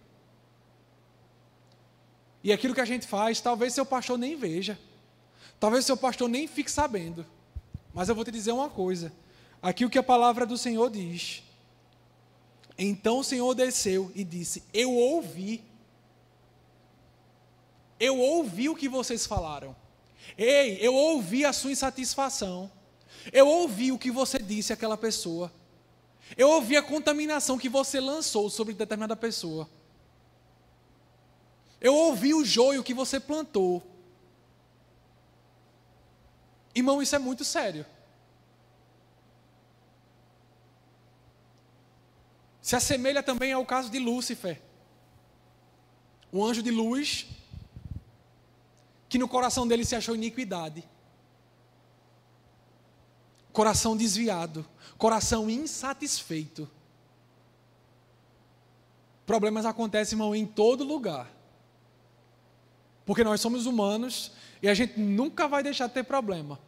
E 2.44 2.52
aquilo 2.52 2.74
que 2.74 2.80
a 2.80 2.84
gente 2.84 3.06
faz, 3.06 3.40
talvez 3.40 3.72
seu 3.72 3.84
pastor 3.84 4.18
nem 4.18 4.36
veja. 4.36 4.78
Talvez 5.60 5.84
seu 5.84 5.96
pastor 5.96 6.28
nem 6.28 6.46
fique 6.46 6.70
sabendo. 6.70 7.26
Mas 7.92 8.08
eu 8.08 8.14
vou 8.14 8.24
te 8.24 8.30
dizer 8.30 8.52
uma 8.52 8.68
coisa. 8.68 9.12
Aqui 9.60 9.84
o 9.84 9.90
que 9.90 9.98
a 9.98 10.02
palavra 10.02 10.46
do 10.46 10.56
Senhor 10.56 10.90
diz. 10.90 11.42
Então 12.78 13.18
o 13.18 13.24
Senhor 13.24 13.52
desceu 13.54 14.12
e 14.14 14.22
disse: 14.22 14.62
Eu 14.72 14.92
ouvi. 14.92 15.64
Eu 17.98 18.18
ouvi 18.18 18.68
o 18.68 18.76
que 18.76 18.88
vocês 18.88 19.26
falaram. 19.26 19.74
Ei, 20.36 20.78
eu 20.80 20.94
ouvi 20.94 21.44
a 21.44 21.52
sua 21.52 21.72
insatisfação. 21.72 22.70
Eu 23.32 23.48
ouvi 23.48 23.90
o 23.90 23.98
que 23.98 24.10
você 24.10 24.38
disse 24.38 24.72
àquela 24.72 24.96
pessoa. 24.96 25.52
Eu 26.36 26.50
ouvi 26.50 26.76
a 26.76 26.82
contaminação 26.82 27.58
que 27.58 27.68
você 27.68 27.98
lançou 27.98 28.48
sobre 28.48 28.74
determinada 28.74 29.16
pessoa. 29.16 29.68
Eu 31.80 31.94
ouvi 31.94 32.34
o 32.34 32.44
joio 32.44 32.84
que 32.84 32.94
você 32.94 33.18
plantou. 33.18 33.82
Irmão, 36.78 37.02
isso 37.02 37.16
é 37.16 37.18
muito 37.18 37.44
sério. 37.44 37.84
Se 42.62 42.76
assemelha 42.76 43.20
também 43.20 43.52
ao 43.52 43.66
caso 43.66 43.90
de 43.90 43.98
Lúcifer, 43.98 44.62
um 46.32 46.44
anjo 46.44 46.62
de 46.62 46.70
luz, 46.70 47.26
que 49.08 49.18
no 49.18 49.26
coração 49.26 49.66
dele 49.66 49.84
se 49.84 49.96
achou 49.96 50.14
iniquidade, 50.14 50.88
coração 53.52 53.96
desviado, 53.96 54.64
coração 54.96 55.50
insatisfeito. 55.50 56.70
Problemas 59.26 59.66
acontecem, 59.66 60.16
irmão, 60.16 60.34
em 60.34 60.46
todo 60.46 60.84
lugar. 60.84 61.28
Porque 63.04 63.24
nós 63.24 63.40
somos 63.40 63.66
humanos 63.66 64.32
e 64.62 64.68
a 64.68 64.74
gente 64.74 65.00
nunca 65.00 65.48
vai 65.48 65.62
deixar 65.62 65.86
de 65.86 65.94
ter 65.94 66.04
problema. 66.04 66.67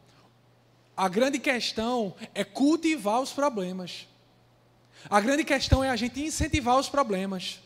A 1.00 1.08
grande 1.08 1.38
questão 1.38 2.14
é 2.34 2.44
cultivar 2.44 3.22
os 3.22 3.32
problemas. 3.32 4.06
A 5.08 5.18
grande 5.18 5.44
questão 5.44 5.82
é 5.82 5.88
a 5.88 5.96
gente 5.96 6.22
incentivar 6.22 6.78
os 6.78 6.90
problemas. 6.90 7.58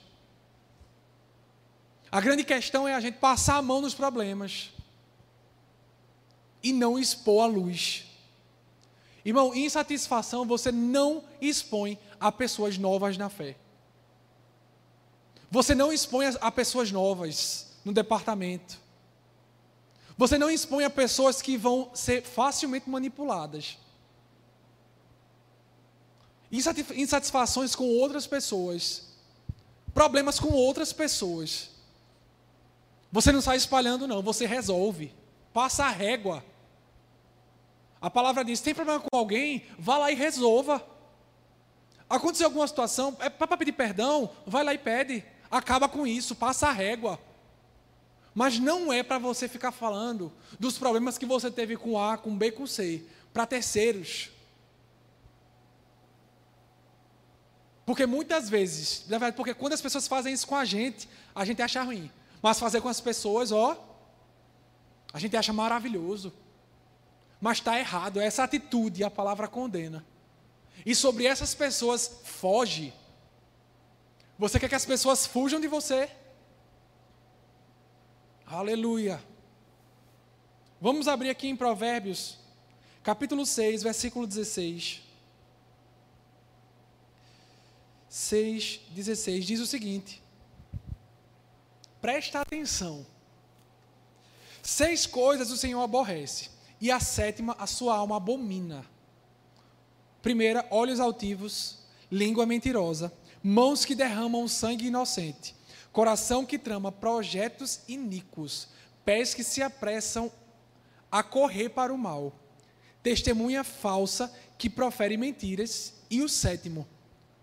A 2.12 2.20
grande 2.20 2.44
questão 2.44 2.86
é 2.86 2.94
a 2.94 3.00
gente 3.00 3.18
passar 3.18 3.56
a 3.56 3.62
mão 3.62 3.80
nos 3.80 3.92
problemas 3.92 4.70
e 6.62 6.72
não 6.72 6.96
expor 6.96 7.42
a 7.42 7.46
luz. 7.48 8.04
Irmão, 9.24 9.52
insatisfação 9.52 10.46
você 10.46 10.70
não 10.70 11.24
expõe 11.40 11.98
a 12.20 12.30
pessoas 12.30 12.78
novas 12.78 13.18
na 13.18 13.28
fé. 13.28 13.56
Você 15.50 15.74
não 15.74 15.92
expõe 15.92 16.26
a 16.40 16.52
pessoas 16.52 16.92
novas 16.92 17.66
no 17.84 17.92
departamento. 17.92 18.83
Você 20.16 20.38
não 20.38 20.50
expõe 20.50 20.84
a 20.84 20.90
pessoas 20.90 21.42
que 21.42 21.56
vão 21.56 21.90
ser 21.94 22.22
facilmente 22.22 22.88
manipuladas. 22.88 23.78
Insatisfações 26.50 27.74
com 27.74 27.88
outras 27.88 28.26
pessoas. 28.26 29.08
Problemas 29.92 30.38
com 30.38 30.52
outras 30.52 30.92
pessoas. 30.92 31.70
Você 33.10 33.32
não 33.32 33.40
sai 33.40 33.56
espalhando, 33.56 34.06
não. 34.06 34.22
Você 34.22 34.46
resolve. 34.46 35.12
Passa 35.52 35.84
a 35.84 35.90
régua. 35.90 36.44
A 38.00 38.08
palavra 38.08 38.44
diz: 38.44 38.60
tem 38.60 38.74
problema 38.74 39.00
com 39.00 39.16
alguém? 39.16 39.64
Vá 39.78 39.98
lá 39.98 40.12
e 40.12 40.14
resolva. 40.14 40.84
Aconteceu 42.08 42.46
alguma 42.46 42.68
situação? 42.68 43.16
É 43.18 43.28
para 43.28 43.56
pedir 43.56 43.72
perdão? 43.72 44.30
Vai 44.46 44.62
lá 44.62 44.74
e 44.74 44.78
pede. 44.78 45.24
Acaba 45.50 45.88
com 45.88 46.06
isso. 46.06 46.34
Passa 46.36 46.68
a 46.68 46.72
régua. 46.72 47.18
Mas 48.34 48.58
não 48.58 48.92
é 48.92 49.02
para 49.02 49.18
você 49.18 49.46
ficar 49.46 49.70
falando 49.70 50.32
dos 50.58 50.76
problemas 50.76 51.16
que 51.16 51.24
você 51.24 51.50
teve 51.50 51.76
com 51.76 51.98
A, 51.98 52.18
com 52.18 52.36
B, 52.36 52.50
com 52.50 52.66
C, 52.66 53.04
para 53.32 53.46
terceiros. 53.46 54.30
Porque 57.86 58.06
muitas 58.06 58.48
vezes, 58.48 59.04
na 59.08 59.18
verdade, 59.18 59.36
porque 59.36 59.54
quando 59.54 59.74
as 59.74 59.80
pessoas 59.80 60.08
fazem 60.08 60.32
isso 60.32 60.46
com 60.46 60.56
a 60.56 60.64
gente, 60.64 61.08
a 61.34 61.44
gente 61.44 61.62
acha 61.62 61.82
ruim. 61.82 62.10
Mas 62.42 62.58
fazer 62.58 62.80
com 62.80 62.88
as 62.88 63.00
pessoas, 63.00 63.52
ó, 63.52 63.78
a 65.12 65.18
gente 65.18 65.36
acha 65.36 65.52
maravilhoso. 65.52 66.32
Mas 67.40 67.58
está 67.58 67.78
errado, 67.78 68.20
essa 68.20 68.42
atitude 68.42 69.04
a 69.04 69.10
palavra 69.10 69.46
condena. 69.46 70.04
E 70.84 70.94
sobre 70.94 71.26
essas 71.26 71.54
pessoas, 71.54 72.20
foge. 72.24 72.92
Você 74.38 74.58
quer 74.58 74.68
que 74.68 74.74
as 74.74 74.84
pessoas 74.84 75.26
fujam 75.26 75.60
de 75.60 75.68
você? 75.68 76.10
Aleluia. 78.54 79.20
Vamos 80.80 81.08
abrir 81.08 81.28
aqui 81.28 81.48
em 81.48 81.56
Provérbios, 81.56 82.38
capítulo 83.02 83.44
6, 83.44 83.82
versículo 83.82 84.28
16. 84.28 85.02
6, 88.08 88.80
16 88.90 89.44
diz 89.44 89.58
o 89.58 89.66
seguinte: 89.66 90.22
Presta 92.00 92.42
atenção. 92.42 93.04
Seis 94.62 95.04
coisas 95.04 95.50
o 95.50 95.56
Senhor 95.56 95.82
aborrece, 95.82 96.48
e 96.80 96.92
a 96.92 97.00
sétima 97.00 97.56
a 97.58 97.66
sua 97.66 97.96
alma 97.96 98.18
abomina. 98.18 98.86
Primeira, 100.22 100.64
olhos 100.70 101.00
altivos, 101.00 101.80
língua 102.08 102.46
mentirosa, 102.46 103.12
mãos 103.42 103.84
que 103.84 103.96
derramam 103.96 104.46
sangue 104.46 104.86
inocente, 104.86 105.56
coração 105.94 106.44
que 106.44 106.58
trama 106.58 106.90
projetos 106.90 107.80
iníquos, 107.86 108.66
pés 109.04 109.32
que 109.32 109.44
se 109.44 109.62
apressam 109.62 110.30
a 111.10 111.22
correr 111.22 111.68
para 111.68 111.94
o 111.94 111.96
mal, 111.96 112.32
testemunha 113.00 113.62
falsa 113.62 114.30
que 114.58 114.68
profere 114.68 115.16
mentiras, 115.16 115.94
e 116.10 116.20
o 116.20 116.28
sétimo, 116.28 116.84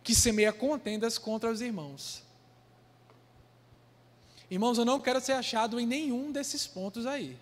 que 0.03 0.13
semeia 0.13 0.51
contendas 0.51 1.17
contra 1.17 1.49
os 1.49 1.61
irmãos. 1.61 2.23
Irmãos, 4.49 4.77
eu 4.77 4.83
não 4.83 4.99
quero 4.99 5.21
ser 5.21 5.31
achado 5.31 5.79
em 5.79 5.85
nenhum 5.85 6.29
desses 6.29 6.67
pontos 6.67 7.05
aí. 7.05 7.37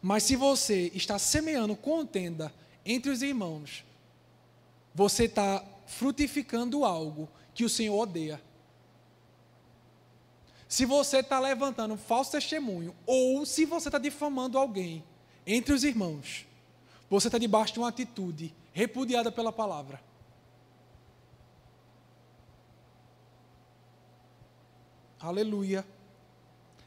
Mas 0.00 0.22
se 0.22 0.36
você 0.36 0.92
está 0.94 1.18
semeando 1.18 1.74
contenda 1.74 2.54
entre 2.86 3.10
os 3.10 3.20
irmãos, 3.20 3.84
você 4.94 5.24
está 5.24 5.64
frutificando 5.88 6.84
algo 6.84 7.28
que 7.52 7.64
o 7.64 7.68
Senhor 7.68 7.98
odeia. 7.98 8.40
Se 10.74 10.84
você 10.84 11.18
está 11.18 11.38
levantando 11.38 11.96
falso 11.96 12.32
testemunho, 12.32 12.92
ou 13.06 13.46
se 13.46 13.64
você 13.64 13.86
está 13.86 13.96
difamando 13.96 14.58
alguém 14.58 15.04
entre 15.46 15.72
os 15.72 15.84
irmãos, 15.84 16.44
você 17.08 17.28
está 17.28 17.38
debaixo 17.38 17.74
de 17.74 17.78
uma 17.78 17.90
atitude 17.90 18.52
repudiada 18.72 19.30
pela 19.30 19.52
palavra. 19.52 20.02
Aleluia. 25.20 25.86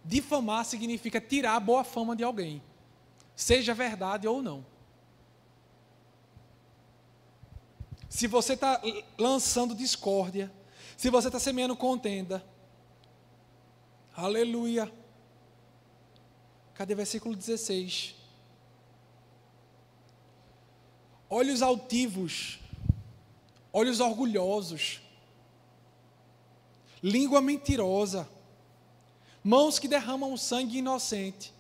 Difamar 0.04 0.66
significa 0.66 1.22
tirar 1.22 1.56
a 1.56 1.60
boa 1.62 1.86
fama 1.86 2.14
de 2.14 2.26
alguém, 2.26 2.62
seja 3.38 3.74
verdade 3.74 4.28
ou 4.28 4.44
não. 4.44 4.66
Se 8.10 8.28
você 8.28 8.52
está 8.52 8.82
lançando 9.18 9.74
discórdia, 9.74 10.52
se 10.98 11.10
você 11.10 11.30
está 11.30 11.40
semeando 11.40 11.74
contenda, 11.74 12.44
aleluia. 14.18 14.92
Cadê 16.74 16.96
versículo 16.96 17.36
16? 17.36 18.16
Olhos 21.30 21.62
altivos, 21.62 22.60
olhos 23.72 24.00
orgulhosos, 24.00 25.02
língua 27.02 27.42
mentirosa, 27.42 28.28
mãos 29.44 29.78
que 29.78 29.88
derramam 29.88 30.36
sangue 30.36 30.80
inocente, 30.80 31.54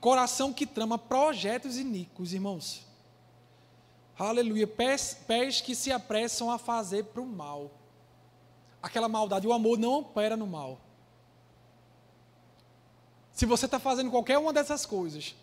coração 0.00 0.52
que 0.52 0.66
trama 0.66 0.96
projetos 0.96 1.76
iníquos, 1.76 2.32
irmãos. 2.32 2.86
Aleluia. 4.18 4.66
Pés, 4.66 5.16
pés 5.26 5.60
que 5.60 5.74
se 5.74 5.92
apressam 5.92 6.50
a 6.50 6.58
fazer 6.58 7.04
para 7.04 7.20
o 7.20 7.26
mal. 7.26 7.70
Aquela 8.82 9.08
maldade, 9.08 9.46
o 9.46 9.52
amor 9.52 9.78
não 9.78 9.94
opera 9.94 10.36
no 10.36 10.46
mal. 10.46 10.87
Se 13.38 13.46
você 13.46 13.66
está 13.66 13.78
fazendo 13.78 14.10
qualquer 14.10 14.36
uma 14.36 14.52
dessas 14.52 14.84
coisas, 14.84 15.36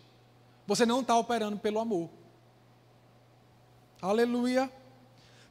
você 0.66 0.84
não 0.84 1.00
está 1.00 1.16
operando 1.16 1.56
pelo 1.56 1.78
amor. 1.80 2.10
Aleluia. 4.02 4.70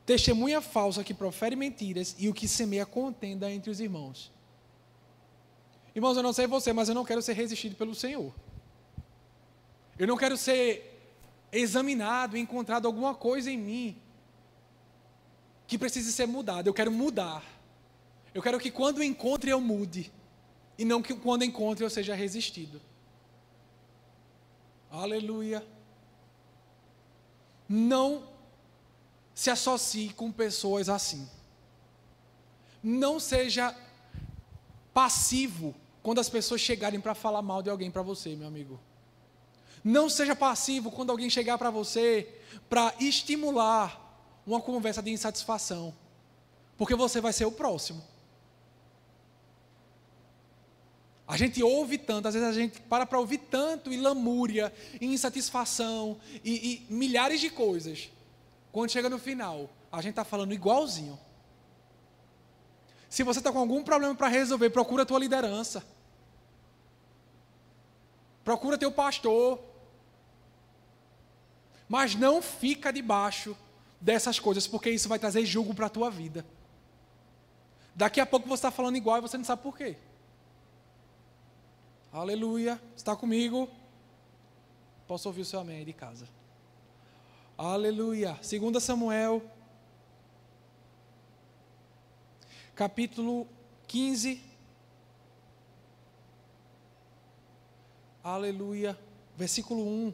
Testemunha 0.05 0.61
falsa 0.61 1.03
que 1.03 1.11
profere 1.11 1.55
mentiras 1.55 2.15
e 2.19 2.29
o 2.29 2.35
que 2.35 2.47
semeia 2.47 2.85
contenda 2.85 3.51
entre 3.51 3.71
os 3.71 3.79
irmãos. 3.79 4.31
Irmãos, 5.95 6.17
eu 6.17 6.21
não 6.21 6.31
sei 6.31 6.45
você, 6.45 6.71
mas 6.71 6.87
eu 6.87 6.93
não 6.93 7.03
quero 7.03 7.19
ser 7.19 7.33
resistido 7.33 7.75
pelo 7.75 7.95
Senhor. 7.95 8.31
Eu 9.97 10.05
não 10.05 10.15
quero 10.15 10.37
ser 10.37 11.17
examinado 11.51 12.37
encontrado 12.37 12.85
alguma 12.85 13.15
coisa 13.15 13.49
em 13.49 13.57
mim 13.57 13.97
que 15.65 15.79
precise 15.79 16.13
ser 16.13 16.27
mudada. 16.27 16.69
Eu 16.69 16.75
quero 16.75 16.91
mudar. 16.91 17.43
Eu 18.35 18.41
quero 18.43 18.59
que 18.59 18.69
quando 18.69 19.01
encontre 19.01 19.49
eu 19.49 19.59
mude. 19.59 20.13
E 20.77 20.85
não 20.85 21.01
que 21.01 21.13
quando 21.13 21.43
encontre 21.43 21.83
eu 21.83 21.89
seja 21.89 22.13
resistido. 22.13 22.81
Aleluia. 24.91 25.65
Não 27.67 28.23
se 29.33 29.49
associe 29.49 30.13
com 30.13 30.31
pessoas 30.31 30.87
assim. 30.87 31.27
Não 32.81 33.19
seja 33.19 33.75
passivo 34.93 35.75
quando 36.01 36.19
as 36.19 36.29
pessoas 36.29 36.61
chegarem 36.61 37.01
para 37.01 37.15
falar 37.15 37.41
mal 37.41 37.61
de 37.61 37.69
alguém 37.69 37.91
para 37.91 38.01
você, 38.01 38.35
meu 38.35 38.47
amigo. 38.47 38.79
Não 39.83 40.09
seja 40.09 40.35
passivo 40.35 40.91
quando 40.91 41.09
alguém 41.09 41.29
chegar 41.29 41.57
para 41.57 41.69
você 41.69 42.39
para 42.69 42.93
estimular 42.99 44.01
uma 44.45 44.61
conversa 44.61 45.01
de 45.01 45.11
insatisfação, 45.11 45.93
porque 46.77 46.95
você 46.95 47.19
vai 47.19 47.33
ser 47.33 47.45
o 47.45 47.51
próximo. 47.51 48.03
A 51.27 51.37
gente 51.37 51.61
ouve 51.63 51.97
tanto, 51.97 52.27
às 52.27 52.35
vezes 52.35 52.47
a 52.47 52.53
gente 52.53 52.79
para 52.81 53.05
para 53.05 53.19
ouvir 53.19 53.39
tanto 53.39 53.91
e 53.91 53.97
lamúria, 53.97 54.71
e 55.01 55.07
insatisfação 55.07 56.19
e, 56.43 56.85
e 56.89 56.93
milhares 56.93 57.41
de 57.41 57.49
coisas. 57.49 58.11
Quando 58.71 58.91
chega 58.91 59.09
no 59.09 59.17
final, 59.17 59.69
a 59.91 60.01
gente 60.01 60.11
está 60.11 60.23
falando 60.23 60.53
igualzinho. 60.53 61.17
Se 63.09 63.23
você 63.23 63.39
está 63.39 63.51
com 63.51 63.59
algum 63.59 63.83
problema 63.83 64.13
para 64.13 64.27
resolver, 64.27 64.69
procura 64.69 65.03
a 65.03 65.05
tua 65.05 65.17
liderança. 65.17 65.83
Procura 68.43 68.77
teu 68.77 68.91
pastor. 68.91 69.59
Mas 71.87 72.13
não 72.13 72.41
fica 72.41 72.91
debaixo 72.91 73.55
dessas 74.01 74.39
coisas, 74.39 74.67
porque 74.67 74.89
isso 74.89 75.07
vai 75.07 75.17
trazer 75.17 75.45
julgo 75.45 75.73
para 75.73 75.87
a 75.87 75.89
tua 75.89 76.11
vida. 76.11 76.45
Daqui 77.95 78.19
a 78.19 78.25
pouco 78.25 78.47
você 78.47 78.55
está 78.55 78.71
falando 78.71 78.97
igual 78.97 79.17
e 79.17 79.21
você 79.21 79.37
não 79.37 79.45
sabe 79.45 79.63
por 79.63 79.77
quê. 79.77 79.95
Aleluia. 82.15 82.81
Está 82.95 83.13
comigo? 83.13 83.69
Posso 85.05 85.27
ouvir 85.27 85.41
o 85.41 85.45
seu 85.45 85.59
amém 85.59 85.79
aí 85.79 85.83
de 85.83 85.91
casa. 85.91 86.25
Aleluia. 87.57 88.39
2 88.39 88.81
Samuel, 88.81 89.41
capítulo 92.73 93.45
15. 93.85 94.41
Aleluia. 98.23 98.97
Versículo 99.35 99.85
1. 99.85 100.13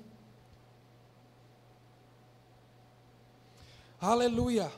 Aleluia. 4.01 4.71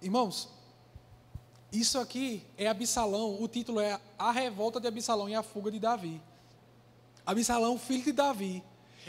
Irmãos, 0.00 0.48
isso 1.72 1.98
aqui 1.98 2.42
é 2.56 2.66
Absalão, 2.66 3.40
o 3.40 3.46
título 3.46 3.80
é 3.80 4.00
A 4.18 4.30
Revolta 4.30 4.80
de 4.80 4.88
Absalão 4.88 5.28
e 5.28 5.34
a 5.34 5.42
Fuga 5.42 5.70
de 5.70 5.78
Davi. 5.78 6.20
Absalão, 7.26 7.78
filho 7.78 8.04
de 8.04 8.12
Davi, 8.12 8.62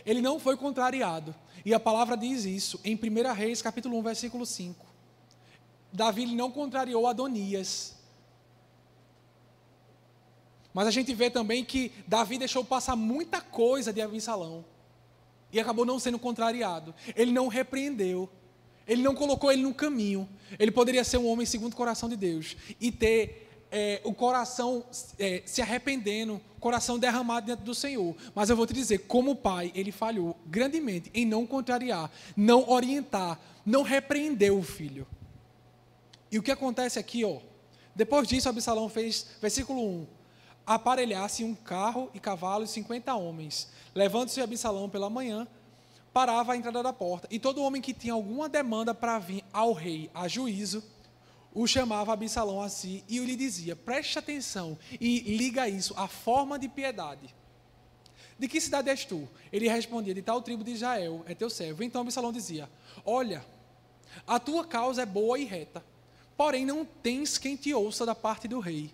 ele 0.06 0.22
não 0.22 0.40
foi 0.40 0.58
contrariado. 0.58 1.34
E 1.66 1.74
a 1.74 1.80
palavra 1.80 2.18
diz 2.18 2.44
isso 2.44 2.80
em 2.84 2.96
1 2.96 3.34
Reis, 3.34 3.62
capítulo 3.62 3.98
1, 4.00 4.02
versículo 4.02 4.46
5. 4.46 4.86
Davi 5.92 6.26
não 6.26 6.52
contrariou 6.52 7.08
Adonias. 7.08 7.96
Mas 10.74 10.88
a 10.88 10.92
gente 10.92 11.14
vê 11.14 11.30
também 11.30 11.66
que 11.66 11.92
Davi 12.08 12.38
deixou 12.38 12.64
passar 12.64 12.96
muita 12.96 13.42
coisa 13.42 13.92
de 13.92 14.02
Absalão. 14.02 14.64
E 15.52 15.60
acabou 15.60 15.86
não 15.86 16.00
sendo 16.00 16.20
contrariado. 16.20 16.94
Ele 17.16 17.32
não 17.32 17.48
repreendeu. 17.48 18.30
Ele 18.90 19.04
não 19.04 19.14
colocou 19.14 19.52
ele 19.52 19.62
no 19.62 19.74
caminho. 19.74 20.28
Ele 20.58 20.72
poderia 20.72 21.04
ser 21.04 21.18
um 21.18 21.28
homem 21.28 21.46
segundo 21.46 21.74
o 21.74 21.76
coração 21.76 22.10
de 22.10 22.18
Deus. 22.18 22.58
E 22.82 22.92
ter 22.92 23.50
é, 23.72 24.02
o 24.04 24.14
coração 24.14 24.84
é, 25.20 25.44
se 25.46 25.62
arrependendo, 25.62 26.42
coração 26.60 26.98
derramado 26.98 27.46
dentro 27.46 27.64
do 27.64 27.76
Senhor. 27.76 28.16
Mas 28.34 28.50
eu 28.50 28.56
vou 28.56 28.66
te 28.66 28.74
dizer, 28.74 29.06
como 29.08 29.36
pai, 29.36 29.72
ele 29.76 29.92
falhou 29.92 30.36
grandemente 30.48 31.12
em 31.14 31.24
não 31.24 31.46
contrariar, 31.46 32.12
não 32.36 32.68
orientar, 32.68 33.40
não 33.64 33.84
repreender 33.84 34.52
o 34.52 34.64
filho. 34.64 35.06
E 36.32 36.40
o 36.40 36.44
que 36.44 36.52
acontece 36.52 36.98
aqui, 36.98 37.24
ó? 37.24 37.38
Depois 37.96 38.28
disso, 38.28 38.50
Absalão 38.50 38.90
fez, 38.90 39.28
versículo 39.40 39.82
1 39.82 40.20
aparelhasse 40.70 41.44
um 41.44 41.56
carro 41.56 42.12
e 42.14 42.20
cavalos 42.20 42.70
e 42.70 42.74
cinquenta 42.74 43.16
homens. 43.16 43.70
Levando-se 43.96 44.40
Absalão 44.40 44.88
pela 44.88 45.10
manhã, 45.10 45.48
parava 46.14 46.54
à 46.54 46.58
entrada 46.58 46.82
da 46.82 46.94
porta. 46.94 47.28
E 47.32 47.40
todo 47.40 47.62
homem 47.62 47.82
que 47.82 47.94
tinha 47.94 48.14
alguma 48.14 48.50
demanda 48.50 48.94
para 48.94 49.20
vir 49.20 49.44
ao 49.54 49.74
rei 49.74 50.10
a 50.14 50.28
juízo, 50.28 50.84
o 51.54 51.66
chamava 51.66 52.14
Absalão 52.14 52.62
a 52.62 52.70
si 52.70 53.04
e 53.08 53.20
lhe 53.20 53.36
dizia: 53.36 53.76
preste 53.76 54.20
atenção 54.20 54.78
e 55.00 55.20
liga 55.36 55.68
isso 55.68 55.94
à 55.98 56.08
forma 56.08 56.58
de 56.60 56.68
piedade. 56.68 57.34
De 58.38 58.48
que 58.48 58.62
cidade 58.62 58.90
és 58.90 59.04
tu? 59.04 59.28
Ele 59.52 59.68
respondia: 59.68 60.14
De 60.14 60.22
tal 60.22 60.42
tribo 60.42 60.64
de 60.64 60.72
Israel, 60.72 61.24
é 61.28 61.36
teu 61.36 61.50
servo. 61.50 61.84
Então 61.84 62.02
Absalão 62.02 62.32
dizia: 62.32 62.70
Olha, 63.04 63.46
a 64.26 64.40
tua 64.40 64.66
causa 64.66 65.02
é 65.02 65.06
boa 65.06 65.38
e 65.38 65.44
reta, 65.44 65.84
porém 66.38 66.66
não 66.66 66.86
tens 66.86 67.38
quem 67.38 67.56
te 67.56 67.74
ouça 67.74 68.06
da 68.06 68.16
parte 68.16 68.48
do 68.48 68.60
rei. 68.60 68.94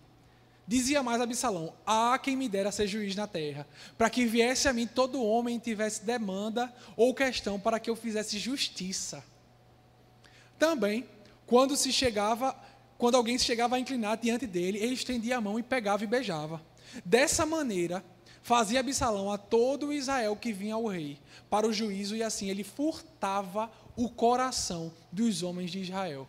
Dizia 0.68 1.03
mais 1.03 1.22
Absalão: 1.22 1.74
Ah, 1.86 2.18
quem 2.22 2.36
me 2.36 2.49
dera 2.49 2.72
ser 2.72 2.88
juiz 2.88 3.16
na 3.16 3.28
terra, 3.28 3.68
para 3.97 4.09
que 4.09 4.26
viesse 4.26 4.68
a 4.68 4.74
mim 4.74 4.88
todo 4.88 5.24
homem 5.24 5.59
tivesse 5.59 6.03
demanda 6.03 6.74
ou 6.97 7.13
questão 7.13 7.59
para 7.59 7.80
que 7.80 7.89
eu 7.89 7.95
fizesse 7.95 8.39
justiça. 8.39 9.24
Também, 10.57 11.05
quando 11.45 11.76
se 11.76 11.91
chegava, 11.93 12.55
quando 12.97 13.16
alguém 13.16 13.38
se 13.38 13.45
chegava 13.45 13.76
a 13.76 13.80
inclinar 13.80 14.18
diante 14.18 14.47
dele, 14.47 14.80
ele 14.80 14.93
estendia 14.93 15.38
a 15.38 15.41
mão 15.41 15.59
e 15.59 15.63
pegava 15.63 16.03
e 16.03 16.07
beijava. 16.07 16.61
Dessa 17.03 17.45
maneira, 17.45 18.03
fazia 18.41 18.80
Absalão 18.80 19.32
a 19.32 19.38
todo 19.38 19.93
Israel 19.93 20.36
que 20.36 20.53
vinha 20.53 20.76
ao 20.76 20.88
rei 20.88 21.20
para 21.49 21.68
o 21.68 21.74
juízo, 21.74 22.16
e 22.16 22.24
assim 22.24 22.49
ele 22.49 22.63
furtava 22.63 23.70
o 23.95 24.09
coração 24.09 24.91
dos 25.11 25.43
homens 25.43 25.70
de 25.72 25.80
Israel. 25.80 26.28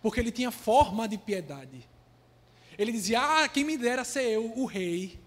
Porque 0.00 0.18
ele 0.18 0.32
tinha 0.32 0.50
forma 0.50 1.06
de 1.06 1.16
piedade. 1.16 1.91
Ele 2.82 2.92
dizia: 2.92 3.20
Ah, 3.20 3.48
quem 3.48 3.64
me 3.64 3.78
dera 3.78 4.04
ser 4.04 4.22
eu 4.22 4.52
o 4.56 4.64
rei. 4.64 5.20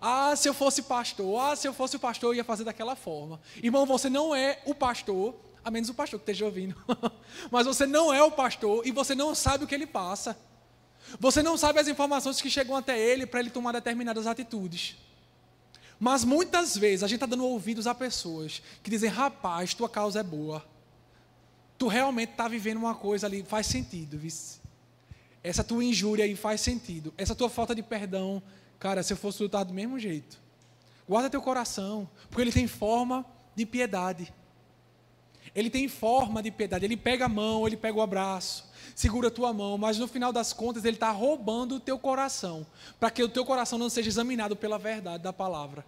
Ah, 0.00 0.34
se 0.34 0.48
eu 0.48 0.52
fosse 0.52 0.82
pastor. 0.82 1.40
Ah, 1.40 1.54
se 1.54 1.68
eu 1.68 1.72
fosse 1.72 1.94
o 1.94 2.00
pastor, 2.00 2.30
eu 2.30 2.34
ia 2.38 2.44
fazer 2.44 2.64
daquela 2.64 2.96
forma. 2.96 3.40
Irmão, 3.62 3.86
você 3.86 4.10
não 4.10 4.34
é 4.34 4.60
o 4.66 4.74
pastor, 4.74 5.36
a 5.64 5.70
menos 5.70 5.88
o 5.88 5.94
pastor 5.94 6.18
que 6.18 6.24
esteja 6.24 6.44
ouvindo. 6.44 6.74
Mas 7.52 7.66
você 7.66 7.86
não 7.86 8.12
é 8.12 8.20
o 8.20 8.32
pastor 8.32 8.84
e 8.84 8.90
você 8.90 9.14
não 9.14 9.32
sabe 9.32 9.64
o 9.64 9.66
que 9.66 9.74
ele 9.74 9.86
passa. 9.86 10.36
Você 11.20 11.40
não 11.40 11.56
sabe 11.56 11.78
as 11.78 11.86
informações 11.86 12.40
que 12.40 12.50
chegam 12.50 12.74
até 12.74 12.98
ele 12.98 13.26
para 13.26 13.38
ele 13.38 13.50
tomar 13.50 13.70
determinadas 13.70 14.26
atitudes. 14.26 14.96
Mas 16.00 16.24
muitas 16.24 16.76
vezes 16.76 17.04
a 17.04 17.06
gente 17.06 17.18
está 17.18 17.26
dando 17.26 17.46
ouvidos 17.46 17.86
a 17.86 17.94
pessoas 17.94 18.60
que 18.82 18.90
dizem: 18.90 19.08
rapaz, 19.08 19.72
tua 19.72 19.88
causa 19.88 20.18
é 20.18 20.22
boa. 20.24 20.64
Tu 21.78 21.86
realmente 21.86 22.30
está 22.30 22.48
vivendo 22.48 22.78
uma 22.78 22.94
coisa 22.96 23.28
ali, 23.28 23.44
faz 23.44 23.68
sentido. 23.68 24.18
Vice. 24.18 24.61
Essa 25.42 25.64
tua 25.64 25.84
injúria 25.84 26.24
aí 26.24 26.36
faz 26.36 26.60
sentido. 26.60 27.12
Essa 27.16 27.34
tua 27.34 27.50
falta 27.50 27.74
de 27.74 27.82
perdão, 27.82 28.42
cara, 28.78 29.02
se 29.02 29.12
eu 29.12 29.16
fosse 29.16 29.42
lutar 29.42 29.64
do 29.64 29.74
mesmo 29.74 29.98
jeito. 29.98 30.40
Guarda 31.08 31.28
teu 31.28 31.42
coração, 31.42 32.08
porque 32.28 32.42
ele 32.42 32.52
tem 32.52 32.66
forma 32.66 33.24
de 33.54 33.66
piedade. 33.66 34.32
Ele 35.54 35.68
tem 35.68 35.88
forma 35.88 36.42
de 36.42 36.50
piedade. 36.50 36.84
Ele 36.84 36.96
pega 36.96 37.26
a 37.26 37.28
mão, 37.28 37.66
ele 37.66 37.76
pega 37.76 37.98
o 37.98 38.02
abraço 38.02 38.72
segura 38.94 39.28
a 39.28 39.30
tua 39.30 39.52
mão, 39.52 39.78
mas 39.78 39.98
no 39.98 40.06
final 40.06 40.32
das 40.32 40.52
contas 40.52 40.84
ele 40.84 40.96
está 40.96 41.10
roubando 41.10 41.76
o 41.76 41.80
teu 41.80 41.98
coração, 41.98 42.66
para 42.98 43.10
que 43.10 43.22
o 43.22 43.28
teu 43.28 43.44
coração 43.44 43.78
não 43.78 43.88
seja 43.88 44.08
examinado 44.08 44.56
pela 44.56 44.78
verdade 44.78 45.22
da 45.22 45.32
palavra. 45.32 45.84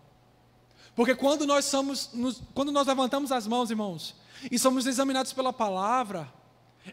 Porque 0.95 1.15
quando 1.15 1.47
nós 1.47 1.65
somos, 1.65 2.11
quando 2.55 2.71
nós 2.71 2.87
levantamos 2.87 3.33
as 3.33 3.47
mãos, 3.47 3.71
irmãos, 3.71 4.15
e 4.51 4.59
somos 4.59 4.87
examinados 4.87 5.33
pela 5.33 5.53
palavra, 5.53 6.33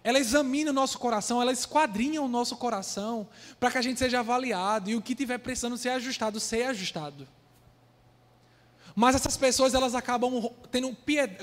ela 0.04 0.20
examina 0.20 0.72
o 0.72 0.74
nosso 0.74 0.98
coração, 0.98 1.42
ela 1.42 1.52
esquadrinha 1.52 2.22
o 2.22 2.28
nosso 2.28 2.56
coração, 2.56 3.28
para 3.60 3.72
que 3.72 3.78
a 3.78 3.82
gente 3.82 4.00
seja 4.00 4.20
avaliado 4.20 4.90
e 4.90 4.96
o 4.96 5.02
que 5.02 5.14
tiver 5.14 5.38
precisando 5.38 5.78
ser 5.78 5.90
ajustado, 5.90 6.40
ser 6.40 6.64
ajustado. 6.64 7.28
Mas 8.96 9.16
essas 9.16 9.38
pessoas 9.38 9.74
elas 9.74 9.96
acabam 9.96 10.52
tendo 10.72 10.96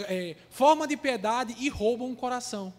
é, 0.09 0.36
forma 0.51 0.86
de 0.86 0.96
piedade 0.96 1.55
e 1.59 1.68
roubam 1.68 2.11
o 2.11 2.16
coração. 2.16 2.72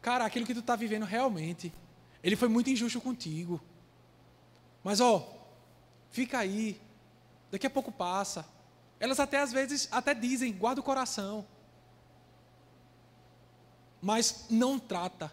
Cara, 0.00 0.24
aquilo 0.24 0.46
que 0.46 0.54
tu 0.54 0.60
está 0.60 0.76
vivendo 0.76 1.04
realmente, 1.04 1.72
ele 2.22 2.36
foi 2.36 2.48
muito 2.48 2.70
injusto 2.70 3.00
contigo. 3.00 3.60
Mas 4.84 5.00
ó, 5.00 5.26
fica 6.10 6.38
aí. 6.38 6.80
Daqui 7.50 7.66
a 7.66 7.70
pouco 7.70 7.90
passa. 7.90 8.46
Elas 9.00 9.20
até 9.20 9.40
às 9.40 9.52
vezes 9.52 9.88
até 9.90 10.14
dizem, 10.14 10.52
guarda 10.52 10.80
o 10.80 10.84
coração. 10.84 11.46
Mas 14.00 14.46
não 14.50 14.78
trata. 14.78 15.32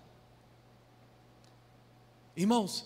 Irmãos, 2.36 2.86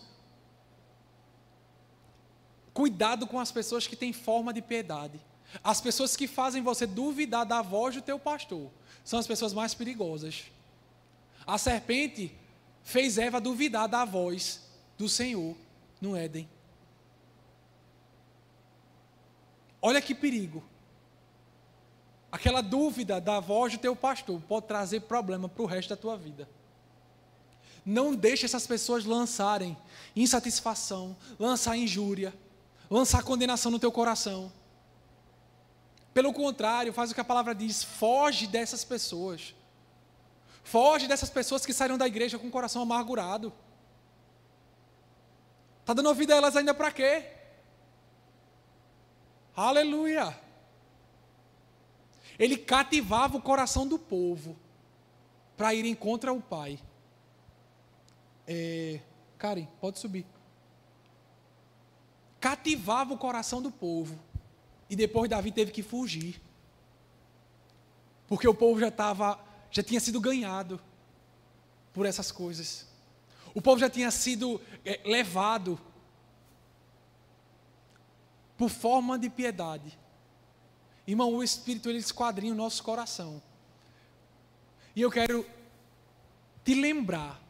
cuidado 2.74 3.26
com 3.26 3.40
as 3.40 3.52
pessoas 3.52 3.88
que 3.88 3.96
têm 3.96 4.12
forma 4.12 4.54
de 4.54 4.62
piedade. 4.62 5.20
As 5.64 5.80
pessoas 5.80 6.16
que 6.16 6.28
fazem 6.28 6.62
você 6.62 6.86
duvidar 6.86 7.46
da 7.46 7.62
voz 7.62 7.96
do 7.96 8.02
teu 8.02 8.20
pastor 8.20 8.70
são 9.04 9.18
as 9.18 9.28
pessoas 9.28 9.54
mais 9.54 9.74
perigosas. 9.74 10.46
A 11.46 11.58
serpente 11.58 12.36
fez 12.84 13.18
Eva 13.18 13.40
duvidar 13.40 13.88
da 13.88 14.04
voz 14.04 14.62
do 14.98 15.08
Senhor 15.08 15.56
no 16.02 16.16
Éden. 16.16 16.50
Olha 19.82 20.02
que 20.02 20.14
perigo. 20.14 20.64
Aquela 22.32 22.62
dúvida 22.62 23.22
da 23.22 23.40
voz 23.40 23.74
do 23.74 23.80
teu 23.80 23.96
pastor 23.96 24.42
pode 24.42 24.68
trazer 24.68 25.02
problema 25.02 25.48
para 25.48 25.64
o 25.64 25.66
resto 25.66 25.90
da 25.90 25.96
tua 25.96 26.18
vida. 26.18 26.48
Não 27.86 28.14
deixe 28.14 28.46
essas 28.46 28.68
pessoas 28.68 29.06
lançarem 29.06 29.78
insatisfação, 30.14 31.16
lançar 31.40 31.78
injúria, 31.78 32.34
lançar 32.90 33.24
condenação 33.24 33.72
no 33.72 33.80
teu 33.80 33.92
coração. 33.92 34.52
Pelo 36.14 36.34
contrário, 36.34 36.92
faz 36.92 37.12
o 37.12 37.14
que 37.14 37.22
a 37.22 37.26
palavra 37.26 37.56
diz, 37.56 37.84
foge 37.84 38.46
dessas 38.46 38.84
pessoas. 38.84 39.56
Foge 40.64 41.08
dessas 41.08 41.30
pessoas 41.30 41.66
que 41.66 41.72
saíram 41.72 41.98
da 41.98 42.08
igreja 42.08 42.38
com 42.38 42.48
o 42.48 42.52
coração 42.52 42.82
amargurado. 42.82 43.54
Está 45.80 45.94
dando 45.94 46.10
ouvido 46.10 46.34
a 46.34 46.36
elas 46.36 46.58
ainda 46.58 46.74
para 46.74 46.92
quê? 46.92 47.26
Aleluia! 49.56 50.47
Ele 52.38 52.58
cativava 52.58 53.38
o 53.38 53.42
coração 53.42 53.88
do 53.88 53.98
povo 53.98 54.56
para 55.56 55.74
irem 55.74 55.96
contra 55.96 56.32
o 56.32 56.42
pai. 56.42 56.80
É, 58.46 59.00
Karen, 59.38 59.68
pode 59.82 60.00
subir. 60.00 60.26
Cativava 62.40 63.14
o 63.14 63.18
coração 63.18 63.62
do 63.62 63.72
povo. 63.72 64.20
E 64.90 64.96
depois 64.96 65.30
Davi 65.30 65.52
teve 65.52 65.72
que 65.72 65.82
fugir. 65.82 66.40
Porque 68.28 68.48
o 68.48 68.54
povo 68.54 68.80
já 68.80 68.90
estava 68.90 69.40
já 69.70 69.84
tinha 69.84 70.00
sido 70.00 70.20
ganhado 70.20 70.80
por 71.94 72.06
essas 72.06 72.32
coisas. 72.32 72.88
O 73.54 73.62
povo 73.62 73.80
já 73.80 73.90
tinha 73.90 74.12
sido 74.12 74.62
é, 74.86 75.02
levado 75.04 75.80
por 78.58 78.70
forma 78.70 79.18
de 79.18 79.30
piedade. 79.30 79.98
Irmão, 81.08 81.34
o 81.34 81.42
Espírito 81.42 81.90
ele 81.90 82.00
esquadrinha 82.00 82.52
o 82.52 82.56
nosso 82.56 82.84
coração. 82.84 83.42
E 84.94 85.02
eu 85.02 85.10
quero 85.10 85.46
te 86.66 86.76
lembrar: 86.76 87.42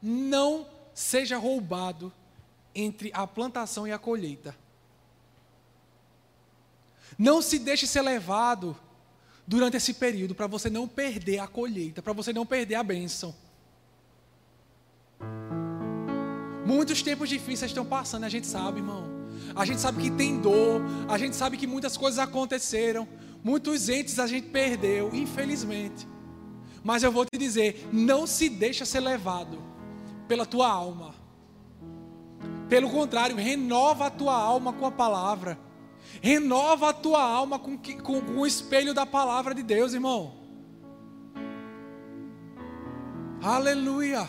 não 0.00 0.66
seja 0.94 1.36
roubado 1.36 2.12
entre 2.72 3.10
a 3.12 3.26
plantação 3.26 3.86
e 3.86 3.92
a 3.92 3.98
colheita. 3.98 4.54
Não 7.18 7.42
se 7.42 7.58
deixe 7.58 7.86
ser 7.86 8.02
levado 8.02 8.78
durante 9.46 9.76
esse 9.76 9.92
período 9.92 10.34
para 10.34 10.46
você 10.46 10.70
não 10.70 10.86
perder 10.86 11.40
a 11.40 11.48
colheita, 11.48 12.00
para 12.00 12.12
você 12.12 12.32
não 12.32 12.46
perder 12.46 12.76
a 12.76 12.82
bênção. 12.84 13.34
Muitos 16.64 17.02
tempos 17.02 17.28
difíceis 17.28 17.72
estão 17.72 17.84
passando, 17.84 18.24
a 18.24 18.28
gente 18.28 18.46
sabe, 18.46 18.78
irmão. 18.78 19.19
A 19.54 19.64
gente 19.64 19.80
sabe 19.80 20.02
que 20.02 20.10
tem 20.10 20.40
dor, 20.40 20.80
a 21.08 21.18
gente 21.18 21.34
sabe 21.34 21.56
que 21.56 21.66
muitas 21.66 21.96
coisas 21.96 22.18
aconteceram, 22.18 23.06
muitos 23.42 23.88
entes 23.88 24.18
a 24.18 24.26
gente 24.26 24.48
perdeu, 24.48 25.10
infelizmente. 25.14 26.06
Mas 26.82 27.02
eu 27.02 27.12
vou 27.12 27.24
te 27.24 27.38
dizer, 27.38 27.88
não 27.92 28.26
se 28.26 28.48
deixa 28.48 28.84
ser 28.84 29.00
levado 29.00 29.62
pela 30.26 30.46
tua 30.46 30.68
alma. 30.68 31.14
Pelo 32.68 32.88
contrário, 32.88 33.36
renova 33.36 34.06
a 34.06 34.10
tua 34.10 34.34
alma 34.34 34.72
com 34.72 34.86
a 34.86 34.92
palavra. 34.92 35.58
Renova 36.22 36.90
a 36.90 36.92
tua 36.92 37.22
alma 37.22 37.58
com, 37.58 37.76
com, 37.76 38.20
com 38.20 38.38
o 38.38 38.46
espelho 38.46 38.94
da 38.94 39.04
palavra 39.04 39.54
de 39.54 39.62
Deus, 39.62 39.92
irmão. 39.92 40.34
Aleluia. 43.42 44.28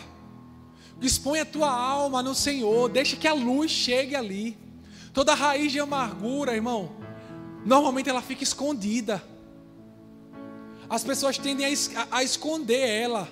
Expõe 1.00 1.40
a 1.40 1.44
tua 1.44 1.70
alma 1.70 2.22
no 2.22 2.34
Senhor. 2.34 2.88
Deixa 2.88 3.16
que 3.16 3.28
a 3.28 3.34
luz 3.34 3.70
chegue 3.70 4.14
ali. 4.14 4.56
Toda 5.12 5.34
raiz 5.34 5.70
de 5.70 5.78
amargura, 5.78 6.54
irmão, 6.54 6.90
normalmente 7.64 8.08
ela 8.08 8.22
fica 8.22 8.42
escondida. 8.42 9.22
As 10.88 11.04
pessoas 11.04 11.38
tendem 11.38 11.66
a, 11.66 12.06
a 12.10 12.22
esconder 12.22 12.88
ela. 12.88 13.28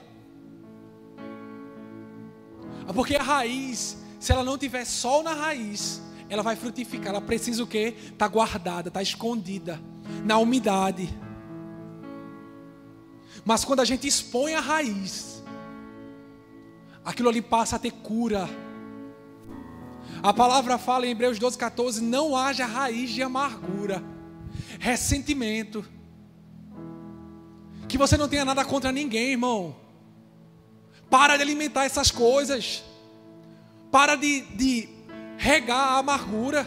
Porque 2.95 3.16
a 3.16 3.22
raiz, 3.22 3.97
se 4.18 4.33
ela 4.33 4.45
não 4.45 4.59
tiver 4.59 4.85
sol 4.85 5.22
na 5.22 5.33
raiz, 5.33 6.03
ela 6.28 6.43
vai 6.43 6.57
frutificar. 6.57 7.09
Ela 7.09 7.20
precisa 7.20 7.62
o 7.62 7.66
quê? 7.66 7.95
Está 8.12 8.28
guardada, 8.28 8.89
está 8.89 9.03
escondida 9.03 9.81
na 10.24 10.39
umidade. 10.39 11.09
Mas 13.45 13.64
quando 13.64 13.81
a 13.81 13.85
gente 13.85 14.07
expõe 14.07 14.55
a 14.55 14.61
raiz, 14.61 15.43
aquilo 17.05 17.28
ali 17.28 17.41
passa 17.41 17.76
a 17.76 17.78
ter 17.78 17.93
cura. 17.93 18.49
A 20.22 20.34
palavra 20.34 20.76
fala 20.76 21.06
em 21.06 21.10
Hebreus 21.10 21.38
12, 21.38 21.56
14: 21.56 22.02
não 22.02 22.36
haja 22.36 22.66
raiz 22.66 23.10
de 23.10 23.22
amargura, 23.22 24.02
ressentimento. 24.78 25.84
Que 27.88 27.96
você 27.96 28.16
não 28.16 28.28
tenha 28.28 28.44
nada 28.44 28.64
contra 28.64 28.92
ninguém, 28.92 29.32
irmão. 29.32 29.74
Para 31.08 31.36
de 31.36 31.42
alimentar 31.42 31.84
essas 31.84 32.10
coisas. 32.10 32.84
Para 33.90 34.14
de, 34.14 34.42
de 34.42 34.88
regar 35.36 35.94
a 35.94 35.98
amargura. 35.98 36.66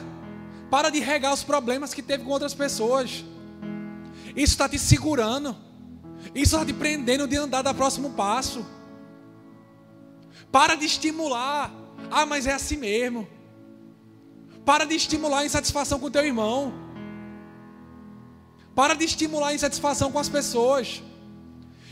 Para 0.69 0.89
de 0.89 0.99
regar 0.99 1.33
os 1.33 1.43
problemas 1.43 1.93
que 1.93 2.01
teve 2.01 2.23
com 2.23 2.31
outras 2.31 2.53
pessoas. 2.53 3.23
Isso 4.35 4.53
está 4.53 4.67
te 4.67 4.79
segurando. 4.79 5.55
Isso 6.35 6.55
está 6.55 6.65
te 6.65 6.73
prendendo 6.73 7.27
de 7.27 7.37
andar 7.37 7.61
da 7.61 7.73
próximo 7.73 8.09
passo. 8.11 8.65
Para 10.51 10.75
de 10.75 10.85
estimular. 10.85 11.71
Ah, 12.11 12.25
mas 12.25 12.47
é 12.47 12.53
assim 12.53 12.77
mesmo. 12.77 13.27
Para 14.65 14.85
de 14.85 14.95
estimular 14.95 15.39
a 15.39 15.45
insatisfação 15.45 15.99
com 15.99 16.09
teu 16.09 16.25
irmão. 16.25 16.73
Para 18.75 18.93
de 18.93 19.05
estimular 19.05 19.49
a 19.49 19.53
insatisfação 19.53 20.11
com 20.11 20.19
as 20.19 20.29
pessoas. 20.29 21.03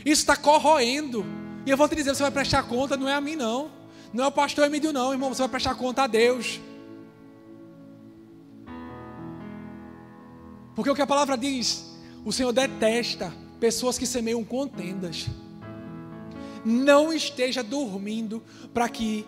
Isso 0.04 0.22
está 0.22 0.36
corroendo. 0.36 1.24
E 1.64 1.70
eu 1.70 1.76
vou 1.76 1.88
te 1.88 1.94
dizer, 1.94 2.14
você 2.14 2.22
vai 2.22 2.30
prestar 2.30 2.62
conta, 2.64 2.96
não 2.96 3.08
é 3.08 3.14
a 3.14 3.20
mim 3.20 3.36
não. 3.36 3.70
Não 4.12 4.24
é 4.24 4.26
o 4.26 4.32
pastor 4.32 4.66
Emílio 4.66 4.92
não, 4.92 5.12
irmão. 5.12 5.32
Você 5.32 5.42
vai 5.42 5.48
prestar 5.48 5.74
conta 5.74 6.02
a 6.02 6.06
Deus. 6.06 6.60
Porque 10.74 10.90
o 10.90 10.94
que 10.94 11.02
a 11.02 11.06
palavra 11.06 11.36
diz, 11.36 11.92
o 12.24 12.32
Senhor 12.32 12.52
detesta 12.52 13.32
pessoas 13.60 13.98
que 13.98 14.06
semeiam 14.06 14.42
contendas. 14.44 15.26
Não 16.64 17.12
esteja 17.12 17.62
dormindo 17.62 18.42
para 18.72 18.88
que 18.88 19.26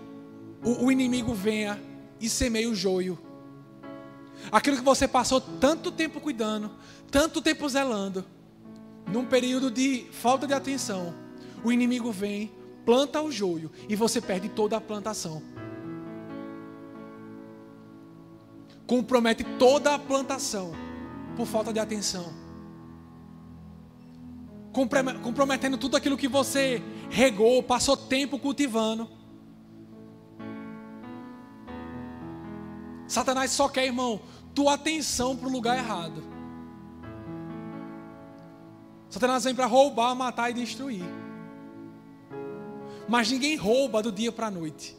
o, 0.63 0.87
o, 0.87 0.93
inimigo 0.93 1.35
venha 1.35 1.81
e 2.21 2.29
semeie 2.29 2.67
o 2.67 2.75
joio. 2.75 3.19
Aquilo 4.51 4.77
que 4.77 4.83
você 4.83 5.09
passou 5.09 5.41
tanto 5.41 5.91
tempo 5.91 6.21
cuidando, 6.21 6.71
tanto 7.11 7.41
tempo 7.41 7.69
zelando, 7.69 8.25
num 9.07 9.25
período 9.25 9.71
de 9.71 10.07
falta 10.13 10.47
de 10.47 10.55
atenção, 10.55 11.15
o 11.63 11.73
inimigo 11.73 12.13
vem, 12.13 12.53
planta 12.85 13.21
o 13.23 13.31
joio 13.31 13.71
e 13.89 13.97
você 13.97 14.21
perde 14.21 14.49
toda 14.49 14.77
a 14.77 14.81
plantação. 14.81 15.43
Compromete 18.87 19.45
toda 19.59 19.95
a 19.95 19.99
plantação 19.99 20.73
por 21.37 21.47
falta 21.47 21.73
de 21.73 21.81
atenção. 21.81 22.33
Comprometendo 25.23 25.79
tudo 25.79 25.97
aquilo 25.97 26.17
que 26.17 26.29
você 26.29 26.83
regou, 27.09 27.63
passou 27.63 27.97
tempo 27.97 28.39
cultivando. 28.39 29.09
Satanás 33.07 33.51
só 33.51 33.69
quer, 33.69 33.87
irmão, 33.87 34.21
tua 34.55 34.75
atenção 34.75 35.37
para 35.37 35.49
o 35.49 35.53
lugar 35.53 35.77
errado. 35.77 36.23
Satanás 39.11 39.45
vem 39.45 39.55
para 39.55 39.67
roubar, 39.67 40.15
matar 40.15 40.51
e 40.51 40.55
destruir. 40.55 41.05
Mas 43.09 43.31
ninguém 43.31 43.57
rouba 43.57 44.03
do 44.03 44.11
dia 44.11 44.33
para 44.33 44.49
a 44.49 44.51
noite. 44.51 44.97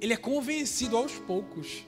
Ele 0.00 0.12
é 0.12 0.16
convencido 0.16 0.96
aos 0.96 1.12
poucos. 1.12 1.84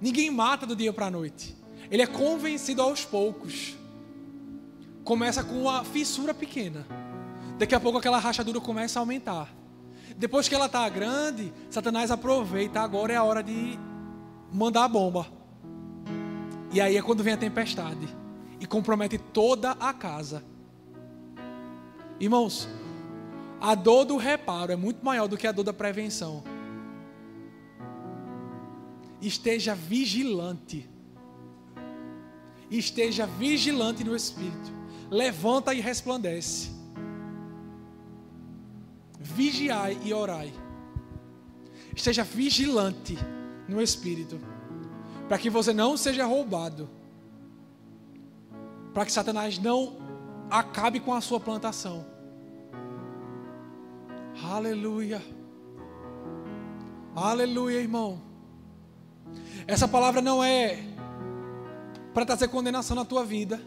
Ninguém 0.00 0.30
mata 0.30 0.64
do 0.64 0.76
dia 0.76 0.92
para 0.92 1.06
a 1.06 1.10
noite. 1.10 1.56
Ele 1.90 2.02
é 2.02 2.06
convencido 2.06 2.82
aos 2.82 3.04
poucos. 3.04 3.76
Começa 5.02 5.42
com 5.42 5.62
uma 5.62 5.84
fissura 5.84 6.34
pequena. 6.34 6.86
Daqui 7.58 7.74
a 7.74 7.80
pouco 7.80 7.98
aquela 7.98 8.18
rachadura 8.18 8.60
começa 8.60 8.98
a 8.98 9.02
aumentar. 9.02 9.52
Depois 10.18 10.48
que 10.48 10.54
ela 10.54 10.66
está 10.66 10.86
grande, 10.88 11.52
Satanás 11.70 12.10
aproveita. 12.10 12.80
Agora 12.80 13.12
é 13.12 13.16
a 13.16 13.24
hora 13.24 13.42
de 13.42 13.78
mandar 14.52 14.84
a 14.84 14.88
bomba. 14.88 15.26
E 16.72 16.80
aí 16.80 16.96
é 16.96 17.02
quando 17.02 17.22
vem 17.22 17.32
a 17.32 17.38
tempestade 17.38 18.06
e 18.60 18.66
compromete 18.66 19.16
toda 19.16 19.70
a 19.72 19.94
casa. 19.94 20.44
Irmãos, 22.20 22.68
a 23.60 23.74
dor 23.74 24.04
do 24.04 24.16
reparo 24.16 24.72
é 24.72 24.76
muito 24.76 25.02
maior 25.02 25.28
do 25.28 25.36
que 25.36 25.46
a 25.46 25.52
dor 25.52 25.64
da 25.64 25.72
prevenção. 25.72 26.44
Esteja 29.22 29.74
vigilante 29.74 30.86
esteja 32.70 33.26
vigilante 33.26 34.04
no 34.04 34.14
espírito. 34.14 34.72
Levanta 35.10 35.72
e 35.72 35.80
resplandece. 35.80 36.70
Vigiai 39.34 39.98
e 40.02 40.12
orai. 40.12 40.52
Esteja 41.94 42.24
vigilante 42.24 43.16
no 43.68 43.80
espírito, 43.82 44.40
para 45.28 45.38
que 45.38 45.50
você 45.50 45.72
não 45.72 45.96
seja 45.96 46.24
roubado, 46.24 46.88
para 48.94 49.04
que 49.04 49.12
Satanás 49.12 49.58
não 49.58 49.96
acabe 50.50 50.98
com 50.98 51.12
a 51.12 51.20
sua 51.20 51.38
plantação. 51.38 52.06
Aleluia. 54.42 55.22
Aleluia, 57.14 57.80
irmão. 57.80 58.22
Essa 59.66 59.86
palavra 59.86 60.22
não 60.22 60.42
é 60.42 60.78
para 62.14 62.24
trazer 62.24 62.48
condenação 62.48 62.96
na 62.96 63.04
tua 63.04 63.24
vida, 63.24 63.60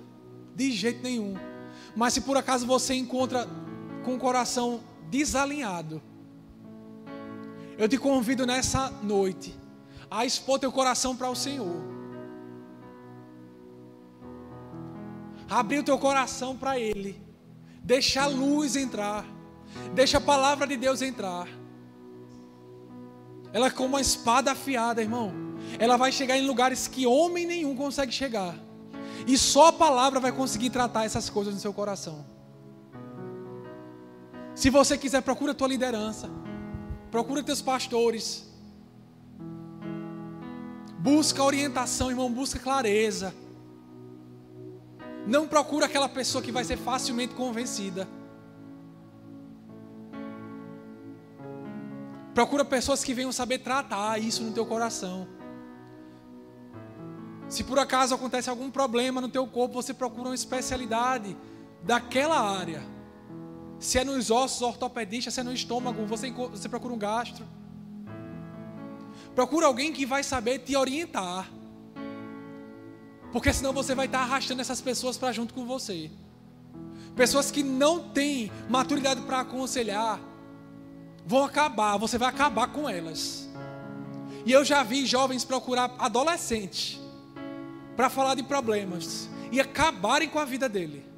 de 0.55 0.72
jeito 0.72 1.03
nenhum. 1.03 1.36
Mas 1.95 2.14
se 2.14 2.22
por 2.22 2.36
acaso 2.36 2.66
você 2.66 2.95
encontra 2.95 3.47
com 4.03 4.16
o 4.16 4.20
coração 4.20 4.82
desalinhado, 5.12 6.01
eu 7.78 7.88
te 7.88 7.97
convido 7.97 8.45
nessa 8.47 8.89
noite 9.03 9.55
a 10.09 10.26
expor 10.26 10.57
teu 10.57 10.72
coração 10.72 11.16
para 11.16 11.30
o 11.30 11.36
Senhor. 11.36 11.82
Abrir 15.47 15.80
o 15.80 15.84
teu 15.84 15.99
coração 15.99 16.57
para 16.57 16.80
Ele. 16.80 17.22
Deixa 17.84 18.24
a 18.24 18.28
luz 18.28 18.76
entrar. 18.76 19.26
Deixa 19.93 20.18
a 20.18 20.22
palavra 20.22 20.66
de 20.66 20.78
Deus 20.78 21.01
entrar. 21.01 21.47
Ela 23.53 23.68
é 23.68 23.70
como 23.70 23.89
uma 23.89 24.01
espada 24.01 24.51
afiada, 24.51 25.01
irmão 25.01 25.51
ela 25.80 25.97
vai 25.97 26.12
chegar 26.12 26.38
em 26.38 26.45
lugares 26.45 26.88
que 26.88 27.05
homem 27.05 27.45
nenhum 27.45 27.76
consegue 27.76 28.12
chegar. 28.12 28.55
E 29.28 29.38
só 29.38 29.68
a 29.68 29.74
palavra 29.74 30.20
vai 30.20 30.32
conseguir 30.32 30.70
tratar 30.70 31.05
essas 31.05 31.30
coisas 31.30 31.53
no 31.53 31.59
seu 31.59 31.74
coração. 31.74 32.26
Se 34.56 34.70
você 34.70 34.97
quiser, 34.97 35.22
procura 35.22 35.52
a 35.52 35.56
tua 35.56 35.68
liderança. 35.68 36.30
Procura 37.10 37.43
teus 37.43 37.62
pastores. 37.62 38.49
Busca 40.97 41.43
orientação, 41.43 42.10
irmão, 42.10 42.32
busca 42.32 42.60
clareza. 42.60 43.34
Não 45.26 45.47
procura 45.47 45.86
aquela 45.86 46.10
pessoa 46.10 46.43
que 46.43 46.52
vai 46.52 46.64
ser 46.64 46.78
facilmente 46.78 47.34
convencida. 47.34 48.08
Procura 52.34 52.64
pessoas 52.64 53.04
que 53.04 53.14
venham 53.14 53.32
saber 53.32 53.60
tratar 53.60 54.20
isso 54.20 54.43
no 54.43 54.54
teu 54.54 54.66
coração. 54.66 55.28
Se 57.49 57.64
por 57.64 57.78
acaso 57.78 58.16
acontece 58.16 58.49
algum 58.49 58.72
problema 58.72 59.20
no 59.20 59.28
teu 59.28 59.45
corpo, 59.45 59.74
você 59.74 59.93
procura 59.93 60.30
uma 60.30 60.36
especialidade 60.36 61.36
daquela 61.84 62.39
área. 62.39 62.82
Se 63.82 63.98
é 63.98 64.04
nos 64.06 64.30
ossos, 64.30 64.62
ortopedista, 64.62 65.32
se 65.32 65.40
é 65.40 65.44
no 65.44 65.52
estômago, 65.52 66.06
você, 66.06 66.30
você 66.30 66.70
procura 66.70 66.94
um 66.94 67.00
gastro. 67.00 67.44
Procura 69.34 69.66
alguém 69.66 69.92
que 69.92 70.06
vai 70.06 70.24
saber 70.24 70.60
te 70.60 70.76
orientar. 70.76 71.50
Porque 73.32 73.52
senão 73.52 73.74
você 73.74 73.96
vai 73.96 74.06
estar 74.06 74.20
arrastando 74.20 74.62
essas 74.62 74.80
pessoas 74.80 75.18
para 75.18 75.32
junto 75.32 75.56
com 75.56 75.66
você. 75.66 76.12
Pessoas 77.16 77.50
que 77.50 77.64
não 77.64 78.08
têm 78.10 78.52
maturidade 78.70 79.22
para 79.22 79.40
aconselhar, 79.40 80.20
vão 81.26 81.44
acabar, 81.44 81.98
você 81.98 82.20
vai 82.20 82.30
acabar 82.30 82.68
com 82.68 82.88
elas. 82.88 83.50
E 84.46 84.52
eu 84.52 84.64
já 84.64 84.84
vi 84.84 85.08
jovens 85.08 85.44
procurar 85.44 85.96
adolescentes 85.98 87.00
para 87.96 88.12
falar 88.12 88.36
de 88.36 88.44
problemas 88.44 89.28
e 89.52 89.60
acabarem 89.60 90.30
com 90.30 90.38
a 90.38 90.46
vida 90.46 90.70
dele. 90.70 91.11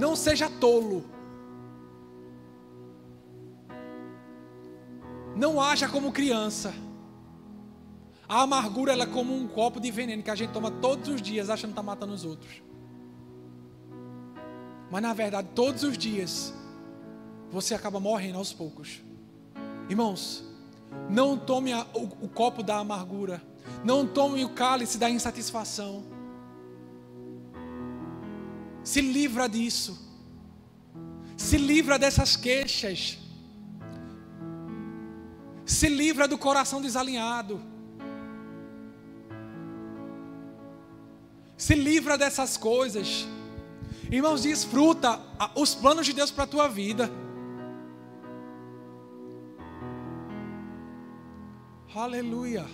Não 0.00 0.16
seja 0.16 0.48
tolo. 0.48 1.04
Não 5.36 5.60
haja 5.60 5.88
como 5.88 6.10
criança. 6.10 6.72
A 8.26 8.42
amargura 8.42 8.92
ela 8.92 9.04
é 9.04 9.06
como 9.06 9.34
um 9.34 9.46
copo 9.46 9.78
de 9.78 9.90
veneno 9.90 10.22
que 10.22 10.30
a 10.30 10.34
gente 10.34 10.52
toma 10.52 10.70
todos 10.70 11.08
os 11.08 11.20
dias 11.20 11.50
achando 11.50 11.70
que 11.70 11.72
está 11.72 11.82
matando 11.82 12.14
os 12.14 12.24
outros. 12.24 12.62
Mas 14.90 15.02
na 15.02 15.12
verdade, 15.12 15.48
todos 15.54 15.82
os 15.82 15.98
dias, 15.98 16.54
você 17.50 17.74
acaba 17.74 18.00
morrendo 18.00 18.38
aos 18.38 18.52
poucos. 18.54 19.02
Irmãos, 19.88 20.42
não 21.10 21.36
tome 21.36 21.72
a, 21.72 21.86
o, 21.92 22.24
o 22.24 22.28
copo 22.28 22.62
da 22.62 22.78
amargura 22.78 23.42
não 23.84 24.06
tome 24.06 24.44
o 24.44 24.50
cálice 24.50 24.98
da 24.98 25.08
insatisfação. 25.08 26.04
Se 28.82 29.00
livra 29.00 29.48
disso. 29.48 29.98
Se 31.36 31.56
livra 31.56 31.98
dessas 31.98 32.36
queixas. 32.36 33.18
Se 35.64 35.88
livra 35.88 36.26
do 36.26 36.36
coração 36.36 36.80
desalinhado. 36.80 37.60
Se 41.56 41.74
livra 41.74 42.16
dessas 42.16 42.56
coisas. 42.56 43.26
Irmãos, 44.10 44.42
desfruta 44.42 45.20
os 45.54 45.74
planos 45.74 46.06
de 46.06 46.12
Deus 46.12 46.30
para 46.30 46.44
a 46.44 46.46
tua 46.46 46.68
vida. 46.68 47.10
Aleluia. 51.94 52.66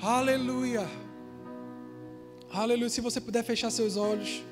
Aleluia. 0.00 1.05
Aleluia. 2.52 2.88
Se 2.88 3.00
você 3.00 3.20
puder 3.20 3.42
fechar 3.44 3.70
seus 3.70 3.96
olhos. 3.96 4.42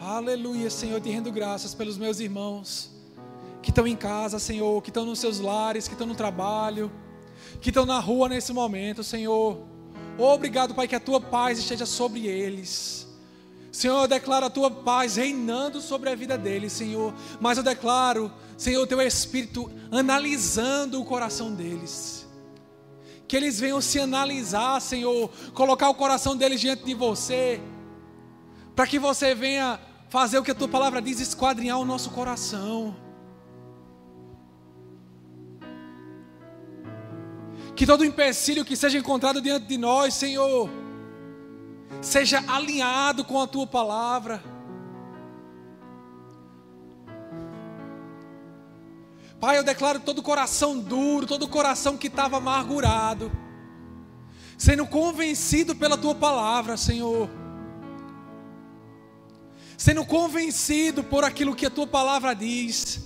Aleluia, 0.00 0.68
Senhor, 0.68 1.00
te 1.00 1.08
rendo 1.08 1.32
graças 1.32 1.74
pelos 1.74 1.96
meus 1.96 2.20
irmãos 2.20 2.90
que 3.62 3.70
estão 3.70 3.86
em 3.86 3.96
casa, 3.96 4.38
Senhor, 4.38 4.82
que 4.82 4.90
estão 4.90 5.06
nos 5.06 5.18
seus 5.18 5.40
lares, 5.40 5.88
que 5.88 5.94
estão 5.94 6.06
no 6.06 6.14
trabalho, 6.14 6.92
que 7.62 7.70
estão 7.70 7.86
na 7.86 7.98
rua 7.98 8.28
nesse 8.28 8.52
momento, 8.52 9.02
Senhor. 9.02 9.58
Obrigado, 10.18 10.74
Pai, 10.74 10.86
que 10.86 10.94
a 10.94 11.00
tua 11.00 11.18
paz 11.18 11.58
esteja 11.58 11.86
sobre 11.86 12.26
eles. 12.26 13.08
Senhor, 13.72 14.02
eu 14.02 14.06
declaro 14.06 14.46
a 14.46 14.50
tua 14.50 14.70
paz 14.70 15.16
reinando 15.16 15.80
sobre 15.80 16.10
a 16.10 16.14
vida 16.14 16.36
deles, 16.36 16.72
Senhor. 16.72 17.14
Mas 17.40 17.56
eu 17.56 17.64
declaro, 17.64 18.30
Senhor, 18.56 18.82
o 18.82 18.86
teu 18.86 19.00
Espírito 19.00 19.70
analisando 19.90 21.00
o 21.00 21.04
coração 21.04 21.52
deles. 21.52 22.23
Que 23.26 23.36
eles 23.36 23.58
venham 23.58 23.80
se 23.80 23.98
analisar, 23.98 24.80
Senhor, 24.80 25.30
colocar 25.54 25.88
o 25.88 25.94
coração 25.94 26.36
deles 26.36 26.60
diante 26.60 26.84
de 26.84 26.94
você, 26.94 27.60
para 28.76 28.86
que 28.86 28.98
você 28.98 29.34
venha 29.34 29.80
fazer 30.08 30.38
o 30.38 30.42
que 30.44 30.50
a 30.50 30.54
tua 30.54 30.68
palavra 30.68 31.00
diz, 31.02 31.20
esquadrinhar 31.20 31.78
o 31.78 31.84
nosso 31.84 32.10
coração. 32.10 32.94
Que 37.74 37.86
todo 37.86 38.04
empecilho 38.04 38.64
que 38.64 38.76
seja 38.76 38.98
encontrado 38.98 39.40
diante 39.40 39.66
de 39.66 39.76
nós, 39.76 40.14
Senhor, 40.14 40.70
seja 42.00 42.44
alinhado 42.46 43.24
com 43.24 43.40
a 43.40 43.46
tua 43.46 43.66
palavra. 43.66 44.53
Pai, 49.44 49.58
eu 49.58 49.62
declaro 49.62 50.00
todo 50.00 50.22
coração 50.22 50.78
duro, 50.78 51.26
todo 51.26 51.46
coração 51.46 51.98
que 51.98 52.06
estava 52.06 52.38
amargurado, 52.38 53.30
sendo 54.56 54.86
convencido 54.86 55.76
pela 55.76 55.98
tua 55.98 56.14
palavra, 56.14 56.78
Senhor. 56.78 57.28
Sendo 59.76 60.02
convencido 60.06 61.04
por 61.04 61.24
aquilo 61.24 61.54
que 61.54 61.66
a 61.66 61.70
tua 61.70 61.86
palavra 61.86 62.32
diz. 62.32 63.04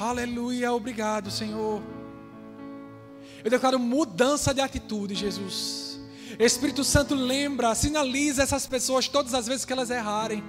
Aleluia, 0.00 0.72
obrigado, 0.72 1.30
Senhor. 1.30 1.82
Eu 3.44 3.50
declaro 3.50 3.78
mudança 3.78 4.54
de 4.54 4.62
atitude, 4.62 5.14
Jesus. 5.14 6.00
Espírito 6.38 6.82
Santo 6.82 7.14
lembra, 7.14 7.74
sinaliza 7.74 8.42
essas 8.42 8.66
pessoas 8.66 9.06
todas 9.06 9.34
as 9.34 9.46
vezes 9.46 9.66
que 9.66 9.72
elas 9.74 9.90
errarem. 9.90 10.42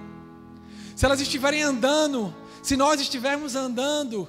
Se 1.00 1.06
elas 1.06 1.22
estiverem 1.22 1.64
andando, 1.64 2.36
se 2.62 2.76
nós 2.76 3.00
estivermos 3.00 3.56
andando 3.56 4.28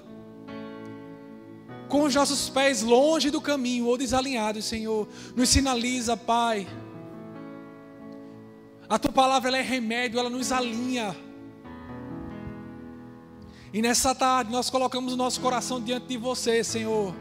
com 1.89 2.05
os 2.05 2.15
nossos 2.15 2.49
pés 2.49 2.81
longe 2.81 3.29
do 3.29 3.41
caminho 3.41 3.87
ou 3.87 3.99
desalinhados, 3.99 4.67
Senhor, 4.67 5.09
nos 5.35 5.49
sinaliza, 5.49 6.17
Pai. 6.17 6.69
A 8.89 9.01
tua 9.01 9.11
palavra 9.11 9.59
é 9.59 9.61
remédio, 9.61 10.21
ela 10.21 10.31
nos 10.31 10.53
alinha. 10.53 11.17
E 13.75 13.83
nessa 13.83 14.15
tarde 14.15 14.53
nós 14.53 14.71
colocamos 14.71 15.13
o 15.13 15.17
nosso 15.17 15.41
coração 15.41 15.83
diante 15.83 16.07
de 16.07 16.17
você, 16.17 16.63
Senhor. 16.63 17.13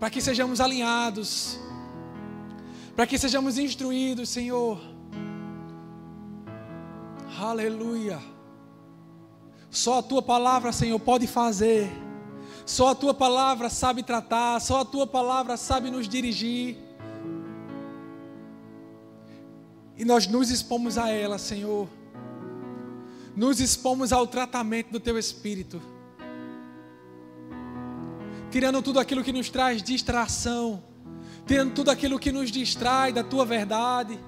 Para 0.00 0.08
que 0.08 0.22
sejamos 0.22 0.62
alinhados. 0.62 1.60
Para 2.96 3.06
que 3.06 3.18
sejamos 3.18 3.58
instruídos, 3.58 4.30
Senhor. 4.30 4.91
Aleluia. 7.50 8.20
Só 9.70 9.98
a 9.98 10.02
tua 10.02 10.22
palavra, 10.22 10.72
Senhor, 10.72 10.98
pode 10.98 11.26
fazer. 11.26 11.90
Só 12.64 12.88
a 12.88 12.94
tua 12.94 13.14
palavra 13.14 13.68
sabe 13.68 14.02
tratar. 14.02 14.60
Só 14.60 14.80
a 14.80 14.84
tua 14.84 15.06
palavra 15.06 15.56
sabe 15.56 15.90
nos 15.90 16.08
dirigir. 16.08 16.76
E 19.96 20.04
nós 20.04 20.26
nos 20.26 20.50
expomos 20.50 20.98
a 20.98 21.08
ela, 21.08 21.38
Senhor 21.38 21.88
nos 23.34 23.60
expomos 23.60 24.12
ao 24.12 24.26
tratamento 24.26 24.90
do 24.90 25.00
Teu 25.00 25.18
Espírito, 25.18 25.80
tirando 28.50 28.82
tudo 28.82 29.00
aquilo 29.00 29.24
que 29.24 29.32
nos 29.32 29.48
traz 29.48 29.82
distração, 29.82 30.82
tirando 31.46 31.72
tudo 31.72 31.90
aquilo 31.90 32.18
que 32.18 32.30
nos 32.30 32.50
distrai 32.50 33.12
da 33.12 33.24
Tua 33.24 33.44
verdade, 33.44 34.18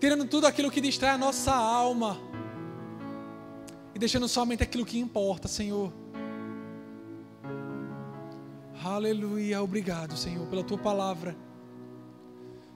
tirando 0.00 0.26
tudo 0.26 0.46
aquilo 0.46 0.70
que 0.70 0.80
distrai 0.80 1.10
a 1.10 1.18
nossa 1.18 1.54
alma, 1.54 2.18
e 3.94 3.98
deixando 3.98 4.28
somente 4.28 4.62
aquilo 4.62 4.84
que 4.84 4.98
importa, 4.98 5.48
Senhor. 5.48 5.92
Aleluia, 8.84 9.62
obrigado, 9.62 10.16
Senhor, 10.16 10.46
pela 10.46 10.62
Tua 10.62 10.78
palavra 10.78 11.36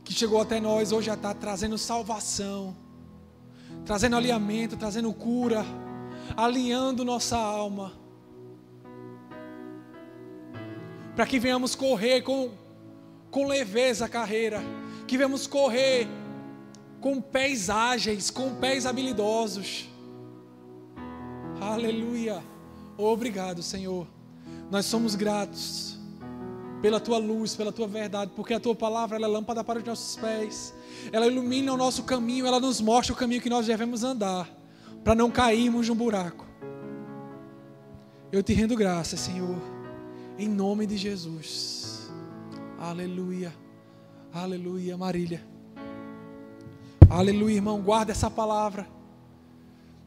que 0.02 0.12
chegou 0.14 0.40
até 0.40 0.58
nós 0.58 0.90
hoje 0.90 1.06
já 1.06 1.14
está 1.14 1.32
trazendo 1.32 1.78
salvação 1.78 2.74
trazendo 3.84 4.16
alinhamento, 4.16 4.76
trazendo 4.76 5.12
cura, 5.12 5.64
alinhando 6.36 7.04
nossa 7.04 7.36
alma. 7.36 7.92
Para 11.14 11.26
que 11.26 11.38
venhamos 11.38 11.74
correr 11.74 12.22
com, 12.22 12.50
com 13.30 13.46
leveza 13.46 14.06
a 14.06 14.08
carreira, 14.08 14.62
que 15.06 15.16
venhamos 15.16 15.46
correr 15.46 16.06
com 17.00 17.20
pés 17.20 17.70
ágeis, 17.70 18.30
com 18.30 18.54
pés 18.54 18.86
habilidosos. 18.86 19.88
Aleluia. 21.60 22.42
Obrigado, 22.96 23.62
Senhor. 23.62 24.06
Nós 24.70 24.86
somos 24.86 25.14
gratos 25.14 25.98
pela 26.80 27.00
tua 27.00 27.18
luz, 27.18 27.54
pela 27.54 27.72
tua 27.72 27.86
verdade, 27.86 28.32
porque 28.34 28.54
a 28.54 28.60
tua 28.60 28.74
palavra 28.74 29.16
é 29.16 29.26
lâmpada 29.26 29.62
para 29.62 29.78
os 29.78 29.84
nossos 29.84 30.16
pés 30.16 30.74
ela 31.12 31.26
ilumina 31.26 31.72
o 31.72 31.76
nosso 31.76 32.02
caminho, 32.04 32.46
ela 32.46 32.60
nos 32.60 32.80
mostra 32.80 33.12
o 33.12 33.16
caminho 33.16 33.40
que 33.40 33.50
nós 33.50 33.66
devemos 33.66 34.04
andar, 34.04 34.48
para 35.02 35.14
não 35.14 35.30
cairmos 35.30 35.88
num 35.88 35.94
buraco. 35.94 36.46
Eu 38.30 38.42
te 38.42 38.52
rendo 38.52 38.76
graça, 38.76 39.16
Senhor, 39.16 39.58
em 40.38 40.48
nome 40.48 40.86
de 40.86 40.96
Jesus. 40.96 42.10
Aleluia, 42.78 43.52
aleluia, 44.32 44.96
Marília. 44.96 45.49
Aleluia, 47.10 47.56
irmão, 47.56 47.82
guarda 47.82 48.12
essa 48.12 48.30
palavra. 48.30 48.86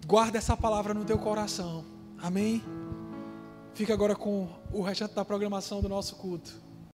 Guarda 0.07 0.37
essa 0.37 0.55
palavra 0.55 0.93
no 0.93 1.03
teu 1.03 1.17
coração. 1.17 1.83
Amém? 2.17 2.63
Fica 3.73 3.93
agora 3.93 4.15
com 4.15 4.47
o 4.71 4.81
restante 4.81 5.13
da 5.13 5.25
programação 5.25 5.81
do 5.81 5.89
nosso 5.89 6.15
culto. 6.15 6.62